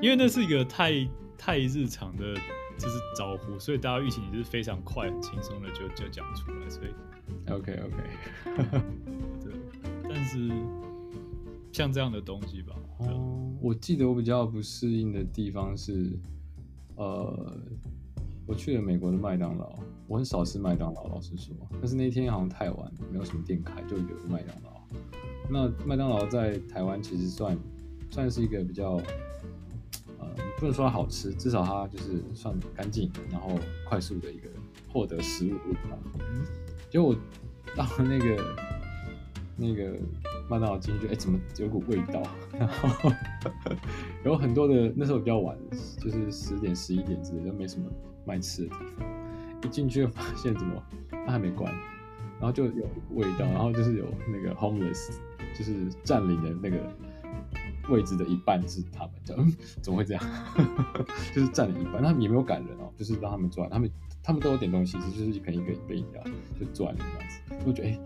[0.01, 0.93] 因为那是一个太
[1.36, 2.36] 太日常的，
[2.78, 6.69] 就是招呼，所以大家预期你是非常快、很轻松的就就讲出来。
[6.69, 6.89] 所以
[7.51, 7.97] ，OK OK，
[9.40, 9.53] 对，
[10.09, 10.51] 但是。
[11.74, 12.77] 像这样的东西吧。
[12.99, 16.12] 哦，我记得我比较不适应的地方是，
[16.97, 17.57] 呃，
[18.44, 21.57] 我去了美国的麦当劳，我很少吃麦当劳，老实说。
[21.81, 24.82] 但是那天好像太晚，没有什么店开，就有麦当劳。
[25.49, 27.59] 那麦当劳在台湾其实算
[28.11, 29.01] 算是一个比较，
[30.23, 33.59] 呃，不能说它好吃，至少它就是算干净，然后
[33.89, 34.49] 快速的一个
[34.93, 35.99] 获得食物的地方。
[36.89, 37.16] 结果我
[37.77, 38.44] 到了那个
[39.57, 39.99] 那个。
[40.49, 42.20] 麦当劳进去，哎，怎么有股味道？
[42.53, 43.11] 然后
[44.23, 45.57] 有很多的，那时候比较晚，
[45.99, 47.89] 就是十点、十一点之类，都没什么
[48.27, 49.09] 卖吃的地方。
[49.62, 51.73] 一进去就发现怎么它还没关，
[52.39, 55.12] 然后就有味道，然后就是有那个 homeless，
[55.57, 56.77] 就是占领的那个
[57.88, 59.52] 位置的一半是他们，就嗯，
[59.82, 60.24] 怎么会这样？
[61.34, 63.90] 就是占了一半，他们也没有赶人哦，就是让他们转，他们
[64.22, 66.22] 他们都有点东西，就是一瓶一个一杯饮料
[66.59, 67.98] 就转这样子，我觉得哎。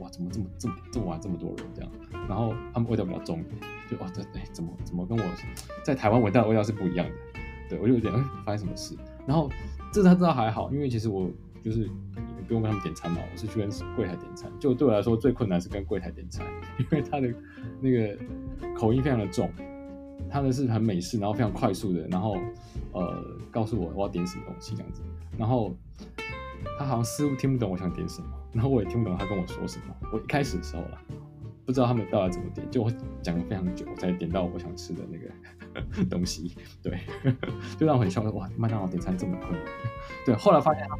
[0.00, 1.90] 哇，怎么这么这么这么晚这么多人这样？
[2.28, 5.24] 然后他们味道比较重一点，就哇这哎怎么怎么跟我
[5.84, 7.14] 在台湾闻到的味道是不一样的？
[7.70, 8.96] 对，我就有点哎发生什么事？
[9.24, 9.48] 然后
[9.92, 11.30] 这他知道还好，因为其实我
[11.64, 14.52] 就是你不用跟他们点餐嘛，我是去跟柜台点餐。
[14.60, 16.46] 就对我来说最困难是跟柜台点餐，
[16.78, 17.32] 因为他的
[17.80, 18.16] 那个
[18.76, 19.50] 口音非常的重，
[20.30, 22.36] 他的是很美式，然后非常快速的，然后
[22.92, 25.00] 呃告诉我我要点什么东西这样子，
[25.38, 25.74] 然后
[26.78, 28.28] 他好像似乎听不懂我想点什么。
[28.52, 29.96] 然后我也听不懂他跟我说什么。
[30.12, 31.02] 我一开始的时候啦，
[31.66, 36.54] 不知道他们到底怎么点，就我讲了非常久，我才点到我想吃的那个 东西。
[36.80, 37.00] 对，
[37.76, 38.22] 就让我很笑。
[38.22, 39.60] 哇，麦当劳点餐这么困难。
[40.24, 40.96] 对，后来发现他，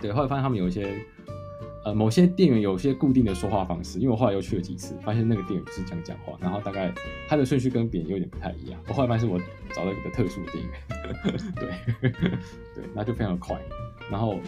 [0.00, 0.94] 对，后来发现他们有一些
[1.84, 6.92] 呃，某些店员有些固定的说话方式，因为我后来又去了几次，发现那个店员是这样讲话，然后大概
[7.28, 8.80] 他的顺序跟别人有点不太一样。
[8.88, 9.40] 我后来发现是我
[9.74, 10.72] 找到一个特殊的店员，
[12.00, 12.10] 对
[12.74, 13.58] 对，那就非常的快。
[14.10, 14.40] 然后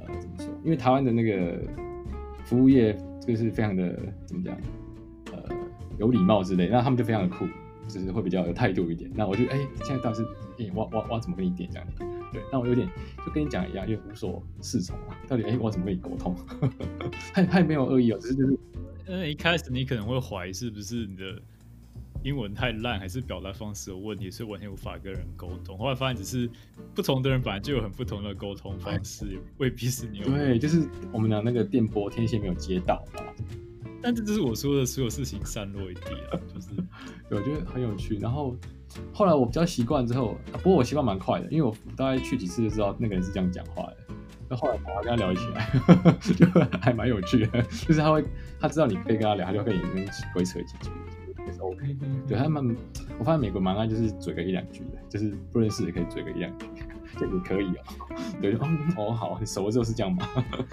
[0.00, 0.46] 呃，怎么说？
[0.64, 1.58] 因为台湾的那个
[2.44, 2.96] 服务业
[3.26, 4.56] 就是非常的怎么讲？
[5.32, 5.42] 呃，
[5.98, 7.46] 有礼貌之类，那他们就非常的酷，
[7.88, 9.10] 就是会比较有态度一点。
[9.14, 10.22] 那我就哎，现在倒是
[10.58, 11.86] 哎，我我我怎么跟你点这样？
[12.32, 12.88] 对，但我有点
[13.24, 15.18] 就跟你讲一样，有点无所适从啊。
[15.28, 16.34] 到底哎、欸，我怎么跟你沟通？
[17.34, 18.58] 他他也没有恶意哦，只是就是，
[19.06, 21.40] 因为一开始你可能会怀疑是不是你的
[22.22, 25.76] 英文太烂，还是表达方式有问题，所以完全无法跟人沟通。
[25.76, 26.48] 后来发现只是
[26.94, 30.28] 不同的人本来就有很不同的沟通方式，哎、未必是你有。
[30.28, 33.22] 对，就是我们的那个电波天线没有接到嘛。
[34.00, 36.68] 但这就是我说的所有事情散落一地啊，就是
[37.28, 38.16] 对，我觉得很有趣。
[38.16, 38.56] 然后。
[39.12, 43.96] 后来我比较习惯之后，不过我习惯蛮快的，因为我大概去几次就知道那个人是这样讲话的。
[44.48, 45.70] 那后来我还跟他聊起来，
[46.20, 46.46] 就
[46.80, 48.24] 还蛮有趣的，就是他会
[48.60, 49.80] 他知道你可以跟他聊，他就跟你
[50.34, 50.90] 鬼扯几句，
[51.46, 51.96] 也是 OK。
[52.28, 52.76] 对，他们，
[53.18, 56.66] 我发现美国蛮爱就是嘴个一两句的，就是不认识也可以嘴个一两句，
[57.18, 57.82] 就也可以哦。
[58.42, 60.26] 对，哦，哦好，你熟了之后是这样吗？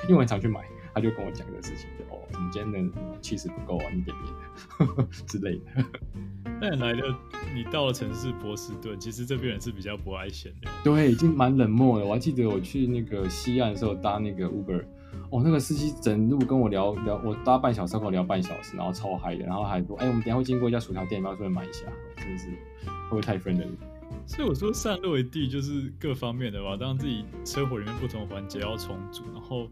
[0.04, 0.60] 因为我很常去买，
[1.00, 3.86] 他就跟我讲这个事情，就哦，我们今天的气势不够啊？
[3.94, 5.86] 你点别的之类的。
[6.62, 7.18] 但来了，
[7.56, 10.72] 你到了城市波士顿，其实这边人是比较不爱闲聊。
[10.84, 12.06] 对，已经蛮冷漠了。
[12.06, 14.84] 我还记得我去那个西岸的时候搭那个 Uber，
[15.30, 21.86] 哦，那个司机整路跟我聊聊，我搭半小时跟我聊半小时，然后超嗨的，然后还说，哎、欸，我们等下会经过一家薯条店，要不要顺便买一下？
[22.18, 23.68] 真的是会不会太 friendly？
[24.26, 29.70] 所以我说散落一地就是各方面的吧，当自己生活里面不同环节要重组，然后。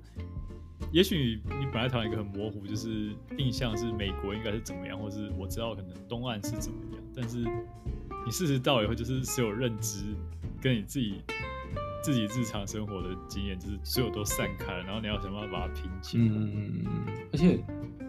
[0.91, 7.39] 也许你本来台湾一个很模糊，就是印象是美国应该是怎么样，或是我知道可能东岸是怎么样，但是
[8.25, 10.15] 你事实到以后，就是所有认知
[10.61, 11.21] 跟你自己
[12.03, 16.23] 自己日常生活的经验，就是所有都散开了，然后你要想办法把它拼起来。
[16.23, 17.17] 嗯嗯嗯。
[17.33, 17.59] 而且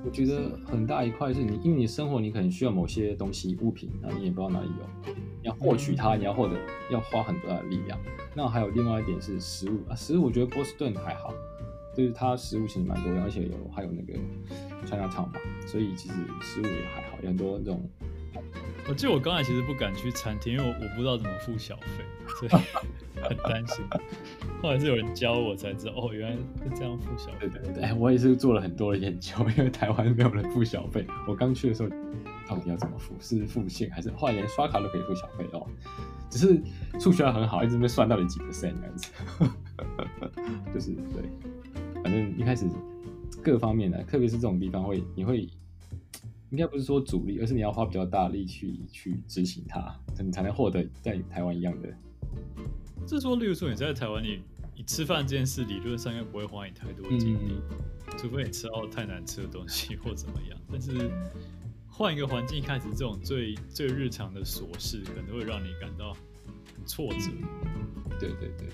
[0.05, 6.57] 我觉得很大一块是你，因为你生活你可能需要某些东西物品，然后你也不知道哪里有，你要获取它，你要获得
[6.91, 7.99] 要花很多的力量。
[8.37, 11.35] 那还有另外一点是食物啊，食物我觉得波士顿还好。
[11.99, 14.17] 就是它食物其实蛮多样，而且有还有那个
[14.87, 15.33] Chinatown 嘛，
[15.67, 17.91] 所以其实食物也还好，有很多那种。
[18.89, 22.05] 我记得我刚才其实不敢去餐厅，因为我我不知道怎么付小费，
[22.39, 22.63] 所以
[23.21, 23.85] 很担心。
[24.63, 27.49] 后来是有人教我才知道，哦，原来是这样付小费。
[27.49, 31.05] 对对对，哎，我也是做了很多的研究， 因为台湾没有人付小费。
[31.27, 31.89] 我刚去的时候，
[32.49, 33.13] 到底要怎么付？
[33.21, 35.67] 是付现还是后来连刷卡都可以付小费哦？
[36.31, 36.63] 只是
[37.01, 39.13] 数学很好，一直没算到底几 percent 这样子。
[40.73, 41.29] 就是对。
[42.09, 42.67] 反正一开始
[43.45, 45.47] 各方面的，特别是这种地方会，你会
[46.49, 51.95] 应该不是说阻力，而是你要花比较大力去去执行它，你才能获得在台湾一样的。
[53.07, 54.41] 这说，例如说你在台湾，你
[54.75, 60.59] 你吃饭这件事，理论上应该不会花你太多精力，嗯、除非你吃到太难吃的东西或怎么样。
[60.73, 61.11] 但是
[61.91, 66.15] 换一个环境，开始这种最最日常的琐事，可能会让你感到
[66.75, 67.31] 很挫折。
[68.19, 68.67] 对对对。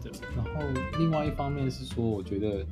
[0.00, 0.50] 对，然后
[0.98, 2.64] 另外一方面是说，我觉得，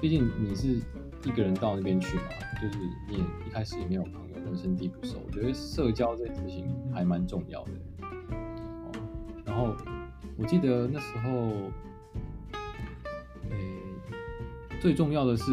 [0.00, 0.80] 毕竟你是
[1.24, 2.22] 一个人到那边去嘛，
[2.60, 2.78] 就是
[3.08, 7.70] 你也一开始也没有朋友，人生地不熟，我觉得社交这件事情还蛮重要的。
[8.02, 8.92] 哦，
[9.44, 9.74] 然后
[10.36, 11.30] 我记得那时候，
[13.50, 13.82] 诶，
[14.80, 15.52] 最重要的是，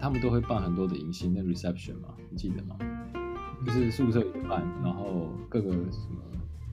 [0.00, 2.76] 他们都会办很多的迎新的 reception 嘛，你记得吗？
[3.64, 5.76] 就是宿舍也办，然后各个什
[6.10, 6.20] 么。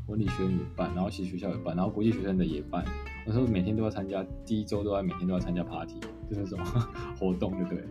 [0.07, 2.83] 文理学院也办，然后其实学校也办，然后国际学生的也办。
[3.25, 5.99] 我说每天都要参加，第一周都要每天都要参加 party，
[6.29, 6.65] 就是这种
[7.17, 7.83] 活动，对不对？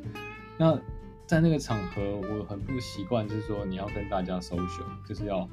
[0.59, 0.79] 那
[1.27, 5.49] 在那个场合，我很不习惯，就是说你要跟大家 social，就是要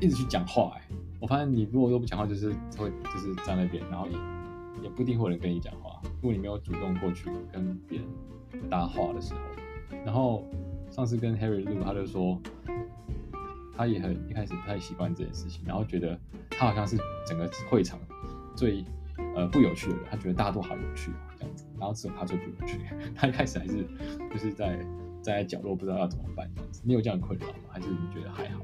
[0.00, 0.72] 一直去讲话。
[0.76, 0.82] 哎，
[1.20, 6.00] 我发现你如果都不讲话，就是会就是在那边，然后也也不一定会有人跟你讲话。
[6.22, 8.08] 如果你没有主动过去跟别人
[8.70, 9.40] 搭话的时候，
[10.06, 10.46] 然后
[10.90, 12.40] 上次跟 Harry 录，他就说。
[13.76, 16.18] 他也很一开始不太习惯这件事情，然后觉得
[16.50, 16.96] 他好像是
[17.26, 17.98] 整个会场
[18.54, 18.84] 最
[19.34, 22.78] 呃不有趣的人，他觉得大家都好有趣这样子，然后只有他最不有趣。
[23.16, 23.86] 他一开始还是
[24.30, 24.86] 就是在
[25.22, 26.82] 在角落不知道要怎么办这样子。
[26.84, 27.54] 你有这样的困扰吗？
[27.70, 28.60] 还是你觉得还好？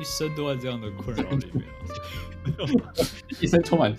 [0.00, 1.64] 一生都在这样的困扰里面，
[3.40, 3.94] 一生充满。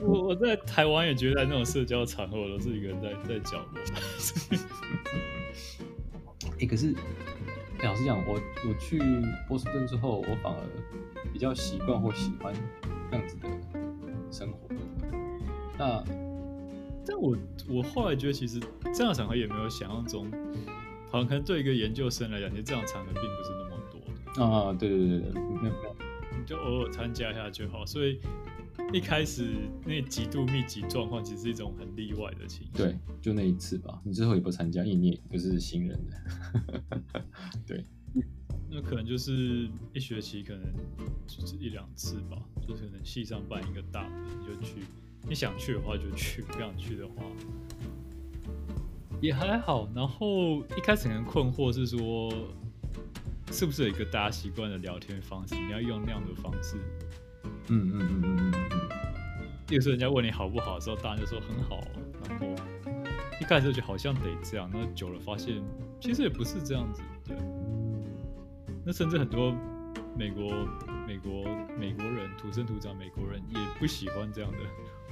[0.00, 3.80] 我我在台湾也觉得在那种社交场合，我都是一个人在在角落。
[6.50, 6.94] 哎、 欸，可是。
[7.82, 9.00] 老实讲，我我去
[9.48, 10.60] 波士顿之后，我反而
[11.32, 12.54] 比较习惯或喜欢
[13.10, 13.48] 这样子的
[14.30, 14.58] 生活。
[15.76, 16.02] 那，
[17.04, 17.36] 但我
[17.68, 18.60] 我后来觉得，其实
[18.94, 20.30] 这样的场合也没有想象中，
[21.10, 24.44] 好像可能对一个研究生来讲，其实这样的场合并不是那么多的。
[24.44, 25.96] 啊，对对对对，没有没有，
[26.38, 27.84] 你就偶尔参加一下就好。
[27.84, 28.20] 所以
[28.92, 29.54] 一开始
[29.84, 32.72] 那极度密集状况，其实是一种很例外的情形。
[32.74, 34.00] 对，就那一次吧。
[34.04, 37.24] 你之后也不参加，因为你也不是新人的。
[37.66, 37.84] 对，
[38.70, 40.62] 那可能就是一学期，可能
[41.26, 42.38] 就是一两次吧。
[42.66, 44.82] 就是可能系上办一个大的，你就去。
[45.28, 47.22] 你想去的话就去，不想去的话
[49.20, 49.88] 也还好。
[49.94, 52.32] 然后一开始可能困惑是说，
[53.50, 55.54] 是不是有一个大家习惯的聊天方式？
[55.54, 56.76] 你要用那样的方式。
[57.44, 58.88] 嗯嗯嗯嗯嗯嗯。
[59.68, 61.82] 有时候人家问你好不好的时候，大人就说很好。
[62.28, 62.46] 然后
[63.40, 65.62] 一开始就好像得这样，那久了发现
[66.00, 67.02] 其实也不是这样子。
[67.26, 67.36] 对。
[68.84, 69.54] 那甚至很多
[70.16, 70.50] 美国、
[71.06, 71.44] 美国、
[71.78, 74.58] 美国人土生土长美国人也不喜欢这样的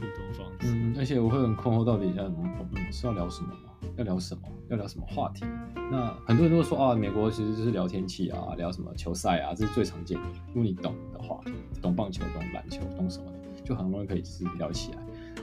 [0.00, 0.74] 互动方式。
[0.74, 3.70] 嗯，而且我会很困惑，到底要我们是要聊什么吗？
[3.96, 4.42] 要聊什么？
[4.68, 5.44] 要聊什么话题？
[5.90, 10.26] 那很多人都会说啊，美国其实就是聊天气啊，聊什么球赛啊，这是最常见的。
[10.48, 11.40] 如果你懂的话，
[11.82, 14.98] 懂棒球、懂篮球、懂什么的，就很容易可以就是聊起来。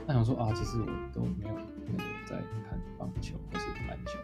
[0.06, 1.54] 那想说啊，其实我都没有
[1.86, 2.36] 那个在
[2.68, 4.18] 看棒球或是篮球。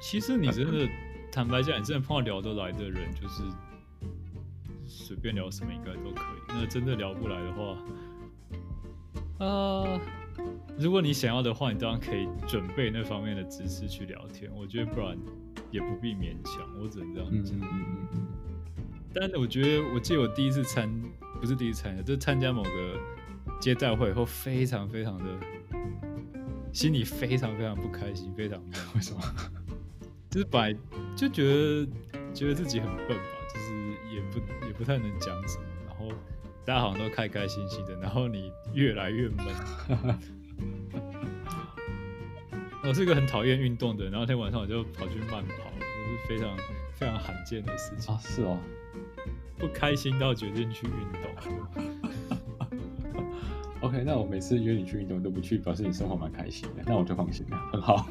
[0.00, 0.86] 其实你真的
[1.32, 3.42] 坦白讲，你真的碰到聊得来的人，就是
[4.86, 6.40] 随便聊什么应该都可以。
[6.48, 7.78] 那真的聊不来的话，啊、
[9.38, 10.00] 呃。
[10.78, 14.50] 如果你想要的话，你当然可以准备那方面的知识去聊天。
[14.54, 15.16] 我觉得不然
[15.70, 17.58] 也不必勉强，我只能这样讲。
[17.58, 18.26] 嗯嗯。
[19.14, 20.86] 但我觉得，我记得我第一次参，
[21.40, 23.00] 不是第一次参加，就是参加某个
[23.58, 25.24] 接待会以后，非常非常的，
[26.74, 28.62] 心里非常非常不开心，非常
[28.94, 29.20] 为什么？
[30.28, 30.78] 就是本来
[31.16, 31.88] 就觉得
[32.34, 33.72] 觉得自己很笨吧，就是
[34.14, 35.64] 也不也不太能讲什么，
[36.66, 39.46] 大家好像都开开心心的，然后你越来越闷。
[42.82, 46.56] 我是一个很讨厌运动的，然后那天晚上我就跑去慢跑，这、就是非常
[46.94, 48.18] 非常罕见的事情啊！
[48.18, 48.58] 是哦，
[49.56, 51.30] 不开心到决定去运动。
[53.82, 58.08] OK，那我每次约你去运动都不去，表示你生活蛮开心的，那我就放心了，很好。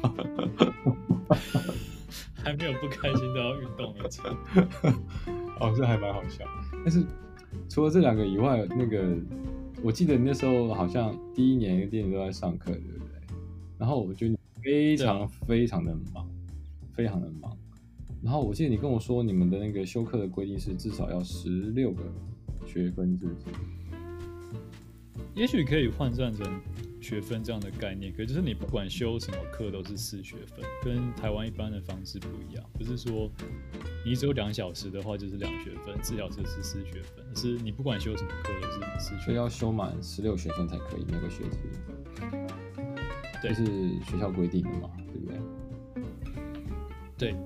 [2.42, 4.34] 还没有不开心都要运动的程
[5.60, 6.42] 哦，这还蛮好笑。
[6.84, 7.04] 但是
[7.68, 9.16] 除了这两个以外，那个
[9.82, 13.36] 我记得你那时候好像第一年、第二年都在上课，对不对？
[13.78, 14.36] 然后我觉得。
[14.62, 16.28] 非常非常的忙，
[16.92, 17.56] 非常的忙。
[18.20, 22.02] 然后我记得你跟我说，你们的那个修课的规定是至少要十六个
[22.66, 23.46] 学分，是不是？
[25.36, 26.44] 也许可以换算成
[27.06, 32.64] 学分这样的概念，可就是你不管修什么课都是四学分，跟台湾一般的方式不一样。
[32.76, 33.30] 不是说
[34.04, 41.58] 你只有两小时的话就是两学分，四小时是四学分，是你不管修什么课都是四学分，所以要修满十六学分才可以每个学期。
[43.40, 43.64] 这是
[44.00, 45.38] 学校规定的嘛，对不对？
[47.16, 47.36] 对。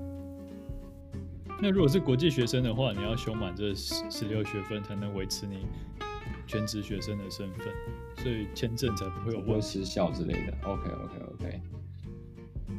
[1.63, 5.67] 那如果是国际学生的话，你要修满这十十六学分才能维持你
[6.51, 7.69] 全职学生的身份，
[8.17, 10.55] 所以签证才不会有问题失效之类的。
[10.65, 11.61] OK OK OK。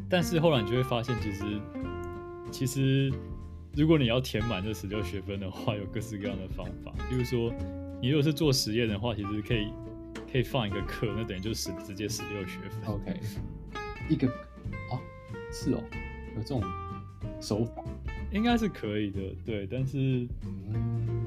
[0.09, 1.61] 但是后来你就会发现，其实
[2.51, 3.13] 其实
[3.75, 6.91] 如果你要填满这十六学分的话，有各式各样的方法。
[7.09, 7.53] 比如说，
[8.01, 9.71] 你如果是做实验的话，其实可以。
[10.29, 12.81] 可以放一个课，那等于就是直接十六学分。
[12.85, 13.19] OK，
[14.09, 14.29] 一个
[14.89, 14.95] 啊，
[15.51, 15.83] 是哦，
[16.37, 16.63] 有这种
[17.41, 17.83] 手法，
[18.31, 19.19] 应该是可以的。
[19.45, 21.25] 对，但是，嗯，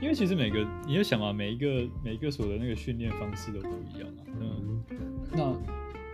[0.00, 4.22] 因为其实每个你要想啊，每一个每一个所的那个训练方式都不一样啊。
[4.40, 4.84] 嗯，
[5.32, 5.56] 那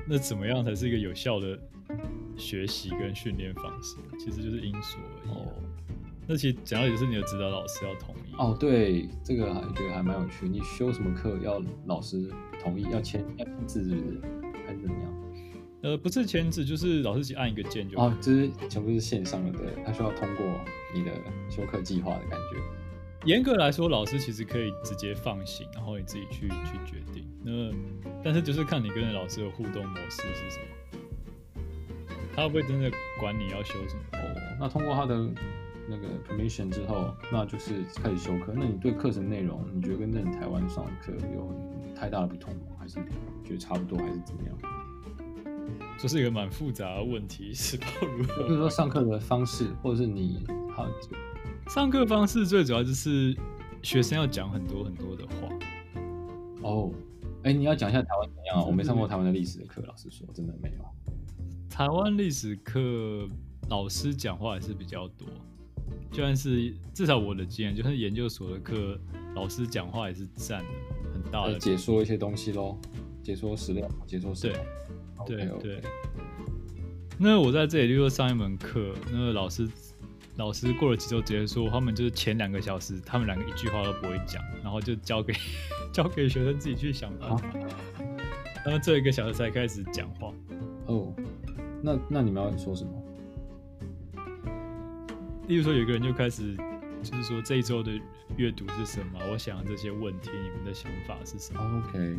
[0.06, 1.58] 那怎么样才是一个有效的
[2.36, 3.96] 学习跟训练方式？
[4.18, 5.30] 其实就是因所而已。
[5.30, 5.52] 哦。
[6.28, 8.56] 那其实讲到也是你的指导老师要同意哦。
[8.58, 10.48] 对，这个还觉得还蛮有趣。
[10.48, 12.30] 你修什么课要老师
[12.62, 14.20] 同意，要签要签字是不是？
[14.64, 15.14] 还是怎么样？
[15.82, 17.98] 呃，不是签字，就是老师只按一个键就。
[17.98, 20.46] 哦，就是全部是线上的，对，他需要通过
[20.94, 21.10] 你的
[21.48, 22.79] 修课计划的感觉。
[23.24, 27.26] 严格来说，老师其实可以直接放行，然后你自己去去决定。
[27.42, 27.70] 那
[28.22, 31.62] 但是就是看你跟老师的互动模式是什么，
[32.34, 34.02] 他会不会真的管你要修什么？
[34.12, 35.28] 哦，那通过他的。
[35.88, 38.54] 那个 permission 之后，那就是开始修课。
[38.54, 41.52] 那你对课程内容，你觉得跟在台湾上课有
[41.96, 42.76] 太大的不同吗？
[42.78, 42.94] 还是
[43.42, 44.56] 觉得差不多，还是怎么样？
[45.98, 47.86] 这是一个蛮复杂的问题，是吧？
[48.02, 48.42] 如何？
[48.44, 50.86] 就是说上课的方式，或者是你好
[51.70, 53.32] 上课方式最主要就是
[53.80, 55.48] 学生要讲很多很多的话。
[56.62, 56.90] 哦，
[57.44, 58.64] 哎，你要讲一下台湾怎么样啊？
[58.64, 60.84] 我没上过台湾的历史的课，老实说，真的没有。
[61.70, 63.28] 台湾历史课
[63.68, 65.28] 老师讲话还是比较多。
[66.10, 68.98] 就算是至少我的经验，就是研究所的课，
[69.36, 70.68] 老师讲话也是占了
[71.14, 72.76] 很大的解说一些东西喽，
[73.22, 74.58] 解说史料，解说史料。
[75.24, 75.80] 对对对。
[77.16, 79.68] 那我在这里就上一门课，那个老师
[80.40, 85.34] 老师过了几周直接说，他们就是前两个小时，他们两个一句话都不会讲，然后就交给
[85.92, 87.46] 交给学生自己去想办法。
[88.64, 90.32] 然后这一个小时才开始讲话。
[90.86, 91.12] 哦，
[91.82, 92.90] 那那你们要说什么？
[95.46, 96.56] 例如说，有个人就开始，
[97.02, 97.92] 就是说这一周的
[98.38, 99.20] 阅读是什么？
[99.30, 102.16] 我想这些问题，你们的想法是什么？OK。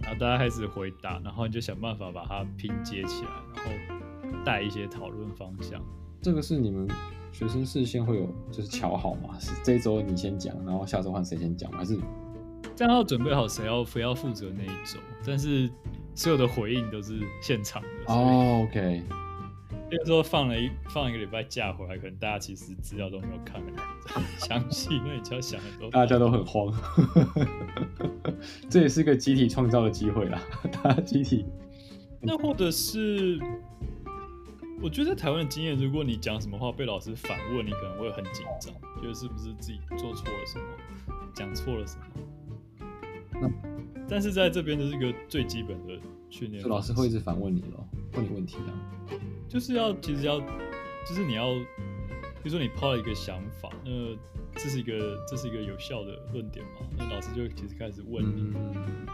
[0.00, 5.82] 然后大家开始回答，然后你就想办法把它拼接起来，然后带一些讨论方向。
[6.20, 6.86] 这个是你们
[7.32, 9.38] 学生事先会有就是瞧好嘛？
[9.40, 11.98] 是这一周你先讲，然后下周换谁先讲，还是
[12.76, 14.98] 这样要准备好谁要非要负责那一周？
[15.26, 15.68] 但是
[16.14, 17.88] 所有的回应都是现场的。
[18.12, 19.02] 哦，OK。
[19.88, 23.60] 比如说放了一放一个礼拜假回来，可能大家其实资料都没有看
[24.06, 25.90] 很 详细，那你就要想很多。
[25.90, 26.72] 大家都很慌，
[28.70, 30.40] 这也是个集体创造的机会啦。
[30.82, 31.44] 大家集体。
[32.22, 33.38] 那或者是，
[34.82, 40.64] 我觉得在台湾的经验，如果你讲什么话被老师反问，你可能会很紧张，觉得是不是自己做错了什么，
[41.32, 42.02] 讲错了什么。
[43.40, 43.48] 那
[44.08, 45.96] 但是在这边的这个最基本的
[46.30, 48.74] 训练，老师会一直反问你咯，问你问题啊。
[49.48, 51.46] 就是要，其实要，就是你要，
[52.42, 53.90] 比如说你抛了一个想法，那
[54.54, 56.86] 这是一个，这是一个有效的论点嘛？
[56.98, 59.06] 那老师就其实开始问你，嗯、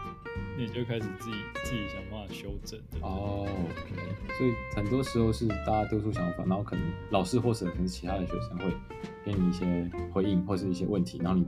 [0.57, 2.79] 那你就开始自己自己想办法修正。
[3.01, 3.95] 哦，OK。
[4.37, 8.73] 所以很多时候是大家丢出想法，然后可能老师或者可能其他的学生会
[9.23, 11.45] 给你一些回应或是一些问题，然后你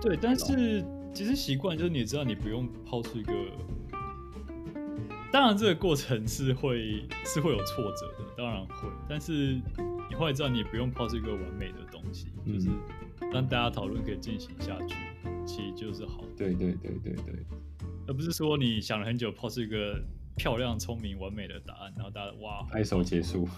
[0.00, 0.84] 对，但是
[1.14, 3.32] 其实习惯就是你知道你不用抛出一个。
[5.30, 8.88] 当然，这个过程是会是会有挫折的，当然会。
[9.08, 9.60] 但是
[10.08, 12.68] 你会知道，你也不用抛出一个完美的东西，嗯、就是
[13.32, 14.96] 让大家讨论可以进行下去，
[15.46, 16.24] 其实就是好。
[16.36, 17.46] 对对对对对，
[18.06, 20.02] 而不是说你想了很久，抛出一个
[20.36, 23.48] 漂亮、聪明、完美的答案，然后大家哇拍手结束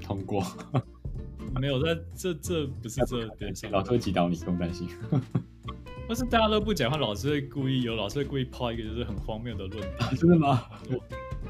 [0.00, 0.44] 通过。
[1.60, 4.88] 没有，在这这不是这边上，老师会击倒你，不用担心。
[6.06, 10.64] 不是大家都不讲话，老师会故意有老师会故意抛一个就是很荒谬的论点，真的吗？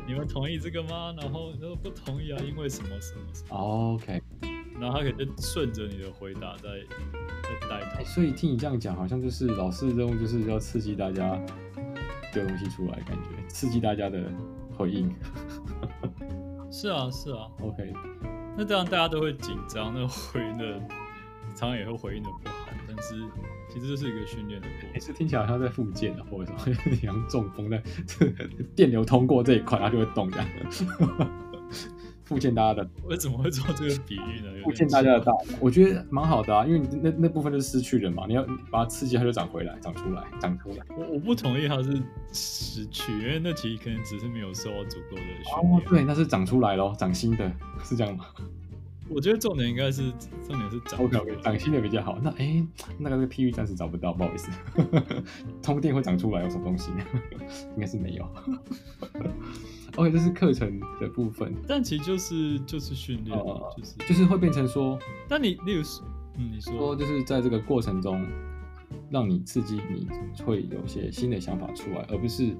[0.07, 1.15] 你们同意这个吗？
[1.17, 3.57] 然后他说不同意啊，因为什么什么什么。
[3.57, 4.23] OK，
[4.81, 6.69] 然后他可能就顺着你的回答在
[7.43, 8.03] 在带他。
[8.05, 11.39] 所以听你这样讲，好像就是老师的任务就是要刺激大家
[12.33, 14.25] 丢东西出来，感觉刺激大家的
[14.77, 15.15] 回应。
[16.71, 17.47] 是啊，是啊。
[17.61, 17.93] OK，
[18.57, 20.79] 那这样大家都会紧张，那回应的
[21.55, 23.15] 常常也会回应的不好，但是。
[23.73, 27.83] 其实这是一个训练的过程，每次听起来好像在复健的，或者说 你像中风的
[28.75, 30.47] 电流通过这一块，它就会动这样。
[32.25, 34.49] 复健大家的，我怎么会做这个比喻呢？
[34.63, 40.77] 复健大家的大脑，我觉得蛮好的啊，因为那那部分就是失去了嘛，你要把它刺激，它就长回来，长出来，长出来。
[40.97, 42.01] 我我不同意它是
[42.33, 45.75] 失去，因为那其实可能只是没有受到足够的训练。
[45.75, 47.53] 哦，对，那是长出来咯，长新的，
[47.83, 48.27] 是这样吗？
[49.11, 50.11] 我觉得重点应该是
[50.47, 52.19] 重点是长 OK OK 长新的比较好。
[52.23, 52.67] 那哎、欸，
[52.97, 54.51] 那个那个 PV 暂时找不到，不好意思。
[55.61, 56.91] 通电会长出来有什么东西？
[57.75, 58.25] 应该是没有。
[59.97, 64.97] OK，这是课程的部分，但其实就是就是训练，呃、就是就是会变成说，
[65.29, 66.05] 但你例如说，
[66.39, 68.25] 嗯，你说，说就是在这个过程中，
[69.11, 70.07] 让你刺激你
[70.45, 72.57] 会有些新的想法出来，而不是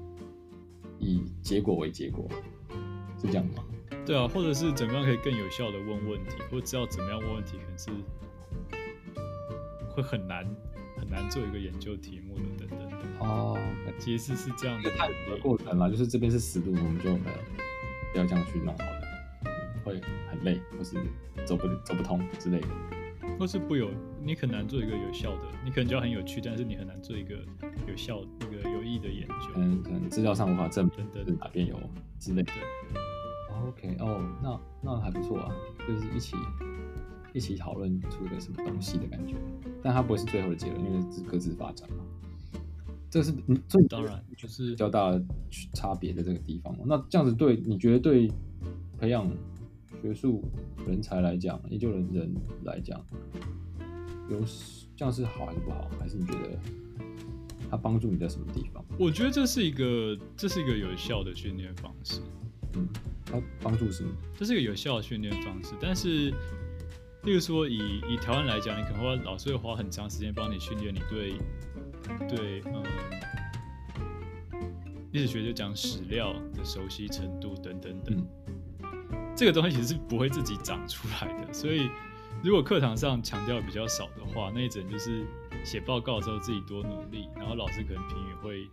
[0.99, 2.27] 以结果为结果，
[3.17, 3.63] 是这样吗？
[4.11, 7.89] 对啊，或者是怎么样可以更有效的问问题，或者知道怎么样问问题，可能是
[9.89, 10.45] 会很难
[10.97, 12.99] 很难做一个研究题目的等等等。
[13.19, 13.57] 哦，
[13.97, 14.91] 其实是这样的。
[15.41, 17.19] 过程啦，就是这边是死路，我们就呃
[18.11, 19.01] 不要这样去弄好了，
[19.85, 20.97] 会很累，或是
[21.45, 22.67] 走不走不通之类的，
[23.39, 23.89] 或是不有
[24.21, 27.35] 你很难做一个有效的，你可能就很有趣，但是你很难做一个
[27.87, 31.79] 有效那个有益的研究，嗯，可能资料上无法证明的哪边有
[32.19, 32.51] 之类的。
[33.67, 35.51] OK，哦、oh，那那还不错啊，
[35.87, 36.35] 就是一起
[37.33, 39.35] 一起讨论出一个什么东西的感觉，
[39.81, 41.97] 但它不会是最后的结论，因为是各自发展嘛。
[43.09, 45.21] 这是你最当然就是比较大的
[45.73, 46.75] 差别的这个地方。
[46.85, 48.31] 那这样子对你觉得对
[48.97, 49.29] 培养
[50.01, 50.43] 学术
[50.87, 52.33] 人才来讲，研究人人
[52.63, 52.99] 来讲，
[54.29, 54.39] 有
[54.95, 55.89] 这样是好还是不好？
[55.99, 56.57] 还是你觉得
[57.69, 58.83] 它帮助你在什么地方？
[58.97, 62.21] 我觉得这是一个这是一个有效的训练方式，
[62.75, 62.87] 嗯。
[63.31, 64.11] 它帮助什么？
[64.37, 66.29] 这是一个有效的训练方式，但是，
[67.23, 71.35] 例如说以以台湾来讲，你可能会老师会花很长时间帮你训练你对
[72.27, 72.83] 对嗯
[75.13, 78.25] 历史学就讲史料的熟悉程度等等等，
[78.81, 81.53] 嗯、这个东西其实是不会自己长出来的。
[81.53, 81.89] 所以
[82.41, 85.25] 如果课堂上强调比较少的话，那一整就是
[85.65, 88.69] 写报告的时候自己多努力，然后老师可能评语会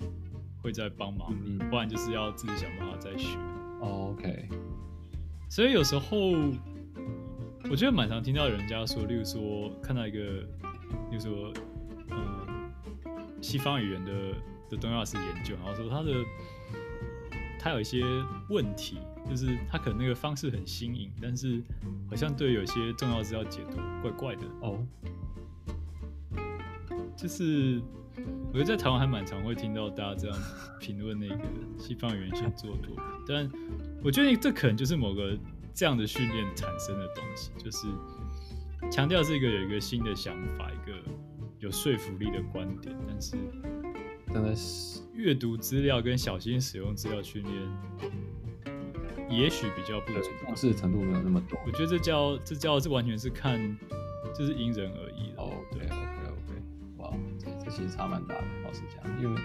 [0.62, 3.36] 会在帮忙你，嗯、不然就是要自己想办法再学。
[3.80, 4.48] Oh, OK，
[5.48, 6.16] 所以有时候
[7.70, 10.18] 我觉得蛮常听到人家说，例如说看到一个，
[11.10, 11.52] 例如说，
[12.10, 12.70] 嗯，
[13.40, 14.12] 西方语言的
[14.70, 16.12] 的东亚史研究，然后说他的
[17.58, 18.02] 他有一些
[18.48, 18.98] 问题，
[19.28, 21.62] 就是他可能那个方式很新颖，但是
[22.10, 24.84] 好像对有些重要资料解读怪怪的哦。
[27.16, 27.82] 就是
[28.50, 30.38] 我觉得在台湾还蛮常会听到大家这样
[30.80, 31.36] 评论那个
[31.78, 32.96] 西方语言学作品，
[33.26, 33.50] 但
[34.02, 35.36] 我觉得这可能就是某个
[35.74, 37.86] 这样的训练产生的东西，就是
[38.90, 40.96] 强调这个有一个新的想法，一个
[41.58, 43.36] 有说服力的观点，但是
[44.32, 47.54] 真的是阅读资料跟小心使用资料训练，
[49.30, 51.58] 也许比较不足，重视程度没有那么多。
[51.66, 53.78] 我觉得这叫这叫这完全是看，
[54.34, 55.86] 就是因人而异哦，对
[57.78, 59.40] 其实差蛮大的，老实讲，因为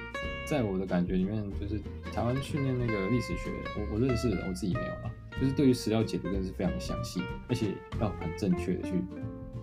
[0.47, 1.79] 在我的感觉里面，就是
[2.11, 8.95] 台湾训练那个历史学，我我认识的，我自己没有了，就是对于史料解读真的是非常详细，而且要很正确的去。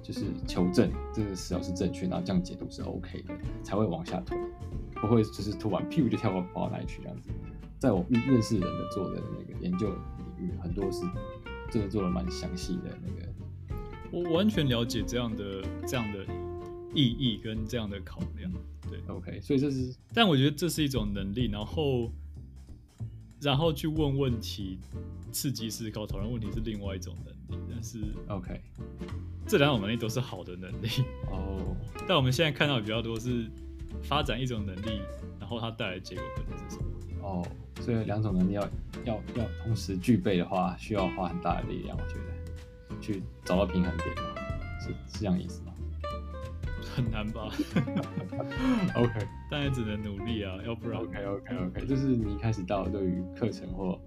[0.02, 4.34] 就是求证这个史料是正确，然后这样解读是 OK 的，才会往下推，
[4.94, 7.28] 不会就是突然屁股就跳到跑到哪里去这样子。
[7.78, 11.02] 在我认识人的做的那个研究领域，很多是
[11.70, 13.28] 真的做的蛮详细的那个。
[14.10, 16.24] 我完全了解这样的这样的
[16.94, 18.52] 意义跟这样的考量，
[18.88, 19.40] 对，OK。
[19.40, 22.12] 所以这是，但我觉得这是一种能力，然后
[23.40, 24.78] 然后去问问题，
[25.32, 27.98] 刺激思考、讨论问题是另外一种能力，但是
[28.28, 28.60] OK。
[29.46, 30.86] 这两种能力都是好的能力
[31.26, 31.76] 哦，oh.
[32.06, 33.50] 但我们现在看到的比较多是
[34.00, 35.00] 发展一种能力，
[35.40, 36.84] 然后它带来的结果可能是什么？
[37.22, 37.84] 哦，oh.
[37.84, 38.62] 所以两种能力要
[39.04, 44.34] 要要同时具备的话，需要花很大的力量，我觉得去找到平衡点嘛，
[44.80, 45.69] 是是这样意思吗？
[47.00, 47.48] 很难吧？
[48.94, 53.98] OK，但也只能努力啊，要不然 OK OK OK，就是你一开始到对于课程或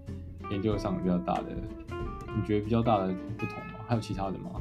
[0.50, 1.48] 研究上比较大的，
[2.36, 3.74] 你觉得比较大的不同吗？
[3.86, 4.60] 还有其他的吗？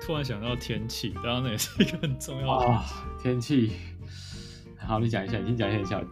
[0.00, 2.80] 突然想到天气，当然那也是一个很重要的、哦、
[3.22, 3.72] 天气。
[4.78, 6.02] 好，你讲一下，你先讲一下。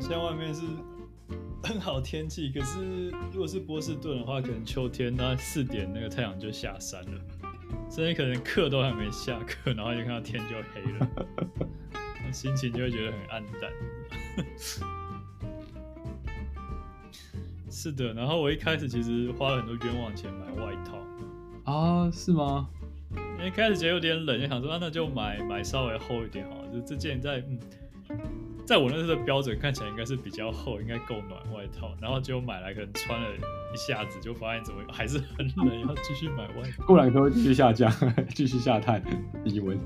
[0.00, 0.62] 现在外面是
[1.62, 7.20] 很好天气，可是如果是波士顿的话，可能秋天那四点那个太阳就下山了，
[7.90, 11.08] 所以可能课都还没下课，然后就看到天就黑了，
[12.32, 13.70] 心情就会觉得很暗淡。
[17.68, 22.68] 是的，然后我一开始其实花了很多冤枉钱买外套啊，是吗？
[23.38, 26.68] 因为开始觉得有点冷，就想说啊，那就买买稍微厚一点好了。
[26.72, 27.58] 就这件在嗯，
[28.70, 31.92] 在我那时候的标准看起来应该是比较厚，应该够暖外套。
[32.00, 36.84] 然后结果买来，可能穿了一下子就发现怎么还是很冷，要继续买外套。
[36.86, 37.92] 过两天会继续下降，
[38.32, 39.02] 继续下探
[39.44, 39.76] 低温。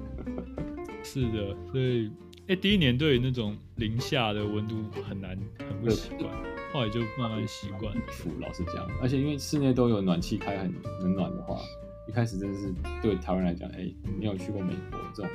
[1.03, 5.31] 是的，所以哎、欸，第一年对于那种零下的温度很难，
[5.67, 6.31] 很不习惯。
[6.75, 7.91] 后来就慢慢习惯。
[8.09, 10.71] 服老实讲，而且因为室内都有暖气开很
[11.01, 11.59] 很暖的话。
[12.07, 12.71] 一开始真的是
[13.01, 15.33] 对台湾来讲，哎、欸，没有去过美国这种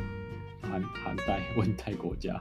[0.61, 2.39] 寒寒带 温带国家，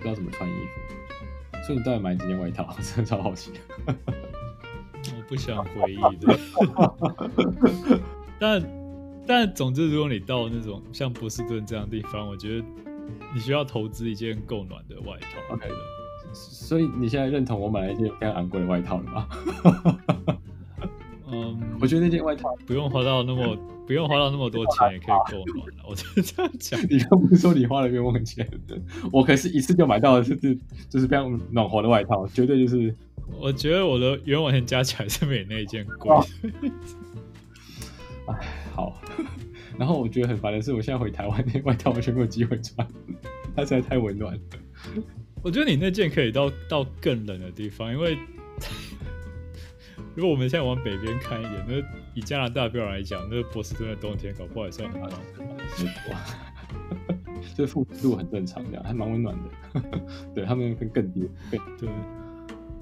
[0.00, 2.74] 不知道怎么穿衣服，所以你到底买几件外套？
[2.80, 3.52] 真的超好奇。
[3.76, 6.38] 我不想回忆的。
[8.40, 8.62] 但
[9.26, 12.64] 但总之，如果你到那种像波士顿这样的地方，我觉得
[13.34, 15.54] 你需要投资一件够暖的外套。
[15.54, 15.74] OK 的。
[16.32, 19.28] 所以你现在认同我买了一件非常昂贵的外套了吗？
[21.32, 25.84] 嗯，我觉得那件外套不用花到那么不用花到那么多钱也可以够暖了。
[25.88, 28.48] 我就 这样讲，你刚不是说你花了冤枉钱？
[29.12, 30.58] 我可是一次就买到就是
[30.88, 32.94] 就是非常暖和的外套，绝对就是。
[33.38, 36.10] 我觉得我的冤枉钱加起来是没那一件贵。
[38.26, 38.34] 哎，
[38.74, 39.00] 好。
[39.78, 42.86] 然后我觉得很烦的是，我现在回台湾，那外套完全没有机会穿，
[43.56, 44.40] 它实在太温暖了。
[45.42, 48.18] 我觉得你那件可以到到更冷的地方，因为。
[50.20, 51.76] 如果我们现在往北边看一点，那
[52.12, 55.42] 以加拿大标准来讲，那波士顿的冬天搞不好也算很暖和。
[56.12, 56.20] 哇，
[57.54, 59.82] 这负度很正常，这样还蛮温暖的。
[60.34, 61.88] 对他们更更低，对对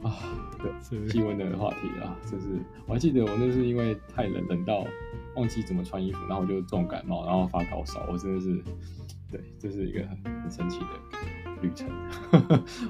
[0.02, 0.18] 啊，
[0.58, 2.46] 对气温的话题啊，就是
[2.88, 4.84] 我还记得我那是因为太冷，冷到
[5.36, 8.60] 忘记怎么穿衣服，然后我就重感冒，然后发高烧，我真的是
[9.30, 10.86] 对，这是一个很很神奇的
[11.62, 11.88] 旅程，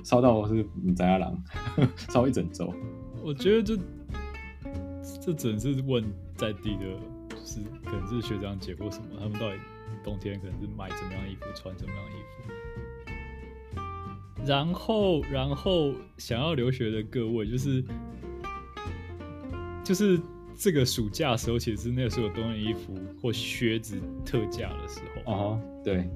[0.03, 0.67] 烧到我是
[0.97, 1.39] 宅亚郎，
[2.09, 2.73] 烧一整周。
[3.23, 3.79] 我觉得这。
[5.29, 6.03] 这只能是问
[6.37, 6.85] 在地的，
[7.29, 9.59] 就是可能是学长姐或什么，他们到底
[10.03, 12.15] 冬天可能是买怎么样衣服，穿怎么样衣
[13.75, 13.77] 服。
[14.47, 17.85] 然后，然后想要留学的各位，就是
[19.85, 20.19] 就是
[20.57, 25.31] 这个暑假的时候，其实是那个时候冬天衣服或靴子特价的时候。
[25.31, 26.09] 哦，对。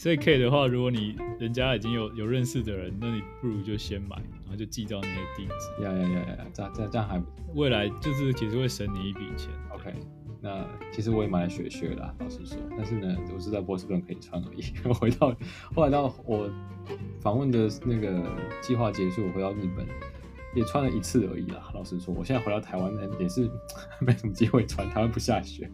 [0.00, 5.84] 所以可以的话，如果你人家已经有有认识的人，那你不如就先买，然后就寄到那些地址。
[5.84, 7.22] 呀呀呀呀，这样这样这样还
[7.54, 9.50] 未来就是其实会省你一笔钱。
[9.68, 9.92] OK，
[10.40, 14.62] 那其实我也买了雪靴啦，老实说，但是呢，我是在波士顿可以穿而已。
[14.88, 15.36] 我回到
[15.74, 16.50] 后来到我
[17.20, 18.26] 访问的那个
[18.62, 19.86] 计划结束，我回到日本
[20.54, 21.70] 也穿了一次而已啦。
[21.74, 23.48] 老实说，我现在回到台湾呢，也是
[24.00, 25.70] 没什么机会穿，台湾不下雪。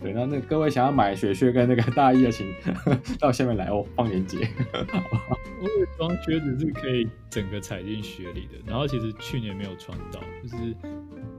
[0.00, 2.46] 对，那那各位想要买雪靴跟那个大衣的，请
[3.18, 4.48] 到下面来，哦放链接。
[5.60, 10.74] 我有双靴子是可以整个踩进雪里的，然后其实去年没有穿到，就是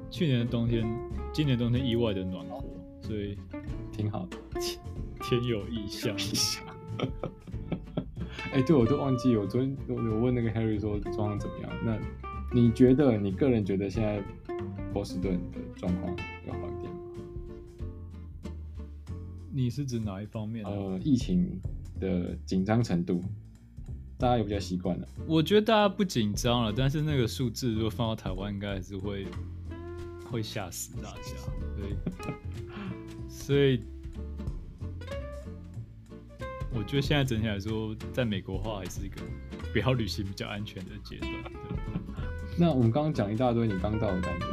[0.10, 0.86] 去年的冬天，
[1.32, 2.64] 今年冬天意外的暖和。
[3.02, 3.36] 所以
[3.92, 4.38] 挺好的，
[5.22, 6.16] 天有异象。
[8.52, 11.72] 哎、欸，对，我都忘记，我昨天我我问那个 Harry 说状况怎么样？
[11.84, 11.98] 那
[12.52, 14.24] 你觉得，你个人觉得现在
[14.92, 16.16] 波士顿的状况
[16.48, 17.00] 有好一点吗？
[19.52, 20.66] 你是指哪一方面？
[20.66, 21.60] 呃，疫情
[22.00, 23.24] 的紧张程度，
[24.18, 25.08] 大家有比较习惯了？
[25.28, 29.28] 我觉得大家不紧张了，但是那个数字如果放到台湾，应该还是会
[30.32, 31.36] 会吓死大家。
[31.78, 31.96] 对。
[33.30, 33.80] 所以，
[36.74, 39.22] 我觉得现在整体来说，在美国的话还是一个
[39.72, 41.32] 不要旅行比较安全的阶段。
[42.60, 44.46] 那我们刚刚讲一大堆，你刚到的感觉，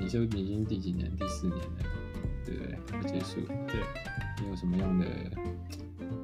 [0.00, 1.14] 你就已经第几年？
[1.16, 1.84] 第四年了，
[2.46, 2.78] 对不对？
[2.90, 3.40] 快结束。
[3.68, 3.76] 对。
[4.42, 5.06] 你有什么样的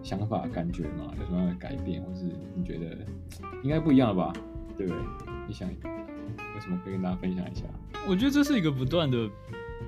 [0.03, 1.13] 想法、感觉吗？
[1.21, 2.25] 有什么样的改变，或是
[2.57, 2.97] 你觉得
[3.63, 4.33] 应该不一样了吧？
[4.77, 5.03] 对不对？
[5.47, 7.65] 你想有什么可以跟大家分享一下？
[8.09, 9.29] 我觉得这是一个不断的。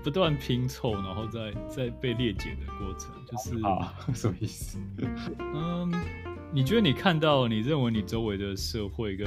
[0.03, 4.79] 不断拼凑，然后再再被裂解的过程，就是啊， 什么意思？
[5.39, 5.93] 嗯，
[6.53, 9.27] 你觉得你看到，你认为你周围的社会跟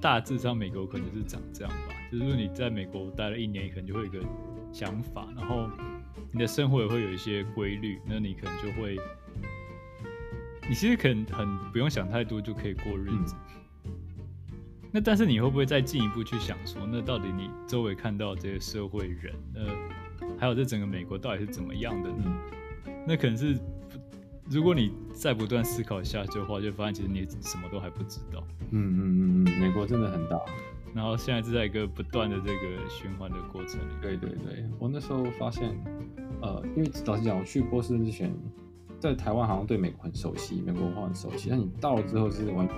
[0.00, 1.94] 大致上美国可能是长这样吧？
[2.10, 4.20] 就是说你在美国待了一年，你可能就会有一个
[4.72, 5.68] 想法，然后
[6.32, 8.96] 你的生活也会有一些规律，那你可能就会，
[10.68, 13.34] 你其实可能很不用想太多就可以过日子。
[13.34, 13.62] 嗯
[14.92, 19.60] 那但是你会不会再进一步去想说，那到底你周围看到这些社会人，那
[20.38, 22.24] 还有这整个美国到底是怎么样的呢？
[23.06, 23.58] 那可能是，
[24.48, 28.42] 如果你再不断思考下去的话，就发现其实你什么都还不知道。
[28.70, 30.38] 嗯嗯嗯嗯，美国真的很大，
[30.94, 33.94] 然后现在是在一个不断的这个循环的过程里。
[34.00, 35.76] 对对对，我那时候发现，
[36.40, 38.32] 呃，因为老实讲，我去波士顿之前。
[38.98, 41.50] 在台湾好像对美国很熟悉，美国文化很熟悉。
[41.50, 42.76] 但你到了之后是完全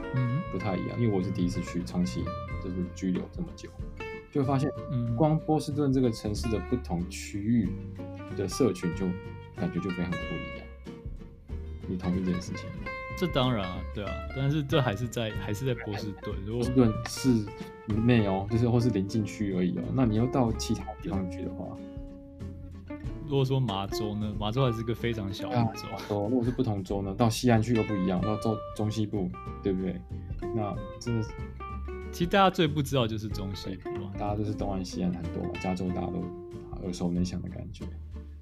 [0.51, 2.25] 不太一样，因为我是第一次去，长期
[2.63, 3.71] 就是居留这么久，
[4.33, 4.69] 就发现，
[5.17, 7.69] 光波士顿这个城市的不同区域
[8.37, 9.07] 的社群，就
[9.55, 10.67] 感觉就非常不一样。
[11.87, 12.91] 你同意这件事情吗？
[13.19, 16.35] 这当然啊，对啊，但是这还是在还是在波士顿。
[16.47, 17.45] 如果波士顿是
[18.07, 19.83] 内哦，就是或是临近区而已哦。
[19.93, 21.77] 那你要到其他地方去的话。
[23.27, 24.33] 如果说麻州呢？
[24.39, 25.89] 麻州还是一个非常小的州。
[26.15, 27.13] 哦，如果是不同州呢？
[27.15, 29.29] 到西岸去又不一样，到中中西部，
[29.63, 30.01] 对不对？
[30.55, 31.31] 那真的是，
[32.11, 36.25] 其实大家最不知道就是中西部，大家都是东岸西岸很多嘛，加州大家都
[36.85, 37.85] 耳熟能详的感觉，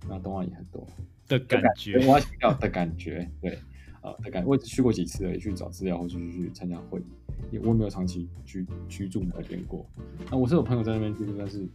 [0.08, 0.86] 那东岸也很多
[1.26, 3.62] 的感觉，我要强调的感觉，对啊、
[4.06, 7.04] 呃、大概，我也去过几次而已，去找资料或者去去参加会议，
[7.50, 9.84] 因为我没有长期居居住那边过。
[10.30, 11.66] 那我是有朋友在那边居住，但是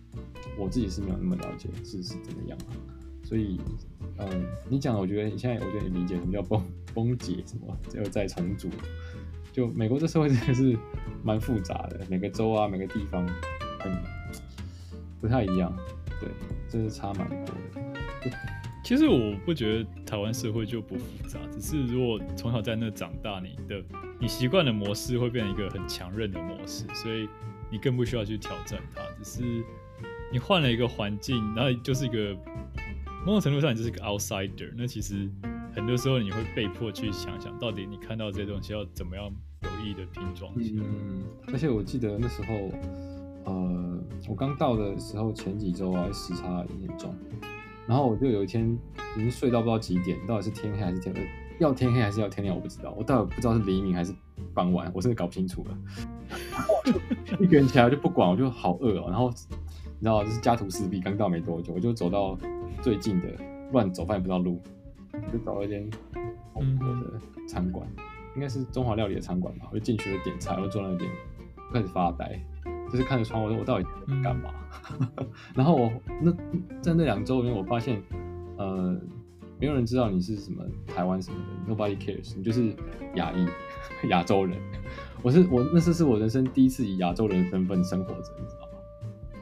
[0.57, 2.57] 我自己是没有那么了解是是怎么样。
[3.23, 3.59] 所以，
[4.17, 6.61] 嗯，你讲的，我觉得你现在，我觉得你理解什么叫崩
[6.93, 8.69] 崩解，什么又再重组。
[9.51, 10.77] 就美国这社会真的是
[11.23, 13.27] 蛮复杂的，每个州啊，每个地方
[13.79, 13.91] 很
[15.19, 15.75] 不太一样，
[16.21, 16.29] 对，
[16.69, 18.60] 真是差蛮多的。
[18.83, 23.83] 其实我不觉得台湾社会就不复杂，只是如果从小在那长大，你的
[24.19, 27.27] 你习惯的模式会变成一个很强韧的模式，所以
[27.71, 29.01] 你更不需要去挑战它。
[29.23, 29.63] 只是
[30.31, 32.35] 你换了一个环境，然后就是一个。
[33.23, 34.73] 某种程度上，你就是个 outsider。
[34.75, 35.29] 那其实
[35.75, 39.31] 很多时候你会被迫去想想，到底你看到这些东西要怎么样
[39.61, 40.83] 有意的拼装起来。
[40.83, 42.71] 嗯，而且我记得那时候，
[43.45, 47.15] 呃，我刚到的时候前几周啊，时差很严重。
[47.91, 48.65] 然后我就有一天
[49.18, 51.27] 已经睡到不知道几点，到底是天黑还是天黑？
[51.59, 52.55] 要天黑还是要天亮？
[52.55, 52.95] 我不知道。
[52.97, 54.15] 我到底不知道是黎明还是
[54.53, 55.77] 傍晚，我真的搞不清楚了。
[56.53, 56.73] 然 后
[57.38, 59.07] 一个人起来就不管，我就好饿哦。
[59.09, 59.35] 然后你
[59.99, 62.38] 知道，就是家徒四壁，刚到没多久，我就走到。
[62.81, 63.27] 最近的
[63.73, 64.59] 乱走，发现不知道路，
[65.30, 65.88] 就找了一间
[66.53, 68.03] 红火的餐馆，嗯、
[68.35, 69.68] 应该是中华料理的餐馆吧。
[69.69, 71.11] 我就进去了点菜，我就坐在那边
[71.73, 72.41] 开始发呆，
[72.91, 74.51] 就是看着窗，我说我到底在干嘛？
[74.99, 75.91] 嗯、 然后我
[76.22, 76.31] 那
[76.81, 78.01] 在那两周里面，我发现
[78.57, 78.99] 呃，
[79.59, 82.73] 没有人知道你是什么台湾什么的，Nobody cares，你就是
[83.15, 83.47] 亚裔
[84.09, 84.57] 亚洲人。
[85.23, 88.68] 我是我那次是我人生第一次以亚洲人的身份生活着，你知道吗？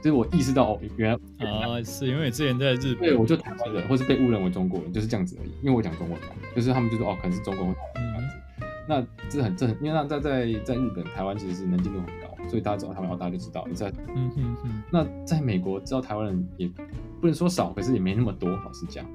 [0.02, 5.52] 就是我意识到哦，原来啊，是因为之前在日本，对，我就台湾人，或是被误认为中国人，就是这样子而已。
[5.62, 8.36] 因为我讲中文嘛，就是他们就说哦，可能是中国人这样子。
[8.88, 13.92] 那这很正，因为那在在在日本、台湾其实是能见度很高，所以大家知道台湾，大家就知道你在。
[14.16, 14.84] 嗯哼哼。
[14.92, 16.68] 那在美国知道台湾人也
[17.20, 18.50] 不能说少，可是也没那么多。
[18.50, 19.06] 老实讲，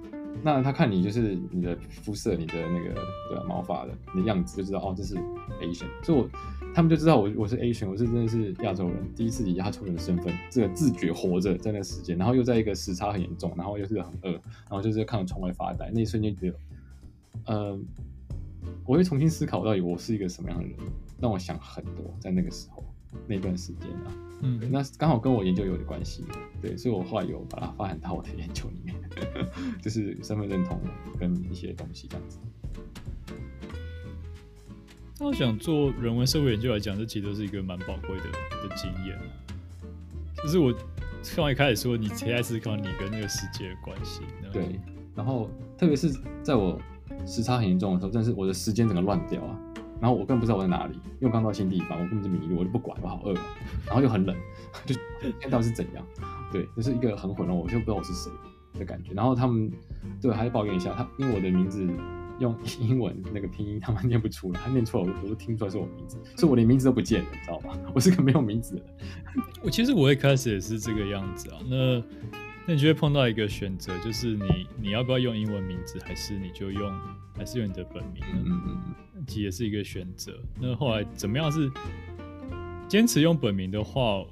[0.42, 2.94] 那他看你就是你的肤色、你的那个
[3.28, 5.14] 对吧，毛发的你的样子，就知道哦，这是
[5.60, 5.86] Asian。
[6.02, 6.28] 所以我
[6.74, 16.56] 他们就知道我我是 Asian，我是真的是亚洲人，第一次以亚洲人的身份，这个自觉活着在那时间，然后又在一个时差很严重，然后又是很饿，然后就是看着窗外发呆，那一瞬间觉得，
[17.46, 17.78] 呃，
[18.84, 20.76] 我会重新思考到底我是一个什么样的人，
[21.20, 22.84] 让我想很多，在那个时候
[23.26, 24.12] 那段时间啊。
[24.42, 26.22] 嗯，那刚好跟我研究有点关系，
[26.60, 28.94] 对，所以我后来有把它发展到我的研究里面，
[29.80, 30.78] 就是身份认同
[31.18, 32.38] 跟一些东西这样子。
[35.18, 38.24] 那我想做人文社会研究来讲，这其实都是一个蛮宝贵的
[38.68, 39.18] 的经验。
[40.42, 40.74] 就是我
[41.34, 44.20] 刚一开始说，你在思考你跟那个世界的关系。
[44.52, 44.78] 对，
[45.14, 46.12] 然后特别是
[46.42, 46.78] 在我
[47.24, 49.58] 时差很严重的时候，但是我的时间整个乱掉啊。
[50.00, 53.32] 然后我根本不知道我在哪里，因为我刚到新地方，我根本就迷路，我就不管，我好饿，
[53.86, 54.36] 然后又很冷，
[54.84, 56.04] 就今天到底是怎样？
[56.52, 58.30] 对，就是一个很混乱，我就不知道我是谁
[58.78, 59.12] 的感觉。
[59.12, 59.70] 然后他们
[60.20, 61.86] 对还是抱怨一下，他因为我的名字
[62.38, 67.74] 用英文那个拼音，他们念不出来，他念错了，我都听出来是我名字，所以我连名字都不见了，你知道吗？
[67.94, 68.90] 我是个没有名字的人。
[69.62, 72.02] 我其实我一开始也是这个样子啊，那。
[72.66, 76.90] 那你就会碰到一个选择，就是你你要不要用英文名字，还是你就用，
[77.36, 78.42] 还是用你的本名呢？
[78.46, 80.32] 嗯嗯嗯，其实也是一个选择。
[80.58, 81.70] 那后来怎么样是
[82.88, 84.24] 坚持用本名的话，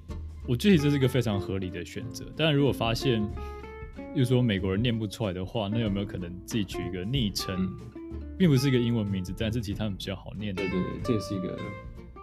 [0.47, 2.25] 我具体这是一个非常合理的选择。
[2.35, 3.23] 但如果发现，
[4.15, 7.55] 比如说美国人念不出来的话，那有没有可能自己取一个昵称，
[7.95, 10.63] 嗯、并不是一个英文名字，但是其他人比较好念的？
[10.63, 11.59] 对对对，这也是一个。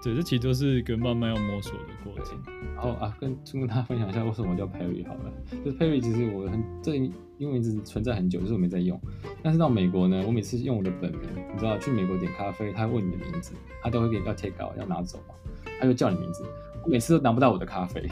[0.02, 2.38] 对，这其实都是一个慢慢要摸索的过程。
[2.76, 5.32] 然后啊，跟跟大家分享一下为什么我叫 Perry 好了。
[5.66, 7.12] 就是 Perry 其实我很这英
[7.42, 9.00] 文名字存在很久，就是我没在用。
[9.44, 11.22] 但是到美国呢，我每次用我的本名，
[11.54, 15.36] 你知道，去美国点咖啡，他会问你的名字，他都会给你要 take out 要拿走嘛，
[15.80, 16.46] 他就叫你名字。
[16.84, 18.08] 我每次都拿不到我的咖啡，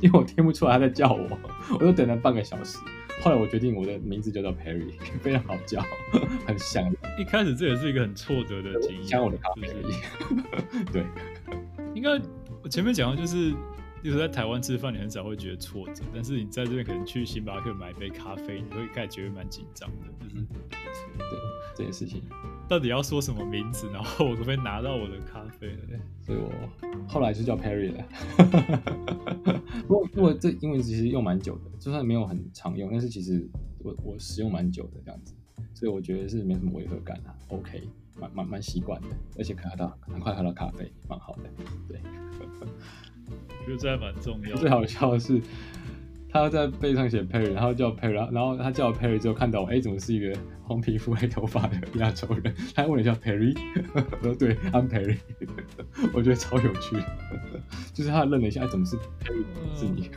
[0.00, 1.38] 因为我听不出来他在叫我，
[1.74, 2.78] 我就等了半个小时。
[3.22, 5.84] 后来我决定我的名字就叫 Perry， 非常好叫，
[6.46, 6.90] 很像。
[7.18, 9.68] 一开始这也是一个很挫折的经验，像我的咖啡
[10.90, 11.04] 对，
[11.94, 12.18] 应该
[12.62, 13.52] 我前面讲的就是，
[14.02, 20.46] 就是在台湾吃饭，你很少会觉得挫折，但是你在这边可能去星巴克买一杯咖啡，你会开始觉得蛮紧张的，就是
[21.18, 21.38] 对
[21.76, 22.22] 这件事情。
[22.70, 25.76] 到底要说什么名字，然后我可不可以拿到我的咖啡？
[26.22, 26.52] 所以我
[27.08, 28.04] 后来就叫 Perry 了。
[29.88, 33.44] 不过，不过这英文其实用蛮久的，就算没有很常用，但是其实
[33.80, 35.34] 我我使用蛮久的这样子，
[35.74, 37.34] 所以我觉得是没什么违和感啊。
[37.48, 37.82] OK，
[38.14, 41.50] 蛮蛮蛮习惯的，而且可喝到很快喝到咖啡，蛮好的。
[41.88, 42.00] 对，
[43.26, 44.56] 我觉得这还蛮重要的。
[44.62, 45.42] 最好笑的是。
[46.32, 50.32] 他在背上写 Perry，然后叫 Perry，然后他叫 Perry 之后看到我，哎，怎么是一个
[50.62, 52.54] 黄皮肤黑头发的亚洲人？
[52.72, 53.56] 他还问了一下 Perry，
[54.22, 55.18] 我说对，I'm Perry，
[56.14, 56.96] 我觉得超有趣，
[57.92, 59.44] 就是他愣了一下，哎，怎么是 Perry？
[59.74, 60.08] 是你？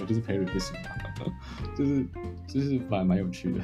[0.00, 0.80] 我就是 Perry，不是吗？
[1.76, 2.06] 就是
[2.46, 3.60] 就是反而蛮有趣的，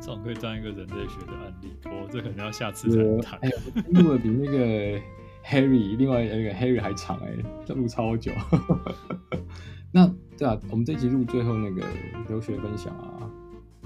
[0.00, 3.38] 这种可以当一个人类学的案例，我这可能要下次再谈。
[3.42, 3.54] 哎呀，
[3.90, 5.00] 录的比那个。
[5.48, 8.32] Harry，另外一个 Harry 还长哎、欸，这录超久。
[9.92, 11.86] 那对啊，我们这集录最后那个
[12.28, 13.30] 留学分享啊，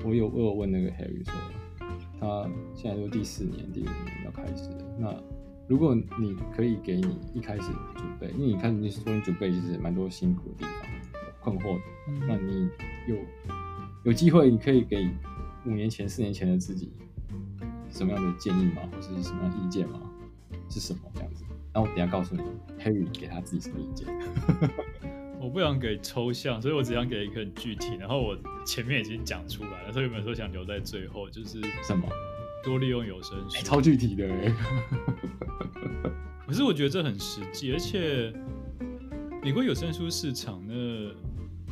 [0.03, 1.35] 我有我有问那个 Harry 说，
[2.19, 4.85] 他现在都第四年、第五年要开始了。
[4.99, 5.15] 那
[5.69, 10.73] 如果你可以给你一开始准备，因为你看你说你准备其实蛮多辛苦的地方、
[11.41, 12.71] 困惑的，那你
[13.07, 13.17] 有
[14.05, 15.07] 有机会你可以给
[15.67, 16.91] 五年前、四年前的自己
[17.91, 18.81] 什么样的建议吗？
[18.91, 20.01] 或者是什么样的意见吗？
[20.71, 21.45] 是什么这样子？
[21.73, 22.43] 那我等下告诉你
[22.83, 24.07] ，Harry 给他自己什么意见？
[25.41, 27.97] 我不想给抽象，所以我只想给一个很具体。
[27.99, 28.37] 然后我
[28.67, 31.31] 前面已经讲出来了，所以有没有说想留在最后？
[31.31, 32.07] 就是什么？
[32.63, 34.29] 多利用有声书，欸、超具体的。
[36.47, 38.31] 可是我觉得这很实际，而且
[39.43, 40.75] 美国有声书市场呢，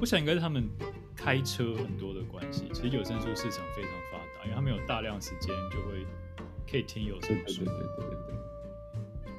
[0.00, 0.66] 我想应该是他们
[1.14, 2.70] 开车很多的关系。
[2.72, 6.06] 其实有声书市场非常发达，因为他们有大量时间就会
[6.70, 7.64] 可以听有声书。
[7.64, 8.38] 对对对对对对。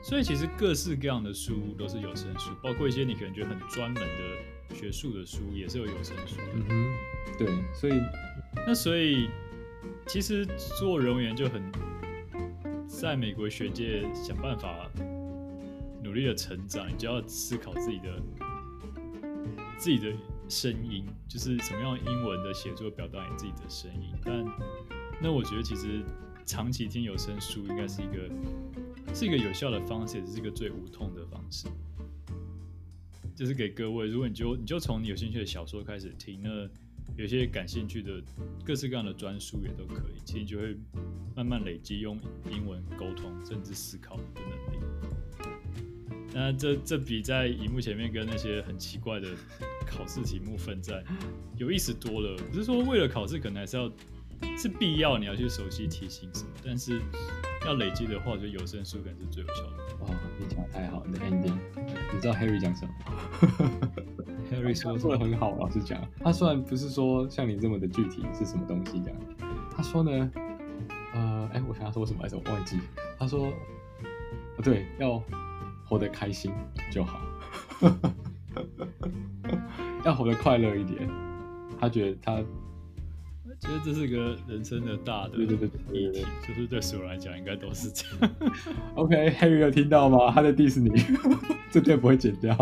[0.01, 6.43] 所以其实各式各样的书都是有声书，包括一些你可能觉得很专门的学术的书，也是有有声书的。
[6.55, 7.93] 嗯哼，对，所以
[8.65, 9.29] 那所以
[10.07, 10.45] 其实
[10.79, 11.61] 做人文研究很
[12.87, 14.89] 在美国学界想办法
[16.01, 18.21] 努力的成长，你就要思考自己的
[19.77, 20.11] 自己的
[20.47, 24.11] 声音，就是什么样英文的写作表达你自己的声音。
[24.23, 24.45] 但
[25.21, 26.01] 那我觉得其实
[26.45, 28.29] 长期听有声书应该是一个。
[29.13, 31.67] 是一个有效的方式，也是一个最无痛的方式。
[33.35, 36.69] 就是给各位，如果你就你就从你有兴趣的小说开始听，那
[37.17, 38.21] 有些感兴趣的
[38.65, 40.75] 各式各样的专书也都可以，其实你就会
[41.35, 42.19] 慢慢累积用
[42.51, 44.79] 英文沟通甚至思考的能力。
[46.33, 49.29] 那这这比在荧幕前面跟那些很奇怪的
[49.85, 51.03] 考试题目奋战
[51.57, 52.37] 有意思多了。
[52.51, 53.91] 不是说为了考试可能还是要
[54.57, 57.01] 是必要你要去熟悉题型什么，但是
[57.65, 60.05] 要累积的话，就有声书可能是最有效的。
[60.05, 60.09] 哇，
[60.39, 61.53] 你讲的太好，你的 ending，
[62.13, 62.93] 你知道 Harry 讲什么
[64.51, 69.19] ？Harry 说说的很好，老实讲，他虽然不是说像你这么的具体是什么东西这样，
[69.75, 70.31] 他说呢，
[71.13, 72.37] 呃，哎，我想他说什么来着？
[72.37, 72.79] 我忘记。
[73.17, 73.51] 他说，
[74.55, 75.21] 不，对，要
[75.85, 76.53] 活得开心
[76.89, 77.19] 就好，
[80.05, 81.09] 要活得快乐一点。
[81.79, 82.41] 他觉得他。
[83.59, 88.35] 其实这是个人生的大的议题，对对对对对，就是对所有人来讲，应该都是这样。
[88.95, 90.31] OK，Harry、okay, 有听到吗？
[90.31, 90.89] 他在 diss 你，
[91.69, 92.55] 这段不会剪掉。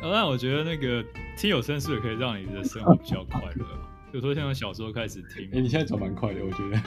[0.00, 1.04] 那我觉得那个
[1.36, 3.66] 听有声书也可以让你的生活比较快乐。
[4.12, 6.80] 有时候像小时候开始听，哎、欸，你现在走蛮快的，我觉得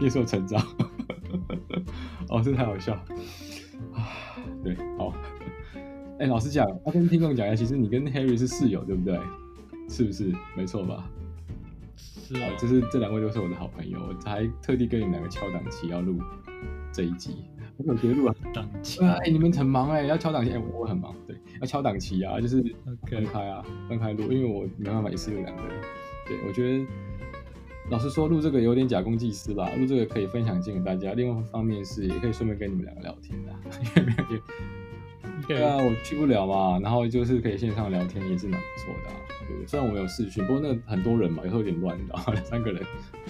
[0.00, 0.60] 也是有成长。
[2.28, 2.92] 哦，这太好笑
[3.94, 4.10] 啊！
[4.62, 5.14] 对，好。
[6.18, 9.18] 哎、欸，老实讲，要跟听众讲一下，其实你跟 Harry 是室友，对不对？
[9.88, 10.32] 是不是？
[10.56, 11.08] 没错吧？
[11.96, 16.18] 是啊，就是这两位都是我的好朋友，我还特地跟你们两个敲档期要录
[16.92, 17.44] 这一集，
[17.76, 22.62] 我有觉得录啊，档期，哎，你们很忙哎，要敲档期，哎，我我很忙，对，要敲档期啊，就是
[23.06, 25.72] 分开啊，分开录，因为我没办法一次录两个人，
[26.26, 26.86] 对，我觉得
[27.90, 33.52] 老实说录这个有点假公济私吧，录这个可以分享给大家，另外一方面是也可以顺便跟你们两个聊天的，
[34.00, 34.40] 因为没有。
[35.46, 39.16] 对啊，我去不了嘛，然后就是可以线上聊天，也是蛮不错的啊。
[39.46, 42.82] 对对，虽然我们有视讯，不过那很多人嘛，有时候有点乱，然 后两三个人。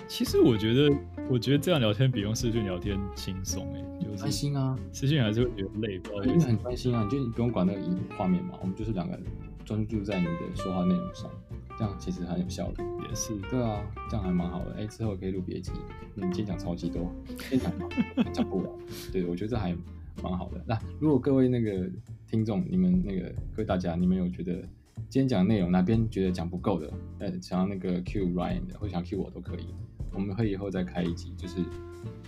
[0.06, 0.96] 其实我觉得，
[1.28, 4.78] 我觉得这样聊天比用视讯聊天轻松哎，就是开心啊。
[4.92, 9.24] 视讯还是会觉得累，因为很专心啊，你就你不用管那个影画面嘛，我们就是两个人
[9.64, 11.30] 专注在你的说话内容上，
[11.78, 12.84] 这样其实很有效率。
[13.08, 13.34] 也是。
[13.50, 14.74] 对啊，这样还蛮好的。
[14.78, 15.72] 哎，之后可以录别集，
[16.14, 17.12] 你今天讲超级多，
[17.48, 18.66] 今天讲讲不完。
[19.12, 19.76] 对，我觉得这还。
[20.22, 20.62] 蛮好的。
[20.64, 21.90] 那如果各位那个
[22.28, 24.62] 听众，你们那个各位大家，你们有觉得
[25.08, 29.74] 今天讲的内容哪边觉得讲不够的，呃，想要那个 Q Ryan 的，或想 Q 我都可以。
[30.12, 31.56] 我们会以后再开一集，就是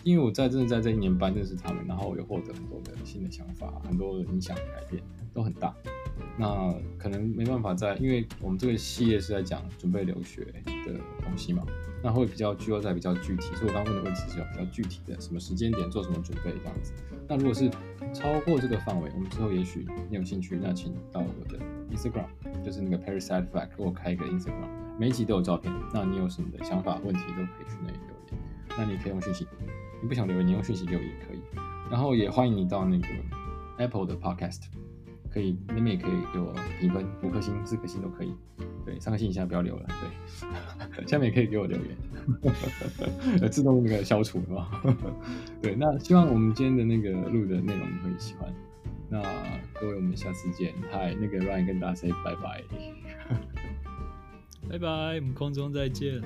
[0.03, 5.03] 因为我在真的在这一年半认识他们，然后有获得很多的新的想法，很多的影响改变
[5.33, 5.75] 都很大。
[6.39, 10.45] 那可能没办法在，因为我们这个系列是在讲准备留学
[10.85, 11.65] 的东西嘛，
[12.03, 16.93] 那会比较聚焦在比较具体，所以我刚问的问题是有比较具体的，什么时间点做什么准备这样子。
[17.29, 17.69] 那如果是
[18.15, 21.59] 超过这个范围，我们之后也许你有兴趣，那请到我的
[21.91, 22.27] Instagram，
[22.65, 25.73] 就是那个 Parasite Flag，给我开一个 Instagram，每一集都有照片。
[25.93, 28.79] 那你有什么的想法、问题都可以去那里留言。
[28.79, 29.47] 那你可以用讯息，
[30.01, 31.41] 你不想留言，你用讯息留言也可以。
[31.91, 33.09] 然后也欢迎你到那个
[33.79, 34.65] Apple 的 Podcast。
[35.37, 36.51] 可以那边也可以给我
[36.81, 38.33] 评分五颗星四颗星都可以。
[38.87, 41.05] 对三颗星以下不要留了对。
[41.07, 41.95] 下面也可以给我留言
[43.53, 44.83] 自动那个消除是吧？
[45.61, 48.51] 对那希望我们今天的那个录的内容你会喜欢。
[49.11, 49.21] 那
[49.79, 50.73] 各位我们下次见。
[50.91, 52.63] 嗨那个 Ryan 跟大家 say 拜拜
[54.71, 56.23] 拜拜我们空中再见。